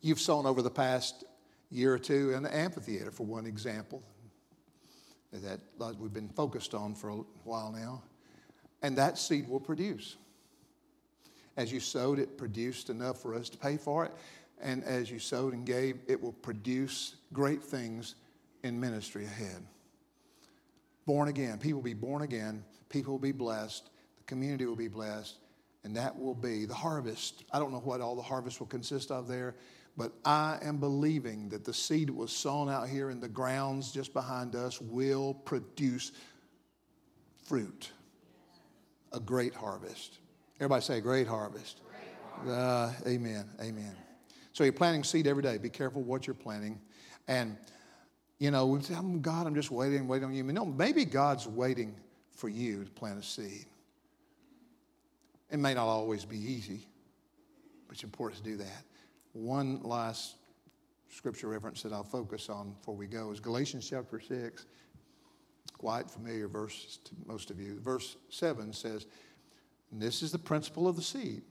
You've 0.00 0.20
sown 0.20 0.46
over 0.46 0.62
the 0.62 0.70
past 0.70 1.24
year 1.70 1.94
or 1.94 1.98
two 1.98 2.32
in 2.32 2.42
the 2.42 2.54
amphitheater, 2.54 3.10
for 3.10 3.24
one 3.24 3.46
example, 3.46 4.02
that 5.32 5.60
we've 5.98 6.12
been 6.12 6.28
focused 6.28 6.74
on 6.74 6.94
for 6.94 7.08
a 7.10 7.16
while 7.44 7.72
now. 7.72 8.02
And 8.82 8.96
that 8.98 9.18
seed 9.18 9.48
will 9.48 9.60
produce. 9.60 10.16
As 11.56 11.72
you 11.72 11.80
sowed, 11.80 12.18
it 12.18 12.36
produced 12.36 12.90
enough 12.90 13.20
for 13.22 13.34
us 13.34 13.48
to 13.48 13.56
pay 13.58 13.76
for 13.76 14.04
it. 14.04 14.12
And 14.60 14.84
as 14.84 15.10
you 15.10 15.18
sowed 15.18 15.52
and 15.52 15.66
gave, 15.66 15.98
it 16.06 16.22
will 16.22 16.32
produce 16.32 17.16
great 17.32 17.62
things 17.62 18.14
in 18.62 18.78
ministry 18.78 19.24
ahead. 19.24 19.66
Born 21.06 21.28
again, 21.28 21.58
people 21.58 21.80
will 21.80 21.84
be 21.84 21.94
born 21.94 22.22
again, 22.22 22.64
people 22.88 23.12
will 23.12 23.18
be 23.18 23.32
blessed, 23.32 23.90
the 24.18 24.24
community 24.24 24.64
will 24.64 24.76
be 24.76 24.88
blessed, 24.88 25.36
and 25.82 25.94
that 25.96 26.18
will 26.18 26.34
be 26.34 26.64
the 26.64 26.74
harvest. 26.74 27.44
I 27.52 27.58
don't 27.58 27.72
know 27.72 27.80
what 27.80 28.00
all 28.00 28.16
the 28.16 28.22
harvest 28.22 28.58
will 28.58 28.68
consist 28.68 29.10
of 29.10 29.28
there, 29.28 29.54
but 29.96 30.12
I 30.24 30.58
am 30.62 30.78
believing 30.78 31.48
that 31.50 31.64
the 31.64 31.72
seed 31.72 32.08
that 32.08 32.14
was 32.14 32.32
sown 32.32 32.68
out 32.68 32.88
here 32.88 33.10
in 33.10 33.20
the 33.20 33.28
grounds 33.28 33.92
just 33.92 34.12
behind 34.12 34.56
us 34.56 34.80
will 34.80 35.34
produce 35.34 36.12
fruit. 37.44 37.90
A 39.12 39.20
great 39.20 39.54
harvest. 39.54 40.18
Everybody 40.56 40.82
say, 40.82 41.00
great 41.00 41.28
harvest. 41.28 41.80
Great 41.86 42.48
harvest. 42.48 43.06
Uh, 43.06 43.08
amen. 43.08 43.48
Amen. 43.60 43.94
So 44.52 44.64
you're 44.64 44.72
planting 44.72 45.04
seed 45.04 45.26
every 45.26 45.42
day. 45.42 45.58
Be 45.58 45.68
careful 45.68 46.02
what 46.02 46.26
you're 46.26 46.34
planting. 46.34 46.80
And, 47.28 47.56
you 48.38 48.50
know, 48.50 48.66
we 48.66 48.80
say, 48.82 48.94
oh, 48.96 49.16
God, 49.18 49.46
I'm 49.46 49.54
just 49.54 49.70
waiting, 49.70 50.08
waiting 50.08 50.28
on 50.28 50.34
you. 50.34 50.42
No, 50.44 50.64
maybe 50.64 51.04
God's 51.04 51.46
waiting 51.46 51.94
for 52.32 52.48
you 52.48 52.84
to 52.84 52.90
plant 52.90 53.18
a 53.18 53.22
seed. 53.22 53.66
It 55.50 55.58
may 55.58 55.74
not 55.74 55.86
always 55.86 56.24
be 56.24 56.38
easy, 56.38 56.86
but 57.86 57.94
it's 57.94 58.02
important 58.02 58.42
to 58.42 58.50
do 58.50 58.56
that. 58.56 58.84
One 59.34 59.82
last 59.82 60.36
scripture 61.08 61.48
reference 61.48 61.82
that 61.82 61.92
I'll 61.92 62.04
focus 62.04 62.48
on 62.48 62.70
before 62.70 62.94
we 62.94 63.08
go 63.08 63.32
is 63.32 63.40
Galatians 63.40 63.88
chapter 63.90 64.20
6. 64.20 64.64
Quite 65.76 66.08
familiar 66.08 66.46
verse 66.46 67.00
to 67.02 67.14
most 67.26 67.50
of 67.50 67.58
you. 67.58 67.80
Verse 67.80 68.16
7 68.30 68.72
says, 68.72 69.06
This 69.90 70.22
is 70.22 70.30
the 70.30 70.38
principle 70.38 70.86
of 70.86 70.94
the 70.94 71.02
seed. 71.02 71.42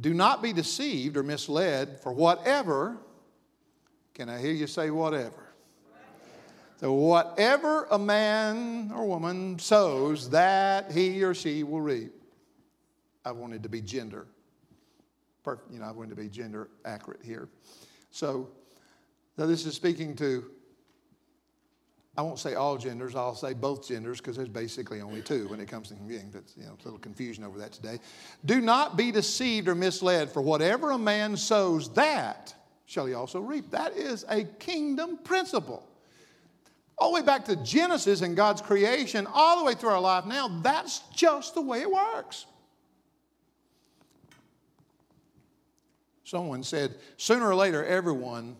Do 0.00 0.12
not 0.12 0.42
be 0.42 0.52
deceived 0.52 1.16
or 1.16 1.22
misled, 1.22 2.00
for 2.02 2.12
whatever, 2.12 2.96
can 4.12 4.28
I 4.28 4.40
hear 4.40 4.52
you 4.52 4.66
say 4.66 4.90
whatever? 4.90 5.52
So, 6.80 6.92
whatever 6.92 7.86
a 7.92 7.98
man 7.98 8.90
or 8.92 9.06
woman 9.06 9.60
sows, 9.60 10.30
that 10.30 10.90
he 10.90 11.22
or 11.22 11.32
she 11.32 11.62
will 11.62 11.80
reap. 11.80 12.12
I 13.24 13.30
wanted 13.30 13.62
to 13.62 13.68
be 13.68 13.80
gender 13.80 14.26
perfect, 15.46 15.72
you 15.72 15.78
know, 15.78 15.84
I 15.84 15.92
wanted 15.92 16.10
to 16.10 16.20
be 16.20 16.28
gender 16.28 16.68
accurate 16.84 17.20
here. 17.22 17.48
So, 18.10 18.48
now 19.38 19.46
this 19.46 19.64
is 19.64 19.74
speaking 19.74 20.16
to, 20.16 20.50
I 22.18 22.22
won't 22.22 22.40
say 22.40 22.54
all 22.54 22.76
genders, 22.76 23.14
I'll 23.14 23.36
say 23.36 23.54
both 23.54 23.86
genders 23.86 24.18
because 24.18 24.36
there's 24.36 24.48
basically 24.48 25.00
only 25.00 25.22
two 25.22 25.46
when 25.46 25.60
it 25.60 25.68
comes 25.68 25.88
to 25.88 25.94
being, 25.94 26.30
but 26.32 26.42
you 26.56 26.64
know, 26.64 26.72
a 26.72 26.84
little 26.84 26.98
confusion 26.98 27.44
over 27.44 27.60
that 27.60 27.70
today. 27.70 28.00
Do 28.44 28.60
not 28.60 28.96
be 28.96 29.12
deceived 29.12 29.68
or 29.68 29.76
misled, 29.76 30.32
for 30.32 30.42
whatever 30.42 30.90
a 30.90 30.98
man 30.98 31.36
sows, 31.36 31.92
that 31.94 32.52
shall 32.86 33.06
he 33.06 33.14
also 33.14 33.38
reap. 33.38 33.70
That 33.70 33.96
is 33.96 34.24
a 34.28 34.42
kingdom 34.42 35.16
principle. 35.18 35.86
All 36.98 37.12
the 37.12 37.20
way 37.20 37.24
back 37.24 37.44
to 37.44 37.56
Genesis 37.56 38.20
and 38.22 38.34
God's 38.34 38.62
creation, 38.62 39.28
all 39.32 39.60
the 39.60 39.64
way 39.64 39.74
through 39.74 39.90
our 39.90 40.00
life 40.00 40.26
now, 40.26 40.48
that's 40.60 41.00
just 41.14 41.54
the 41.54 41.62
way 41.62 41.82
it 41.82 41.90
works. 41.92 42.46
Someone 46.26 46.64
said, 46.64 46.96
sooner 47.18 47.46
or 47.46 47.54
later, 47.54 47.84
everyone, 47.84 48.56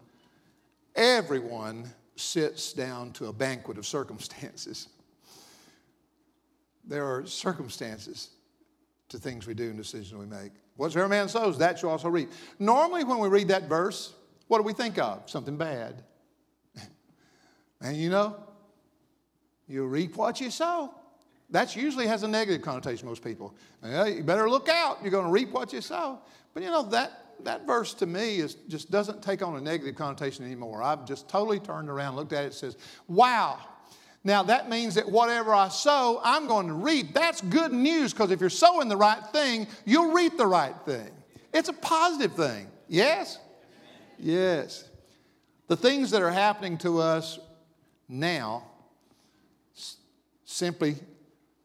everyone 0.94 1.90
sits 2.14 2.72
down 2.72 3.10
to 3.14 3.26
a 3.26 3.32
banquet 3.32 3.76
of 3.76 3.84
circumstances. 3.84 4.86
There 6.84 7.04
are 7.04 7.26
circumstances 7.26 8.30
to 9.08 9.18
things 9.18 9.48
we 9.48 9.54
do 9.54 9.64
and 9.64 9.76
decisions 9.76 10.14
we 10.14 10.26
make. 10.26 10.52
Whatsoever 10.76 11.08
man 11.08 11.28
sows, 11.28 11.58
that 11.58 11.80
shall 11.80 11.90
also 11.90 12.08
reap. 12.08 12.30
Normally, 12.60 13.02
when 13.02 13.18
we 13.18 13.28
read 13.28 13.48
that 13.48 13.68
verse, 13.68 14.14
what 14.46 14.58
do 14.58 14.62
we 14.62 14.72
think 14.72 14.96
of? 15.00 15.28
Something 15.28 15.56
bad. 15.56 16.04
and 17.80 17.96
you 17.96 18.10
know, 18.10 18.36
you 19.66 19.84
reap 19.86 20.14
what 20.14 20.40
you 20.40 20.52
sow. 20.52 20.94
That 21.50 21.74
usually 21.74 22.06
has 22.06 22.22
a 22.22 22.28
negative 22.28 22.62
connotation, 22.62 23.08
most 23.08 23.24
people. 23.24 23.56
You 23.82 24.22
better 24.22 24.48
look 24.48 24.68
out. 24.68 24.98
You're 25.02 25.10
going 25.10 25.26
to 25.26 25.32
reap 25.32 25.50
what 25.50 25.72
you 25.72 25.80
sow. 25.80 26.20
But 26.54 26.62
you 26.62 26.70
know, 26.70 26.84
that 26.90 27.25
that 27.44 27.66
verse 27.66 27.94
to 27.94 28.06
me 28.06 28.38
is 28.38 28.54
just 28.68 28.90
doesn't 28.90 29.22
take 29.22 29.42
on 29.42 29.56
a 29.56 29.60
negative 29.60 29.96
connotation 29.96 30.44
anymore. 30.44 30.82
I've 30.82 31.06
just 31.06 31.28
totally 31.28 31.60
turned 31.60 31.88
around, 31.88 32.16
looked 32.16 32.32
at 32.32 32.42
it, 32.42 32.46
and 32.46 32.54
says, 32.54 32.76
wow. 33.08 33.58
Now 34.24 34.42
that 34.44 34.68
means 34.68 34.96
that 34.96 35.08
whatever 35.08 35.54
I 35.54 35.68
sow, 35.68 36.20
I'm 36.24 36.46
going 36.46 36.66
to 36.66 36.74
reap. 36.74 37.14
That's 37.14 37.40
good 37.40 37.72
news 37.72 38.12
because 38.12 38.30
if 38.30 38.40
you're 38.40 38.50
sowing 38.50 38.88
the 38.88 38.96
right 38.96 39.24
thing, 39.32 39.66
you'll 39.84 40.12
reap 40.12 40.36
the 40.36 40.46
right 40.46 40.74
thing. 40.84 41.10
It's 41.54 41.68
a 41.68 41.74
positive 41.74 42.34
thing. 42.34 42.66
Yes? 42.88 43.38
Yes. 44.18 44.88
The 45.68 45.76
things 45.76 46.10
that 46.10 46.22
are 46.22 46.30
happening 46.30 46.78
to 46.78 47.00
us 47.00 47.38
now 48.08 48.64
simply 50.44 50.96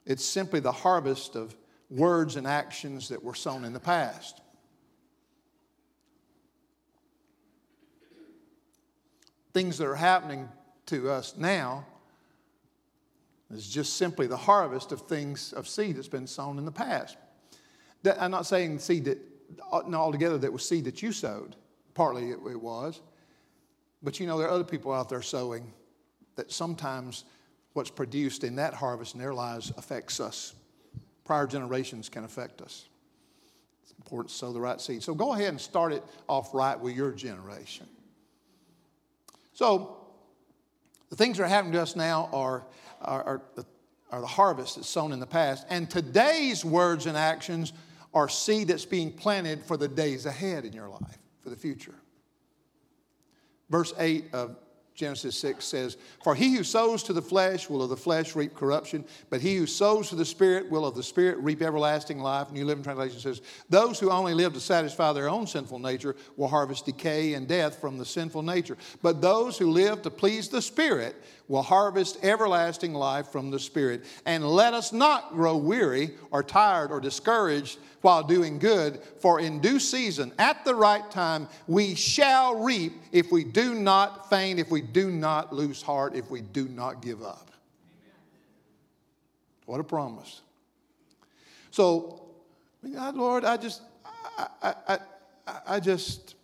it's 0.06 0.26
simply 0.26 0.60
the 0.60 0.72
harvest 0.72 1.36
of 1.36 1.56
words 1.90 2.36
and 2.36 2.48
actions 2.48 3.10
that 3.10 3.24
were 3.24 3.36
sown 3.36 3.64
in 3.66 3.74
the 3.74 3.80
past. 3.80 4.42
Things 9.54 9.78
that 9.78 9.88
are 9.88 9.96
happening 9.96 10.48
to 10.88 11.10
us 11.10 11.36
now 11.38 11.86
is 13.54 13.68
just 13.68 13.98
simply 13.98 14.28
the 14.28 14.38
harvest 14.38 14.92
of 14.92 15.02
things 15.02 15.54
of 15.54 15.68
seed 15.68 15.98
that's 15.98 16.08
been 16.08 16.28
sown 16.28 16.58
in 16.58 16.66
the 16.66 16.72
past. 16.72 17.18
I'm 18.20 18.32
not 18.32 18.46
saying 18.46 18.80
seed 18.80 19.06
that 19.06 19.18
not 19.88 19.94
altogether 19.94 20.38
that 20.38 20.52
was 20.52 20.68
seed 20.68 20.86
that 20.86 21.02
you 21.02 21.12
sowed. 21.12 21.56
Partly 21.94 22.32
it, 22.32 22.40
it 22.50 22.62
was. 22.62 23.02
But 24.02 24.20
you 24.20 24.28
know, 24.28 24.38
there 24.38 24.48
are 24.48 24.52
other 24.52 24.64
people 24.64 24.94
out 24.94 25.10
there 25.10 25.22
sowing 25.22 25.74
that 26.36 26.52
sometimes 26.52 27.26
what's 27.74 27.92
produced 27.92 28.44
in 28.44 28.56
that 28.56 28.74
harvest 28.74 29.14
in 29.14 29.20
their 29.20 29.34
lives 29.34 29.72
affects 29.78 30.20
us. 30.20 30.54
Prior 31.26 31.46
generations 31.46 32.10
can 32.10 32.24
affect 32.24 32.62
us. 32.62 32.88
It's 33.84 33.94
important 33.98 34.30
to 34.30 34.36
sow 34.36 34.52
the 34.52 34.60
right 34.60 34.80
seed. 34.82 35.04
So 35.04 35.14
go 35.14 35.34
ahead 35.34 35.50
and 35.50 35.62
start 35.62 35.94
it 35.94 36.04
off 36.28 36.54
right 36.54 36.80
with 36.80 36.96
your 36.96 37.12
generation. 37.12 37.88
So, 39.62 39.96
the 41.12 41.16
things 41.16 41.38
that 41.38 41.44
are 41.44 41.48
happening 41.48 41.74
to 41.74 41.82
us 41.84 41.96
now 41.96 42.32
are, 42.34 42.66
are, 43.00 43.24
are, 43.24 43.42
the, 43.54 43.64
are 44.12 44.20
the 44.20 44.26
harvest 44.26 44.78
that's 44.78 44.90
sown 44.90 45.12
in 45.12 45.20
the 45.20 45.28
past. 45.28 45.68
And 45.70 45.88
today's 45.88 46.66
words 46.66 47.06
and 47.06 47.16
actions 47.16 47.72
are 48.12 48.28
seed 48.28 48.70
that's 48.70 48.86
being 48.86 49.12
planted 49.12 49.64
for 49.64 49.78
the 49.78 49.88
days 49.88 50.26
ahead 50.26 50.66
in 50.66 50.74
your 50.74 50.90
life, 50.90 51.20
for 51.42 51.52
the 51.52 51.56
future. 51.56 51.94
Verse 53.70 53.94
8 54.00 54.34
of 54.34 54.56
Genesis 55.02 55.36
6 55.38 55.66
says, 55.66 55.98
For 56.24 56.36
he 56.36 56.56
who 56.56 56.64
sows 56.64 57.02
to 57.04 57.14
the 57.14 57.24
flesh 57.24 57.68
will 57.68 57.82
of 57.82 57.90
the 57.90 57.98
flesh 57.98 58.36
reap 58.36 58.54
corruption, 58.54 59.04
but 59.32 59.42
he 59.42 59.56
who 59.56 59.66
sows 59.66 60.10
to 60.10 60.16
the 60.16 60.24
Spirit 60.24 60.70
will 60.70 60.86
of 60.86 60.94
the 60.94 61.02
Spirit 61.02 61.40
reap 61.40 61.64
everlasting 61.64 62.20
life. 62.20 62.52
New 62.52 62.66
Living 62.66 62.84
Translation 62.84 63.20
says, 63.20 63.42
Those 63.68 64.00
who 64.00 64.12
only 64.12 64.36
live 64.36 64.54
to 64.54 64.60
satisfy 64.60 65.12
their 65.12 65.28
own 65.28 65.48
sinful 65.48 65.80
nature 65.80 66.16
will 66.38 66.48
harvest 66.48 66.86
decay 66.86 67.34
and 67.34 67.48
death 67.48 67.82
from 67.82 67.98
the 67.98 68.06
sinful 68.06 68.44
nature. 68.44 68.78
But 69.02 69.22
those 69.22 69.58
who 69.58 69.72
live 69.72 70.04
to 70.04 70.12
please 70.12 70.50
the 70.50 70.62
Spirit 70.62 71.16
will 71.52 71.62
harvest 71.62 72.18
everlasting 72.24 72.94
life 72.94 73.28
from 73.28 73.52
the 73.52 73.60
Spirit. 73.60 74.06
And 74.26 74.48
let 74.50 74.74
us 74.74 74.94
not 74.94 75.34
grow 75.34 75.58
weary 75.58 76.12
or 76.32 76.44
tired 76.44 76.92
or 76.92 77.02
discouraged 77.02 77.78
while 78.00 78.24
doing 78.24 78.58
good, 78.58 79.02
for 79.20 79.42
in 79.42 79.60
due 79.60 79.78
season, 79.78 80.32
at 80.40 80.64
the 80.64 80.74
right 80.74 81.12
time, 81.12 81.50
we 81.68 81.94
shall 81.94 82.56
reap 82.56 82.94
if 83.12 83.34
we 83.34 83.44
do 83.44 83.76
not 83.76 84.30
faint, 84.30 84.60
if 84.60 84.72
we 84.72 84.82
do 84.82 85.12
not 85.12 85.54
lose 85.54 85.82
heart, 85.82 86.16
if 86.16 86.32
we 86.32 86.40
do 86.40 86.70
not 86.70 87.02
give 87.02 87.22
up. 87.22 87.52
What 89.66 89.82
a 89.82 89.84
promise. 89.84 90.42
So, 91.70 92.30
God, 92.94 93.16
Lord, 93.16 93.44
I 93.44 93.58
just, 93.58 93.82
I, 94.06 94.48
I, 94.64 94.74
I, 94.88 94.98
I 95.68 95.80
just 95.82 96.36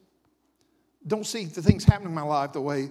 don't 1.08 1.26
see 1.26 1.46
the 1.46 1.62
things 1.62 1.86
happening 1.86 2.10
in 2.10 2.16
my 2.16 2.22
life 2.22 2.52
the 2.52 2.62
way, 2.62 2.90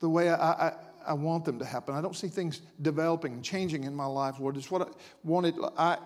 the 0.00 0.08
way 0.08 0.30
I, 0.30 0.68
I, 0.68 0.72
I 1.06 1.12
want 1.12 1.44
them 1.44 1.58
to 1.58 1.64
happen. 1.64 1.94
I 1.94 2.00
don't 2.00 2.16
see 2.16 2.28
things 2.28 2.62
developing 2.82 3.32
and 3.32 3.44
changing 3.44 3.84
in 3.84 3.94
my 3.94 4.06
life, 4.06 4.40
Lord. 4.40 4.56
It's 4.56 4.70
what 4.70 4.82
I 4.82 4.90
wanted. 5.24 5.54
I, 5.76 5.98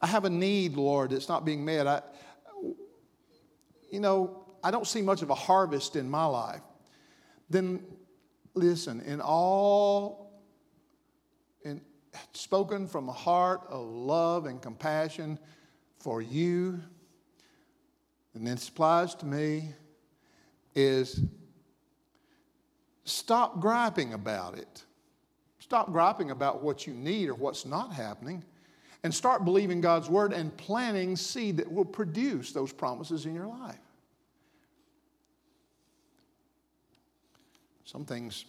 I 0.00 0.06
have 0.06 0.24
a 0.24 0.30
need, 0.30 0.76
Lord, 0.76 1.10
that's 1.10 1.28
not 1.28 1.44
being 1.44 1.64
met. 1.64 1.86
I, 1.86 2.02
you 3.90 4.00
know, 4.00 4.44
I 4.62 4.70
don't 4.70 4.86
see 4.86 5.02
much 5.02 5.22
of 5.22 5.30
a 5.30 5.34
harvest 5.34 5.96
in 5.96 6.10
my 6.10 6.24
life. 6.24 6.60
Then 7.48 7.82
listen, 8.54 9.00
in 9.00 9.20
all, 9.20 10.42
in, 11.64 11.80
spoken 12.32 12.86
from 12.86 13.08
a 13.08 13.12
heart 13.12 13.62
of 13.68 13.86
love 13.86 14.46
and 14.46 14.60
compassion 14.60 15.38
for 15.98 16.20
you, 16.20 16.80
and 18.34 18.46
this 18.46 18.68
applies 18.68 19.14
to 19.16 19.26
me, 19.26 19.72
is 20.74 21.20
stop 23.08 23.60
griping 23.60 24.14
about 24.14 24.56
it. 24.58 24.84
Stop 25.58 25.92
griping 25.92 26.30
about 26.30 26.62
what 26.62 26.86
you 26.86 26.94
need 26.94 27.28
or 27.28 27.34
what's 27.34 27.66
not 27.66 27.92
happening 27.92 28.42
and 29.04 29.14
start 29.14 29.44
believing 29.44 29.80
God's 29.80 30.08
word 30.08 30.32
and 30.32 30.56
planting 30.56 31.16
seed 31.16 31.56
that 31.58 31.70
will 31.70 31.84
produce 31.84 32.52
those 32.52 32.72
promises 32.72 33.26
in 33.26 33.34
your 33.34 33.46
life. 33.46 33.78
Some 37.84 38.04
things, 38.04 38.44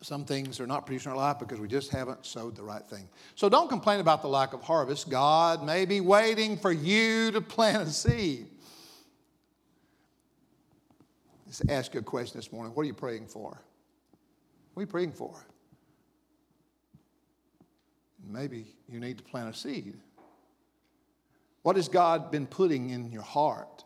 some 0.00 0.24
things 0.24 0.60
are 0.60 0.66
not 0.66 0.86
producing 0.86 1.12
in 1.12 1.18
our 1.18 1.22
life 1.22 1.38
because 1.38 1.60
we 1.60 1.68
just 1.68 1.90
haven't 1.90 2.24
sowed 2.24 2.56
the 2.56 2.62
right 2.62 2.84
thing. 2.86 3.08
So 3.34 3.48
don't 3.48 3.68
complain 3.68 4.00
about 4.00 4.22
the 4.22 4.28
lack 4.28 4.52
of 4.52 4.62
harvest. 4.62 5.10
God 5.10 5.64
may 5.64 5.84
be 5.84 6.00
waiting 6.00 6.56
for 6.56 6.72
you 6.72 7.30
to 7.32 7.40
plant 7.40 7.88
a 7.88 7.90
seed. 7.90 8.46
Let's 11.54 11.70
ask 11.70 11.94
you 11.94 12.00
a 12.00 12.02
question 12.02 12.36
this 12.36 12.50
morning. 12.50 12.74
What 12.74 12.82
are 12.82 12.86
you 12.86 12.94
praying 12.94 13.28
for? 13.28 13.62
What 14.72 14.80
are 14.80 14.82
you 14.82 14.88
praying 14.88 15.12
for? 15.12 15.46
Maybe 18.26 18.74
you 18.88 18.98
need 18.98 19.18
to 19.18 19.22
plant 19.22 19.54
a 19.54 19.56
seed. 19.56 19.94
What 21.62 21.76
has 21.76 21.88
God 21.88 22.32
been 22.32 22.48
putting 22.48 22.90
in 22.90 23.12
your 23.12 23.22
heart 23.22 23.84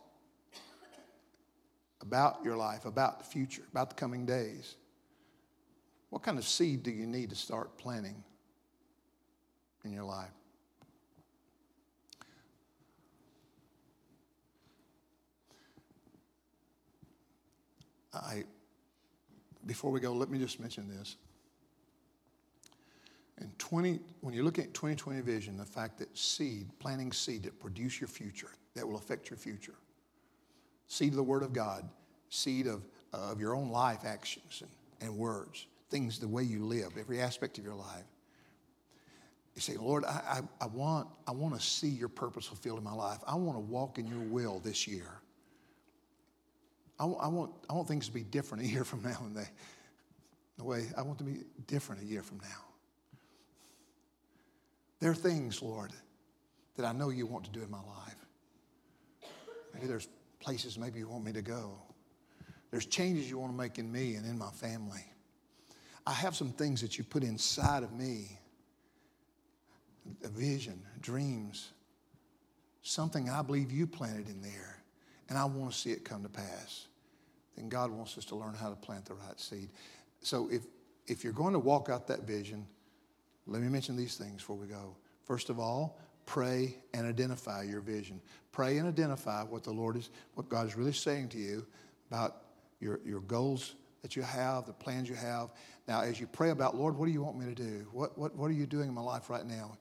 about 2.01 2.43
your 2.43 2.57
life, 2.57 2.87
about 2.87 3.19
the 3.19 3.27
future, 3.27 3.65
about 3.71 3.91
the 3.91 3.97
coming 3.97 4.25
days? 4.25 4.77
What 6.09 6.23
kind 6.23 6.39
of 6.39 6.47
seed 6.47 6.83
do 6.83 6.91
you 6.91 7.07
need 7.07 7.29
to 7.29 7.37
start 7.37 7.77
planting 7.77 8.25
in 9.85 9.93
your 9.93 10.05
life? 10.05 10.38
I, 18.23 18.45
before 19.67 19.91
we 19.91 20.01
go, 20.01 20.13
let 20.13 20.31
me 20.31 20.39
just 20.39 20.61
mention 20.61 20.89
this. 20.89 21.17
And 23.39 23.57
20, 23.59 24.01
when 24.21 24.35
you 24.35 24.43
look 24.43 24.59
at 24.59 24.75
2020 24.75 25.21
vision, 25.21 25.57
the 25.57 25.65
fact 25.65 25.99
that 25.99 26.17
seed, 26.17 26.69
planting 26.81 27.13
seed 27.13 27.45
that 27.45 27.59
produce 27.61 28.01
your 28.01 28.09
future, 28.09 28.51
that 28.75 28.87
will 28.87 28.97
affect 28.97 29.31
your 29.31 29.37
future. 29.37 29.75
Seed 30.89 31.11
of 31.11 31.17
the 31.17 31.23
Word 31.23 31.43
of 31.43 31.53
God, 31.53 31.89
seed 32.31 32.67
of, 32.67 32.83
uh, 33.15 33.31
of 33.31 33.41
your 33.41 33.55
own 33.55 33.71
life 33.71 34.05
actions 34.05 34.63
and, 34.63 35.09
and 35.09 35.17
words, 35.17 35.67
things, 35.91 36.19
the 36.19 36.27
way 36.27 36.43
you 36.43 36.65
live, 36.65 36.97
every 36.99 37.21
aspect 37.21 37.59
of 37.59 37.65
your 37.65 37.75
life. 37.75 38.05
You 39.55 39.61
say, 39.61 39.77
Lord, 39.77 40.05
I, 40.05 40.41
I, 40.61 40.65
I, 40.65 40.67
want, 40.67 41.09
I 41.27 41.33
want 41.33 41.55
to 41.55 41.61
see 41.61 41.89
your 41.89 42.09
purpose 42.09 42.47
fulfilled 42.47 42.79
in 42.79 42.85
my 42.85 42.93
life. 42.93 43.19
I 43.27 43.35
want 43.35 43.57
to 43.57 43.61
walk 43.61 43.99
in 43.99 44.07
your 44.07 44.21
will 44.21 44.61
this 44.61 44.87
year. 44.87 45.21
I, 46.99 47.05
I, 47.05 47.29
want, 47.29 47.53
I 47.71 47.75
want 47.75 47.89
things 47.89 48.07
to 48.07 48.13
be 48.13 48.23
different 48.23 48.65
a 48.65 48.67
year 48.67 48.85
from 48.85 49.03
now. 49.03 49.19
And 49.25 49.37
they, 49.37 49.49
the 50.57 50.65
way 50.65 50.87
I 50.97 51.03
want 51.03 51.19
to 51.19 51.25
be 51.25 51.45
different 51.67 52.03
a 52.03 52.05
year 52.05 52.23
from 52.23 52.39
now. 52.39 52.65
There 55.01 55.11
are 55.11 55.15
things, 55.15 55.63
Lord, 55.63 55.93
that 56.77 56.85
I 56.85 56.93
know 56.93 57.11
you 57.11 57.27
want 57.27 57.45
to 57.45 57.51
do 57.51 57.63
in 57.63 57.71
my 57.71 57.79
life. 57.79 58.17
Maybe 59.75 59.87
there's 59.87 60.09
places 60.41 60.79
maybe 60.79 60.99
you 60.99 61.09
want 61.09 61.25
me 61.25 61.33
to 61.33 61.43
go. 61.43 61.79
There's 62.71 62.87
changes 62.87 63.31
you 63.31 63.39
want 63.39 63.53
to 63.53 63.57
make 63.57 63.79
in 63.79 63.91
me 63.91 64.15
and 64.15 64.27
in 64.27 64.37
my 64.37 64.51
family. 64.51 65.05
I 66.07 66.13
have 66.13 66.35
some 66.35 66.53
things 66.53 66.81
that 66.81 66.99
you 66.99 67.05
put 67.05 67.23
inside 67.23 67.83
of 67.83 67.93
me 67.93 68.39
a 70.25 70.29
vision, 70.29 70.81
dreams, 71.01 71.71
something 72.83 73.29
I 73.29 73.43
believe 73.43 73.71
you 73.71 73.87
planted 73.87 74.29
in 74.29 74.41
there, 74.41 74.78
and 75.29 75.39
I 75.39 75.45
want 75.45 75.73
to 75.73 75.79
see 75.79 75.91
it 75.91 76.05
come 76.05 76.23
to 76.23 76.29
pass. 76.29 76.87
Then 77.57 77.69
God 77.69 77.91
wants 77.91 78.17
us 78.17 78.25
to 78.27 78.37
learn 78.37 78.55
how 78.55 78.71
to 78.71 78.77
plant 78.77 79.05
the 79.05 79.15
right 79.15 79.39
seed. 79.39 79.71
So 80.23 80.49
if, 80.51 80.63
if 81.07 81.25
you're 81.25 81.33
going 81.33 81.53
to 81.53 81.59
walk 81.59 81.89
out 81.89 82.07
that 82.09 82.23
vision, 82.23 82.67
let 83.47 83.63
me 83.63 83.69
mention 83.69 83.97
these 83.97 84.17
things 84.17 84.37
before 84.37 84.57
we 84.57 84.67
go. 84.67 84.97
First 85.25 85.51
of 85.51 85.59
all, 85.59 85.99
pray 86.27 86.77
and 86.95 87.07
identify 87.07 87.63
your 87.63 87.81
vision. 87.81 88.21
Pray 88.53 88.79
and 88.79 88.87
identify 88.87 89.43
what 89.43 89.65
the 89.65 89.71
Lord 89.71 89.97
is, 89.97 90.11
what 90.35 90.49
God 90.49 90.67
is 90.67 90.77
really 90.77 90.93
saying 90.93 91.31
to 91.31 91.39
you 91.39 91.67
about 92.11 92.37
your, 92.81 93.01
your 93.05 93.21
goals 93.21 93.75
that 94.03 94.15
you 94.15 94.23
have, 94.23 94.67
the 94.67 94.73
plans 94.73 95.09
you 95.09 95.15
have. 95.15 95.51
Now, 95.87 96.03
as 96.03 96.21
you 96.21 96.27
pray 96.27 96.51
about, 96.51 96.77
Lord, 96.77 96.97
what 96.97 97.07
do 97.07 97.13
you 97.13 97.23
want 97.23 97.39
me 97.39 97.47
to 97.47 97.55
do? 97.55 97.87
What, 97.93 98.17
what, 98.17 98.35
what 98.37 98.51
are 98.51 98.55
you 98.55 98.67
doing 98.67 98.89
in 98.89 98.95
my 98.95 99.01
life 99.01 99.31
right 99.31 99.47
now? 99.47 99.77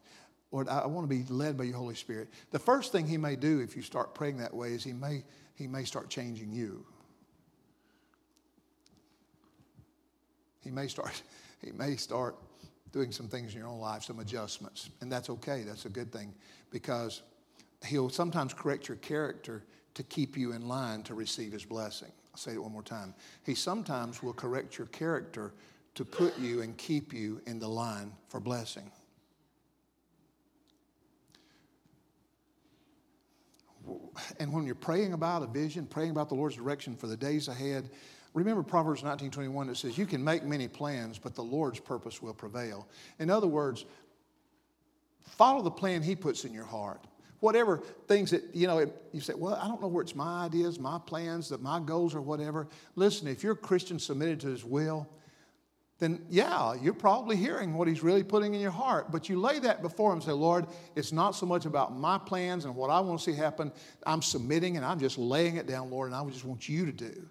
Lord, 0.51 0.69
I, 0.69 0.85
want 0.87 1.09
to 1.09 1.15
be 1.15 1.23
led 1.31 1.57
by 1.57 1.65
your 1.65 1.77
Holy 1.77 1.95
Spirit. 1.95 2.29
The 2.51 2.59
first 2.59 2.91
thing 2.91 3.05
He 3.05 3.17
may 3.17 3.35
do 3.35 3.59
if 3.59 3.75
you 3.75 3.81
start 3.81 4.15
praying 4.15 4.37
that 4.37 4.53
way 4.53 4.69
is 4.69 4.83
He 4.83 4.93
may, 4.93 5.23
he 5.55 5.67
may 5.67 5.83
start 5.83 6.09
changing 6.09 6.51
you. 6.51 6.85
He 10.61 10.71
may 10.71 10.87
start, 10.87 11.21
he 11.63 11.71
may 11.71 11.95
start 11.95 12.35
doing 12.91 13.11
some 13.11 13.27
things 13.27 13.53
in 13.53 13.59
your 13.59 13.67
own 13.67 13.79
life, 13.79 14.03
some 14.03 14.19
adjustments. 14.19 14.89
And 15.01 15.11
that's 15.11 15.29
okay, 15.29 15.63
that's 15.63 15.85
a 15.85 15.89
good 15.89 16.11
thing 16.11 16.33
because 16.71 17.21
He'll 17.85 18.09
sometimes 18.09 18.53
correct 18.53 18.87
your 18.87 18.97
character 18.97 19.63
to 19.93 20.03
keep 20.03 20.35
you 20.35 20.53
in 20.53 20.67
line 20.67 21.03
to 21.03 21.13
receive 21.13 21.51
His 21.51 21.65
blessing. 21.65 22.11
I'll 22.33 22.39
say 22.39 22.53
it 22.53 22.63
one 22.63 22.71
more 22.71 22.83
time. 22.83 23.13
He 23.43 23.53
sometimes 23.53 24.23
will 24.23 24.33
correct 24.33 24.77
your 24.77 24.87
character 24.87 25.53
to 25.95 26.05
put 26.05 26.37
you 26.39 26.61
and 26.61 26.77
keep 26.77 27.13
you 27.13 27.41
in 27.47 27.59
the 27.59 27.67
line 27.67 28.13
for 28.29 28.39
blessing. 28.39 28.91
And 34.39 34.51
when 34.51 34.65
you're 34.65 34.75
praying 34.75 35.13
about 35.13 35.43
a 35.43 35.47
vision, 35.47 35.85
praying 35.85 36.11
about 36.11 36.29
the 36.29 36.35
Lord's 36.35 36.55
direction 36.55 36.95
for 36.95 37.07
the 37.07 37.17
days 37.17 37.47
ahead, 37.47 37.89
Remember 38.33 38.61
Proverbs 38.61 39.01
19:21 39.01 39.65
that 39.65 39.77
says 39.77 39.97
you 39.97 40.05
can 40.05 40.23
make 40.23 40.43
many 40.43 40.67
plans, 40.67 41.17
but 41.17 41.33
the 41.33 41.43
Lord's 41.43 41.79
purpose 41.79 42.21
will 42.21 42.35
prevail. 42.35 42.87
In 43.17 43.31
other 43.31 43.47
words, 43.47 43.85
follow 45.21 45.63
the 45.63 45.71
plan 45.71 46.03
he 46.03 46.15
puts 46.15 46.45
in 46.45 46.53
your 46.53 46.65
heart. 46.65 47.01
whatever 47.39 47.77
things 48.07 48.31
that, 48.31 48.43
you 48.53 48.67
know, 48.67 48.91
you 49.11 49.21
say, 49.21 49.33
well, 49.35 49.55
I 49.55 49.67
don't 49.67 49.81
know 49.81 49.87
where 49.87 50.01
it's 50.01 50.15
my 50.15 50.45
ideas, 50.45 50.79
my 50.79 50.99
plans, 51.05 51.49
that 51.49 51.61
my 51.61 51.79
goals 51.79 52.15
or 52.15 52.21
whatever. 52.21 52.67
Listen, 52.95 53.27
if 53.27 53.43
you're 53.43 53.53
a 53.53 53.57
Christian 53.57 53.99
submitted 53.99 54.39
to 54.41 54.47
his 54.47 54.63
will, 54.65 55.07
then 55.99 56.25
yeah, 56.29 56.75
you're 56.75 56.93
probably 56.93 57.35
hearing 57.35 57.73
what 57.73 57.87
he's 57.87 58.03
really 58.03 58.23
putting 58.23 58.53
in 58.53 58.61
your 58.61 58.71
heart. 58.71 59.11
But 59.11 59.29
you 59.29 59.39
lay 59.39 59.57
that 59.59 59.81
before 59.81 60.11
him 60.11 60.17
and 60.17 60.23
say, 60.23 60.31
Lord, 60.31 60.67
it's 60.95 61.11
not 61.11 61.31
so 61.31 61.45
much 61.45 61.65
about 61.65 61.95
my 61.97 62.19
plans 62.19 62.65
and 62.65 62.75
what 62.75 62.89
I 62.89 62.99
want 62.99 63.19
to 63.19 63.25
see 63.31 63.35
happen. 63.35 63.71
I'm 64.05 64.21
submitting 64.21 64.77
and 64.77 64.85
I'm 64.85 64.99
just 64.99 65.17
laying 65.17 65.57
it 65.57 65.65
down, 65.65 65.89
Lord, 65.89 66.11
and 66.11 66.15
I 66.15 66.23
just 66.29 66.45
want 66.45 66.69
you 66.69 66.85
to 66.85 66.91
do. 66.91 67.27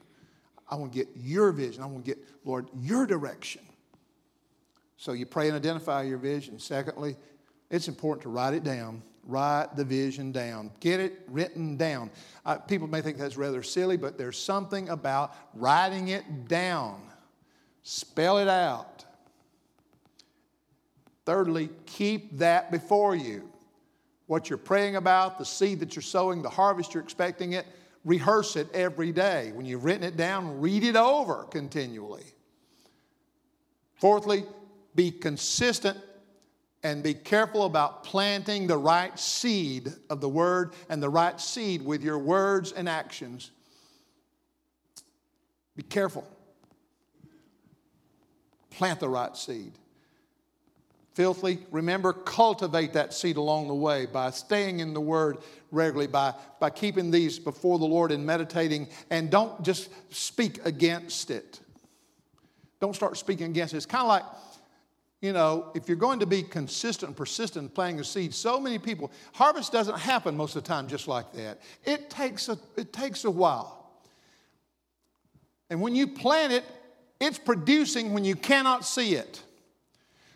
I 0.68 0.74
want 0.74 0.92
to 0.92 0.98
get 0.98 1.08
your 1.14 1.52
vision. 1.52 1.82
I 1.82 1.86
want 1.86 2.04
to 2.04 2.10
get, 2.10 2.18
Lord, 2.44 2.68
your 2.80 3.06
direction. 3.06 3.62
So 4.96 5.12
you 5.12 5.26
pray 5.26 5.46
and 5.46 5.56
identify 5.56 6.02
your 6.02 6.18
vision. 6.18 6.58
Secondly, 6.58 7.16
it's 7.70 7.86
important 7.86 8.22
to 8.22 8.30
write 8.30 8.54
it 8.54 8.64
down. 8.64 9.02
Write 9.24 9.76
the 9.76 9.84
vision 9.84 10.32
down. 10.32 10.70
Get 10.80 11.00
it 11.00 11.20
written 11.28 11.76
down. 11.76 12.10
Uh, 12.44 12.58
people 12.58 12.88
may 12.88 13.00
think 13.00 13.18
that's 13.18 13.36
rather 13.36 13.62
silly, 13.62 13.96
but 13.96 14.18
there's 14.18 14.38
something 14.38 14.88
about 14.88 15.34
writing 15.54 16.08
it 16.08 16.48
down. 16.48 17.00
Spell 17.88 18.38
it 18.38 18.48
out. 18.48 19.04
Thirdly, 21.24 21.70
keep 21.86 22.36
that 22.38 22.72
before 22.72 23.14
you. 23.14 23.48
What 24.26 24.50
you're 24.50 24.58
praying 24.58 24.96
about, 24.96 25.38
the 25.38 25.44
seed 25.44 25.78
that 25.78 25.94
you're 25.94 26.02
sowing, 26.02 26.42
the 26.42 26.50
harvest 26.50 26.94
you're 26.94 27.02
expecting 27.04 27.52
it, 27.52 27.64
rehearse 28.04 28.56
it 28.56 28.66
every 28.74 29.12
day. 29.12 29.52
When 29.54 29.66
you've 29.66 29.84
written 29.84 30.02
it 30.02 30.16
down, 30.16 30.60
read 30.60 30.82
it 30.82 30.96
over 30.96 31.44
continually. 31.44 32.24
Fourthly, 34.00 34.44
be 34.96 35.12
consistent 35.12 35.96
and 36.82 37.04
be 37.04 37.14
careful 37.14 37.66
about 37.66 38.02
planting 38.02 38.66
the 38.66 38.78
right 38.78 39.16
seed 39.16 39.92
of 40.10 40.20
the 40.20 40.28
word 40.28 40.72
and 40.88 41.00
the 41.00 41.08
right 41.08 41.40
seed 41.40 41.82
with 41.82 42.02
your 42.02 42.18
words 42.18 42.72
and 42.72 42.88
actions. 42.88 43.52
Be 45.76 45.84
careful. 45.84 46.26
Plant 48.76 49.00
the 49.00 49.08
right 49.08 49.34
seed. 49.34 49.72
Filthy, 51.14 51.60
remember, 51.70 52.12
cultivate 52.12 52.92
that 52.92 53.14
seed 53.14 53.38
along 53.38 53.68
the 53.68 53.74
way 53.74 54.04
by 54.04 54.30
staying 54.30 54.80
in 54.80 54.92
the 54.92 55.00
Word 55.00 55.38
regularly, 55.70 56.06
by, 56.06 56.34
by 56.60 56.68
keeping 56.68 57.10
these 57.10 57.38
before 57.38 57.78
the 57.78 57.86
Lord 57.86 58.12
and 58.12 58.26
meditating, 58.26 58.86
and 59.08 59.30
don't 59.30 59.62
just 59.62 59.88
speak 60.14 60.62
against 60.66 61.30
it. 61.30 61.58
Don't 62.78 62.94
start 62.94 63.16
speaking 63.16 63.46
against 63.46 63.72
it. 63.72 63.78
It's 63.78 63.86
kind 63.86 64.02
of 64.02 64.08
like, 64.08 64.24
you 65.22 65.32
know, 65.32 65.72
if 65.74 65.88
you're 65.88 65.96
going 65.96 66.20
to 66.20 66.26
be 66.26 66.42
consistent 66.42 67.08
and 67.08 67.16
persistent 67.16 67.62
in 67.62 67.68
planting 67.70 68.00
a 68.00 68.04
seed, 68.04 68.34
so 68.34 68.60
many 68.60 68.78
people, 68.78 69.10
harvest 69.32 69.72
doesn't 69.72 69.98
happen 69.98 70.36
most 70.36 70.54
of 70.54 70.64
the 70.64 70.68
time 70.68 70.86
just 70.86 71.08
like 71.08 71.32
that. 71.32 71.62
It 71.86 72.10
takes 72.10 72.50
a, 72.50 72.58
it 72.76 72.92
takes 72.92 73.24
a 73.24 73.30
while. 73.30 73.90
And 75.70 75.80
when 75.80 75.94
you 75.94 76.06
plant 76.06 76.52
it, 76.52 76.64
it's 77.20 77.38
producing 77.38 78.12
when 78.12 78.24
you 78.24 78.36
cannot 78.36 78.84
see 78.84 79.14
it. 79.14 79.42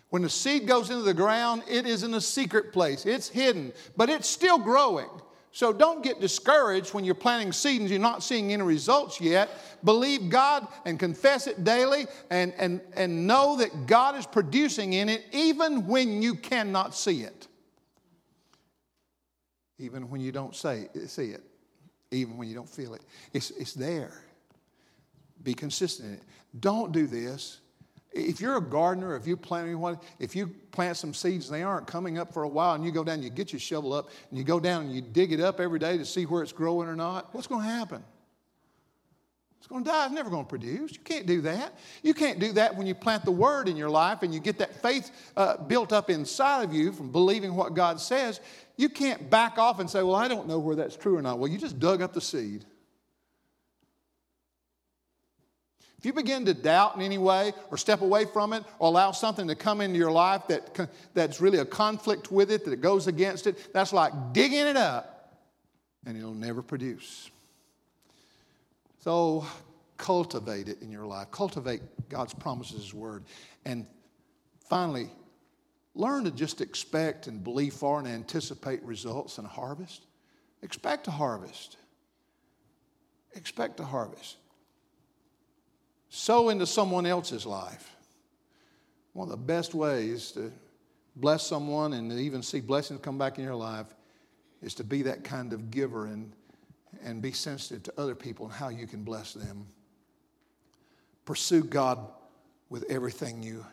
When 0.09 0.23
the 0.23 0.29
seed 0.29 0.67
goes 0.67 0.89
into 0.89 1.03
the 1.03 1.13
ground, 1.13 1.63
it 1.69 1.85
is 1.85 2.03
in 2.03 2.13
a 2.13 2.21
secret 2.21 2.73
place. 2.73 3.05
It's 3.05 3.29
hidden, 3.29 3.71
but 3.95 4.09
it's 4.09 4.27
still 4.27 4.57
growing. 4.57 5.07
So 5.53 5.73
don't 5.73 6.01
get 6.01 6.21
discouraged 6.21 6.93
when 6.93 7.03
you're 7.03 7.13
planting 7.13 7.51
seeds 7.51 7.81
and 7.81 7.89
you're 7.89 7.99
not 7.99 8.23
seeing 8.23 8.53
any 8.53 8.63
results 8.63 9.19
yet. 9.19 9.49
Believe 9.83 10.29
God 10.29 10.65
and 10.85 10.97
confess 10.97 11.45
it 11.45 11.63
daily 11.63 12.07
and, 12.29 12.53
and, 12.57 12.79
and 12.95 13.27
know 13.27 13.57
that 13.57 13.85
God 13.85 14.15
is 14.15 14.25
producing 14.25 14.93
in 14.93 15.09
it 15.09 15.25
even 15.33 15.87
when 15.87 16.21
you 16.21 16.35
cannot 16.35 16.95
see 16.95 17.23
it. 17.23 17.47
Even 19.77 20.09
when 20.09 20.21
you 20.21 20.31
don't 20.31 20.55
say, 20.55 20.87
see 21.07 21.27
it. 21.31 21.43
Even 22.11 22.37
when 22.37 22.47
you 22.47 22.55
don't 22.55 22.69
feel 22.69 22.93
it. 22.93 23.01
It's, 23.33 23.51
it's 23.51 23.73
there. 23.73 24.13
Be 25.43 25.53
consistent 25.53 26.09
in 26.09 26.13
it. 26.15 26.23
Don't 26.59 26.91
do 26.91 27.07
this 27.07 27.61
if 28.13 28.41
you're 28.41 28.57
a 28.57 28.61
gardener, 28.61 29.15
if 29.15 29.25
you 29.25 29.37
plant 29.37 29.77
one, 29.77 29.97
if 30.19 30.35
you 30.35 30.47
plant 30.71 30.97
some 30.97 31.13
seeds 31.13 31.49
and 31.49 31.57
they 31.57 31.63
aren't 31.63 31.87
coming 31.87 32.17
up 32.17 32.33
for 32.33 32.43
a 32.43 32.47
while, 32.47 32.75
and 32.75 32.83
you 32.83 32.91
go 32.91 33.03
down, 33.03 33.23
you 33.23 33.29
get 33.29 33.53
your 33.53 33.59
shovel 33.59 33.93
up, 33.93 34.09
and 34.29 34.37
you 34.37 34.43
go 34.43 34.59
down 34.59 34.83
and 34.83 34.93
you 34.93 35.01
dig 35.01 35.31
it 35.31 35.39
up 35.39 35.59
every 35.59 35.79
day 35.79 35.97
to 35.97 36.05
see 36.05 36.25
where 36.25 36.43
it's 36.43 36.51
growing 36.51 36.89
or 36.89 36.95
not, 36.95 37.33
what's 37.33 37.47
going 37.47 37.61
to 37.61 37.69
happen? 37.69 38.03
It's 39.59 39.67
going 39.67 39.83
to 39.83 39.89
die. 39.89 40.05
It's 40.05 40.13
never 40.13 40.29
going 40.31 40.43
to 40.43 40.49
produce. 40.49 40.91
You 40.91 40.99
can't 41.01 41.27
do 41.27 41.41
that. 41.41 41.77
You 42.01 42.15
can't 42.15 42.39
do 42.39 42.51
that 42.53 42.75
when 42.75 42.87
you 42.87 42.95
plant 42.95 43.23
the 43.23 43.31
word 43.31 43.69
in 43.69 43.77
your 43.77 43.91
life 43.91 44.23
and 44.23 44.33
you 44.33 44.39
get 44.39 44.57
that 44.57 44.81
faith 44.81 45.11
uh, 45.37 45.57
built 45.57 45.93
up 45.93 46.09
inside 46.09 46.63
of 46.63 46.73
you 46.73 46.91
from 46.91 47.11
believing 47.11 47.53
what 47.53 47.75
God 47.75 48.01
says. 48.01 48.41
You 48.75 48.89
can't 48.89 49.29
back 49.29 49.59
off 49.59 49.79
and 49.79 49.87
say, 49.87 50.01
Well, 50.01 50.15
I 50.15 50.27
don't 50.27 50.47
know 50.47 50.57
where 50.57 50.75
that's 50.75 50.95
true 50.97 51.15
or 51.15 51.21
not. 51.21 51.37
Well, 51.37 51.47
you 51.47 51.59
just 51.59 51.79
dug 51.79 52.01
up 52.01 52.11
the 52.11 52.21
seed. 52.21 52.65
If 56.01 56.07
you 56.07 56.13
begin 56.13 56.45
to 56.45 56.55
doubt 56.55 56.95
in 56.95 57.03
any 57.03 57.19
way 57.19 57.53
or 57.69 57.77
step 57.77 58.01
away 58.01 58.25
from 58.25 58.53
it 58.53 58.63
or 58.79 58.87
allow 58.87 59.11
something 59.11 59.47
to 59.47 59.53
come 59.53 59.81
into 59.81 59.99
your 59.99 60.11
life 60.11 60.47
that, 60.47 60.89
that's 61.13 61.39
really 61.39 61.59
a 61.59 61.65
conflict 61.65 62.31
with 62.31 62.49
it, 62.49 62.65
that 62.65 62.81
goes 62.81 63.05
against 63.05 63.45
it, 63.45 63.71
that's 63.71 63.93
like 63.93 64.33
digging 64.33 64.65
it 64.65 64.75
up 64.75 65.37
and 66.07 66.17
it'll 66.17 66.33
never 66.33 66.63
produce. 66.63 67.29
So 69.01 69.45
cultivate 69.97 70.69
it 70.69 70.81
in 70.81 70.89
your 70.89 71.05
life. 71.05 71.29
Cultivate 71.29 71.83
God's 72.09 72.33
promises, 72.33 72.81
His 72.81 72.93
Word. 72.95 73.23
And 73.65 73.85
finally, 74.67 75.11
learn 75.93 76.23
to 76.23 76.31
just 76.31 76.61
expect 76.61 77.27
and 77.27 77.43
believe 77.43 77.75
for 77.75 77.99
and 77.99 78.07
anticipate 78.07 78.81
results 78.81 79.37
and 79.37 79.45
harvest. 79.45 80.07
Expect 80.63 81.07
a 81.09 81.11
harvest. 81.11 81.77
Expect 83.35 83.79
a 83.79 83.85
harvest 83.85 84.37
sow 86.11 86.49
into 86.49 86.67
someone 86.67 87.05
else's 87.05 87.45
life. 87.45 87.95
One 89.13 89.29
of 89.29 89.31
the 89.31 89.37
best 89.37 89.73
ways 89.73 90.33
to 90.33 90.51
bless 91.15 91.47
someone 91.47 91.93
and 91.93 92.11
to 92.11 92.17
even 92.17 92.43
see 92.43 92.59
blessings 92.59 92.99
come 93.01 93.17
back 93.17 93.39
in 93.39 93.45
your 93.45 93.55
life 93.55 93.87
is 94.61 94.75
to 94.75 94.83
be 94.83 95.03
that 95.03 95.23
kind 95.23 95.53
of 95.53 95.71
giver 95.71 96.05
and, 96.05 96.33
and 97.01 97.21
be 97.21 97.31
sensitive 97.31 97.83
to 97.83 97.93
other 97.97 98.13
people 98.13 98.45
and 98.45 98.53
how 98.53 98.67
you 98.67 98.87
can 98.87 99.03
bless 99.03 99.33
them. 99.33 99.65
Pursue 101.23 101.63
God 101.63 101.97
with 102.69 102.83
everything 102.89 103.41
you, 103.41 103.65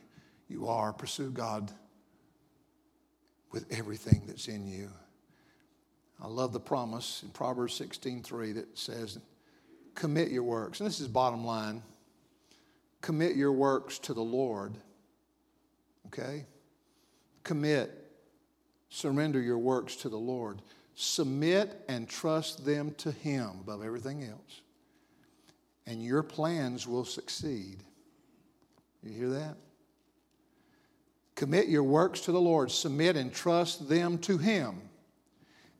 you 0.48 0.68
are. 0.68 0.92
Pursue 0.92 1.30
God 1.30 1.72
with 3.50 3.66
everything 3.72 4.22
that's 4.28 4.46
in 4.46 4.68
you. 4.68 4.90
I 6.22 6.28
love 6.28 6.52
the 6.52 6.60
promise 6.60 7.24
in 7.24 7.30
Proverbs 7.30 7.80
16:3 7.80 8.54
that 8.54 8.78
says, 8.78 9.18
commit 9.96 10.30
your 10.30 10.44
works. 10.44 10.78
And 10.78 10.88
this 10.88 11.00
is 11.00 11.08
bottom 11.08 11.44
line 11.44 11.82
commit 13.00 13.36
your 13.36 13.52
works 13.52 13.98
to 14.00 14.14
the 14.14 14.22
Lord. 14.22 14.74
Okay? 16.06 16.46
Commit, 17.44 17.92
surrender 18.88 19.40
your 19.40 19.58
works 19.58 19.96
to 19.96 20.08
the 20.08 20.18
Lord. 20.18 20.60
Submit 20.94 21.84
and 21.88 22.08
trust 22.08 22.64
them 22.64 22.94
to 22.98 23.12
Him 23.12 23.50
above 23.60 23.84
everything 23.84 24.24
else. 24.24 24.62
And 25.86 26.02
your 26.02 26.22
plans 26.22 26.86
will 26.86 27.04
succeed. 27.04 27.78
You 29.02 29.12
hear 29.12 29.28
that? 29.30 29.56
Commit 31.34 31.68
your 31.68 31.84
works 31.84 32.20
to 32.22 32.32
the 32.32 32.40
Lord. 32.40 32.70
Submit 32.70 33.16
and 33.16 33.32
trust 33.32 33.88
them 33.88 34.18
to 34.18 34.38
Him. 34.38 34.80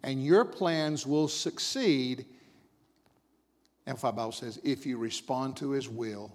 And 0.05 0.25
your 0.25 0.45
plans 0.45 1.05
will 1.05 1.27
succeed. 1.27 2.25
Amplified 3.87 4.14
Bible 4.14 4.33
says, 4.33 4.61
if 4.62 4.87
you 4.87 4.99
respond 4.99 5.57
to 5.57 5.71
His 5.73 5.89
will 5.89 6.33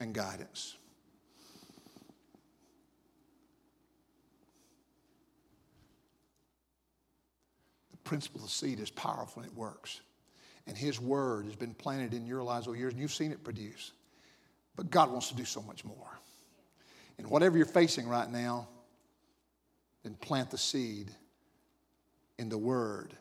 and 0.00 0.14
guidance. 0.14 0.76
The 7.90 7.96
principle 7.98 8.42
of 8.42 8.50
seed 8.50 8.80
is 8.80 8.90
powerful 8.90 9.42
and 9.42 9.50
it 9.50 9.56
works. 9.56 10.00
And 10.66 10.76
His 10.76 11.00
word 11.00 11.46
has 11.46 11.56
been 11.56 11.74
planted 11.74 12.14
in 12.14 12.26
your 12.26 12.42
lives 12.42 12.68
over 12.68 12.76
years 12.76 12.92
and 12.92 13.00
you've 13.00 13.12
seen 13.12 13.32
it 13.32 13.42
produce. 13.42 13.92
But 14.76 14.90
God 14.90 15.10
wants 15.10 15.28
to 15.28 15.34
do 15.34 15.44
so 15.44 15.62
much 15.62 15.84
more. 15.84 16.18
And 17.18 17.26
whatever 17.28 17.56
you're 17.56 17.66
facing 17.66 18.06
right 18.06 18.30
now, 18.30 18.68
then 20.04 20.14
plant 20.14 20.50
the 20.50 20.58
seed 20.58 21.10
in 22.38 22.48
the 22.48 22.58
word 22.58 23.12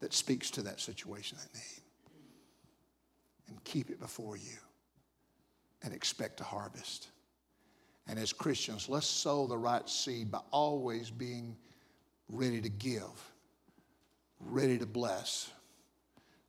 that 0.00 0.14
speaks 0.14 0.50
to 0.52 0.62
that 0.62 0.80
situation, 0.80 1.36
that 1.38 1.54
need. 1.54 1.82
And 3.48 3.62
keep 3.64 3.90
it 3.90 4.00
before 4.00 4.36
you 4.36 4.56
and 5.82 5.92
expect 5.92 6.40
a 6.40 6.44
harvest. 6.44 7.08
And 8.06 8.18
as 8.18 8.32
Christians, 8.32 8.88
let's 8.88 9.06
sow 9.06 9.46
the 9.46 9.58
right 9.58 9.88
seed 9.88 10.30
by 10.30 10.40
always 10.50 11.10
being 11.10 11.56
ready 12.28 12.60
to 12.60 12.68
give, 12.68 13.32
ready 14.40 14.78
to 14.78 14.86
bless, 14.86 15.50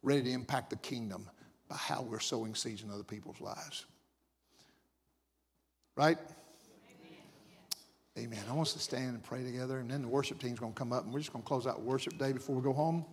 ready 0.01 0.23
to 0.23 0.31
impact 0.31 0.69
the 0.69 0.77
kingdom 0.77 1.29
by 1.67 1.75
how 1.75 2.01
we're 2.01 2.19
sowing 2.19 2.55
seeds 2.55 2.81
in 2.81 2.89
other 2.89 3.03
people's 3.03 3.41
lives. 3.41 3.85
Right? 5.95 6.17
Amen. 8.17 8.39
I 8.49 8.53
want 8.53 8.67
us 8.67 8.73
to 8.73 8.79
stand 8.79 9.09
and 9.09 9.23
pray 9.23 9.43
together, 9.43 9.79
and 9.79 9.89
then 9.89 10.01
the 10.01 10.07
worship 10.07 10.39
team's 10.39 10.59
going 10.59 10.73
to 10.73 10.77
come 10.77 10.91
up, 10.91 11.03
and 11.03 11.13
we're 11.13 11.19
just 11.19 11.31
going 11.31 11.43
to 11.43 11.47
close 11.47 11.67
out 11.67 11.81
worship 11.81 12.17
day 12.17 12.33
before 12.33 12.55
we 12.55 12.61
go 12.61 12.73
home. 12.73 13.05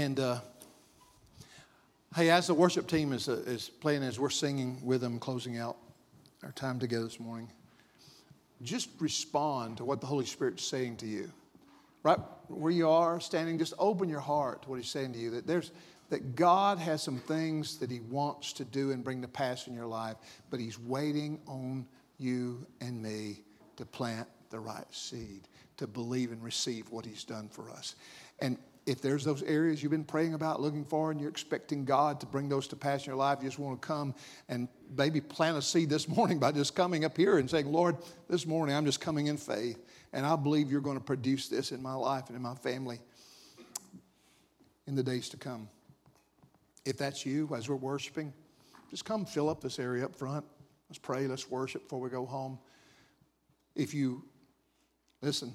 And 0.00 0.18
uh, 0.18 0.38
hey, 2.16 2.30
as 2.30 2.46
the 2.46 2.54
worship 2.54 2.86
team 2.86 3.12
is, 3.12 3.28
uh, 3.28 3.42
is 3.46 3.68
playing, 3.68 4.02
as 4.02 4.18
we're 4.18 4.30
singing 4.30 4.80
with 4.82 5.02
them, 5.02 5.18
closing 5.18 5.58
out 5.58 5.76
our 6.42 6.52
time 6.52 6.78
together 6.78 7.04
this 7.04 7.20
morning, 7.20 7.50
just 8.62 8.88
respond 8.98 9.76
to 9.76 9.84
what 9.84 10.00
the 10.00 10.06
Holy 10.06 10.24
Spirit's 10.24 10.64
saying 10.64 10.96
to 10.96 11.06
you. 11.06 11.30
Right 12.02 12.18
where 12.48 12.72
you 12.72 12.88
are 12.88 13.20
standing, 13.20 13.58
just 13.58 13.74
open 13.78 14.08
your 14.08 14.20
heart 14.20 14.62
to 14.62 14.70
what 14.70 14.76
He's 14.76 14.88
saying 14.88 15.12
to 15.12 15.18
you. 15.18 15.32
That 15.32 15.46
there's 15.46 15.70
that 16.08 16.34
God 16.34 16.78
has 16.78 17.02
some 17.02 17.18
things 17.18 17.76
that 17.76 17.90
He 17.90 18.00
wants 18.00 18.54
to 18.54 18.64
do 18.64 18.92
and 18.92 19.04
bring 19.04 19.20
to 19.20 19.28
pass 19.28 19.66
in 19.66 19.74
your 19.74 19.86
life, 19.86 20.16
but 20.48 20.60
He's 20.60 20.78
waiting 20.78 21.38
on 21.46 21.86
you 22.16 22.66
and 22.80 23.02
me 23.02 23.42
to 23.76 23.84
plant 23.84 24.28
the 24.48 24.60
right 24.60 24.86
seed, 24.92 25.46
to 25.76 25.86
believe 25.86 26.32
and 26.32 26.42
receive 26.42 26.90
what 26.90 27.04
He's 27.04 27.22
done 27.22 27.50
for 27.50 27.68
us. 27.68 27.96
And 28.38 28.56
if 28.86 29.02
there's 29.02 29.24
those 29.24 29.42
areas 29.42 29.82
you've 29.82 29.92
been 29.92 30.04
praying 30.04 30.34
about, 30.34 30.60
looking 30.60 30.84
for, 30.84 31.10
and 31.10 31.20
you're 31.20 31.30
expecting 31.30 31.84
God 31.84 32.20
to 32.20 32.26
bring 32.26 32.48
those 32.48 32.66
to 32.68 32.76
pass 32.76 33.02
in 33.02 33.10
your 33.10 33.16
life, 33.16 33.38
you 33.42 33.48
just 33.48 33.58
want 33.58 33.80
to 33.80 33.86
come 33.86 34.14
and 34.48 34.68
maybe 34.96 35.20
plant 35.20 35.56
a 35.58 35.62
seed 35.62 35.90
this 35.90 36.08
morning 36.16 36.38
by 36.38 36.52
just 36.52 36.74
coming 36.74 37.04
up 37.04 37.16
here 37.16 37.38
and 37.38 37.48
saying, 37.48 37.70
Lord, 37.70 37.96
this 38.28 38.46
morning 38.46 38.74
I'm 38.74 38.86
just 38.86 39.00
coming 39.00 39.26
in 39.26 39.36
faith, 39.36 39.78
and 40.12 40.24
I 40.24 40.36
believe 40.36 40.70
you're 40.70 40.80
going 40.80 40.98
to 40.98 41.04
produce 41.04 41.48
this 41.48 41.72
in 41.72 41.82
my 41.82 41.94
life 41.94 42.28
and 42.28 42.36
in 42.36 42.42
my 42.42 42.54
family 42.54 42.98
in 44.86 44.94
the 44.94 45.02
days 45.02 45.28
to 45.28 45.36
come. 45.36 45.68
If 46.84 46.96
that's 46.96 47.26
you, 47.26 47.48
as 47.54 47.68
we're 47.68 47.76
worshiping, 47.76 48.32
just 48.88 49.04
come 49.04 49.24
fill 49.24 49.48
up 49.48 49.60
this 49.60 49.78
area 49.78 50.04
up 50.04 50.16
front. 50.16 50.44
Let's 50.88 50.98
pray, 50.98 51.28
let's 51.28 51.48
worship 51.48 51.82
before 51.82 52.00
we 52.00 52.10
go 52.10 52.26
home. 52.26 52.58
If 53.76 53.94
you, 53.94 54.24
listen, 55.22 55.54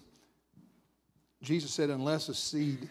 Jesus 1.42 1.72
said, 1.72 1.90
unless 1.90 2.30
a 2.30 2.34
seed 2.34 2.90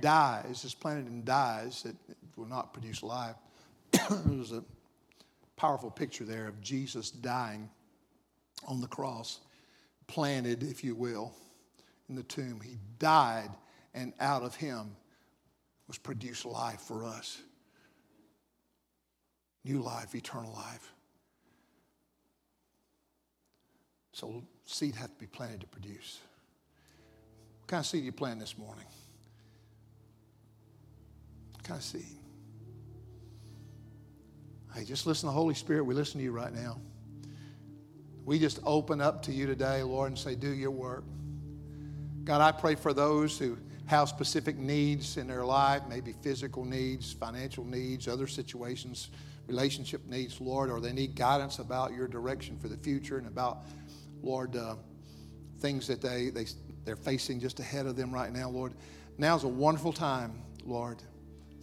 dies, 0.00 0.64
is 0.64 0.74
planted 0.74 1.06
and 1.06 1.24
dies, 1.24 1.84
it, 1.84 1.96
will 2.36 2.46
not 2.46 2.72
produce 2.72 3.02
life. 3.02 3.36
There's 4.26 4.52
a 4.52 4.62
powerful 5.56 5.90
picture 5.90 6.24
there 6.24 6.48
of 6.48 6.60
Jesus 6.60 7.10
dying 7.10 7.70
on 8.66 8.80
the 8.80 8.86
cross, 8.86 9.40
planted, 10.06 10.62
if 10.62 10.84
you 10.84 10.94
will, 10.94 11.32
in 12.08 12.14
the 12.14 12.22
tomb. 12.24 12.60
He 12.62 12.76
died, 12.98 13.50
and 13.94 14.12
out 14.20 14.42
of 14.42 14.54
him 14.54 14.96
was 15.88 15.98
produced 15.98 16.44
life 16.44 16.80
for 16.80 17.04
us 17.04 17.40
new 19.66 19.82
life, 19.82 20.14
eternal 20.14 20.52
life. 20.52 20.92
So, 24.12 24.44
seed 24.64 24.94
has 24.94 25.08
to 25.08 25.16
be 25.18 25.26
planted 25.26 25.60
to 25.60 25.66
produce. 25.66 26.20
What 27.60 27.68
kind 27.68 27.80
of 27.80 27.86
seed 27.86 28.02
are 28.02 28.06
you 28.06 28.12
planting 28.12 28.38
this 28.38 28.56
morning? 28.56 28.84
Of 31.70 31.82
seed? 31.82 32.02
Hey, 34.74 34.84
just 34.84 35.06
listen 35.06 35.22
to 35.22 35.26
the 35.26 35.32
Holy 35.32 35.54
Spirit. 35.54 35.84
We 35.84 35.94
listen 35.94 36.18
to 36.18 36.24
you 36.24 36.32
right 36.32 36.52
now. 36.52 36.78
We 38.24 38.38
just 38.38 38.60
open 38.64 39.00
up 39.00 39.22
to 39.22 39.32
you 39.32 39.46
today, 39.46 39.82
Lord, 39.82 40.08
and 40.08 40.18
say, 40.18 40.34
Do 40.34 40.50
your 40.50 40.70
work. 40.70 41.04
God, 42.24 42.40
I 42.40 42.52
pray 42.52 42.74
for 42.74 42.92
those 42.92 43.38
who 43.38 43.56
have 43.86 44.08
specific 44.08 44.56
needs 44.56 45.16
in 45.16 45.28
their 45.28 45.44
life, 45.44 45.82
maybe 45.88 46.12
physical 46.22 46.64
needs, 46.64 47.12
financial 47.12 47.64
needs, 47.64 48.08
other 48.08 48.26
situations, 48.26 49.10
relationship 49.46 50.04
needs, 50.06 50.40
Lord, 50.40 50.70
or 50.70 50.80
they 50.80 50.92
need 50.92 51.14
guidance 51.14 51.60
about 51.60 51.92
your 51.92 52.08
direction 52.08 52.58
for 52.58 52.68
the 52.68 52.76
future 52.76 53.16
and 53.16 53.28
about, 53.28 53.64
Lord, 54.22 54.56
uh, 54.56 54.74
things 55.60 55.86
that 55.86 56.02
they, 56.02 56.30
they, 56.30 56.46
they're 56.84 56.96
facing 56.96 57.40
just 57.40 57.60
ahead 57.60 57.86
of 57.86 57.96
them 57.96 58.12
right 58.12 58.32
now, 58.32 58.50
Lord. 58.50 58.74
Now's 59.18 59.44
a 59.44 59.48
wonderful 59.48 59.92
time, 59.92 60.42
Lord, 60.64 61.02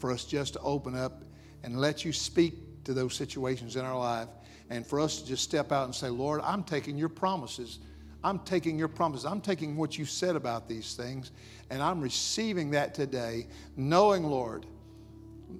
for 0.03 0.11
us 0.11 0.25
just 0.25 0.51
to 0.51 0.59
open 0.59 0.97
up 0.97 1.23
and 1.63 1.79
let 1.79 2.03
you 2.03 2.11
speak 2.11 2.83
to 2.83 2.93
those 2.93 3.15
situations 3.15 3.77
in 3.77 3.85
our 3.85 3.97
life 3.97 4.27
and 4.69 4.85
for 4.85 4.99
us 4.99 5.21
to 5.21 5.25
just 5.25 5.41
step 5.41 5.71
out 5.71 5.85
and 5.85 5.95
say, 5.95 6.09
Lord, 6.09 6.41
I'm 6.43 6.61
taking 6.61 6.97
your 6.97 7.07
promises. 7.07 7.79
I'm 8.21 8.39
taking 8.39 8.77
your 8.77 8.89
promises. 8.89 9.25
I'm 9.25 9.39
taking 9.39 9.77
what 9.77 9.97
you 9.97 10.03
said 10.03 10.35
about 10.35 10.67
these 10.67 10.95
things, 10.95 11.31
and 11.69 11.81
I'm 11.81 12.01
receiving 12.01 12.71
that 12.71 12.93
today, 12.93 13.47
knowing, 13.77 14.25
Lord, 14.25 14.65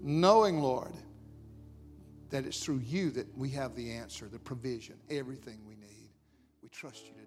knowing, 0.02 0.60
Lord, 0.60 0.92
that 2.30 2.46
it's 2.46 2.62
through 2.62 2.82
you 2.86 3.12
that 3.12 3.38
we 3.38 3.50
have 3.52 3.78
the 3.78 3.94
answer, 3.94 4.28
the 4.28 4.40
provision, 4.40 4.96
everything 5.10 5.60
we 5.66 5.76
need. 5.76 6.10
We 6.62 6.68
trust 6.68 7.06
you. 7.06 7.23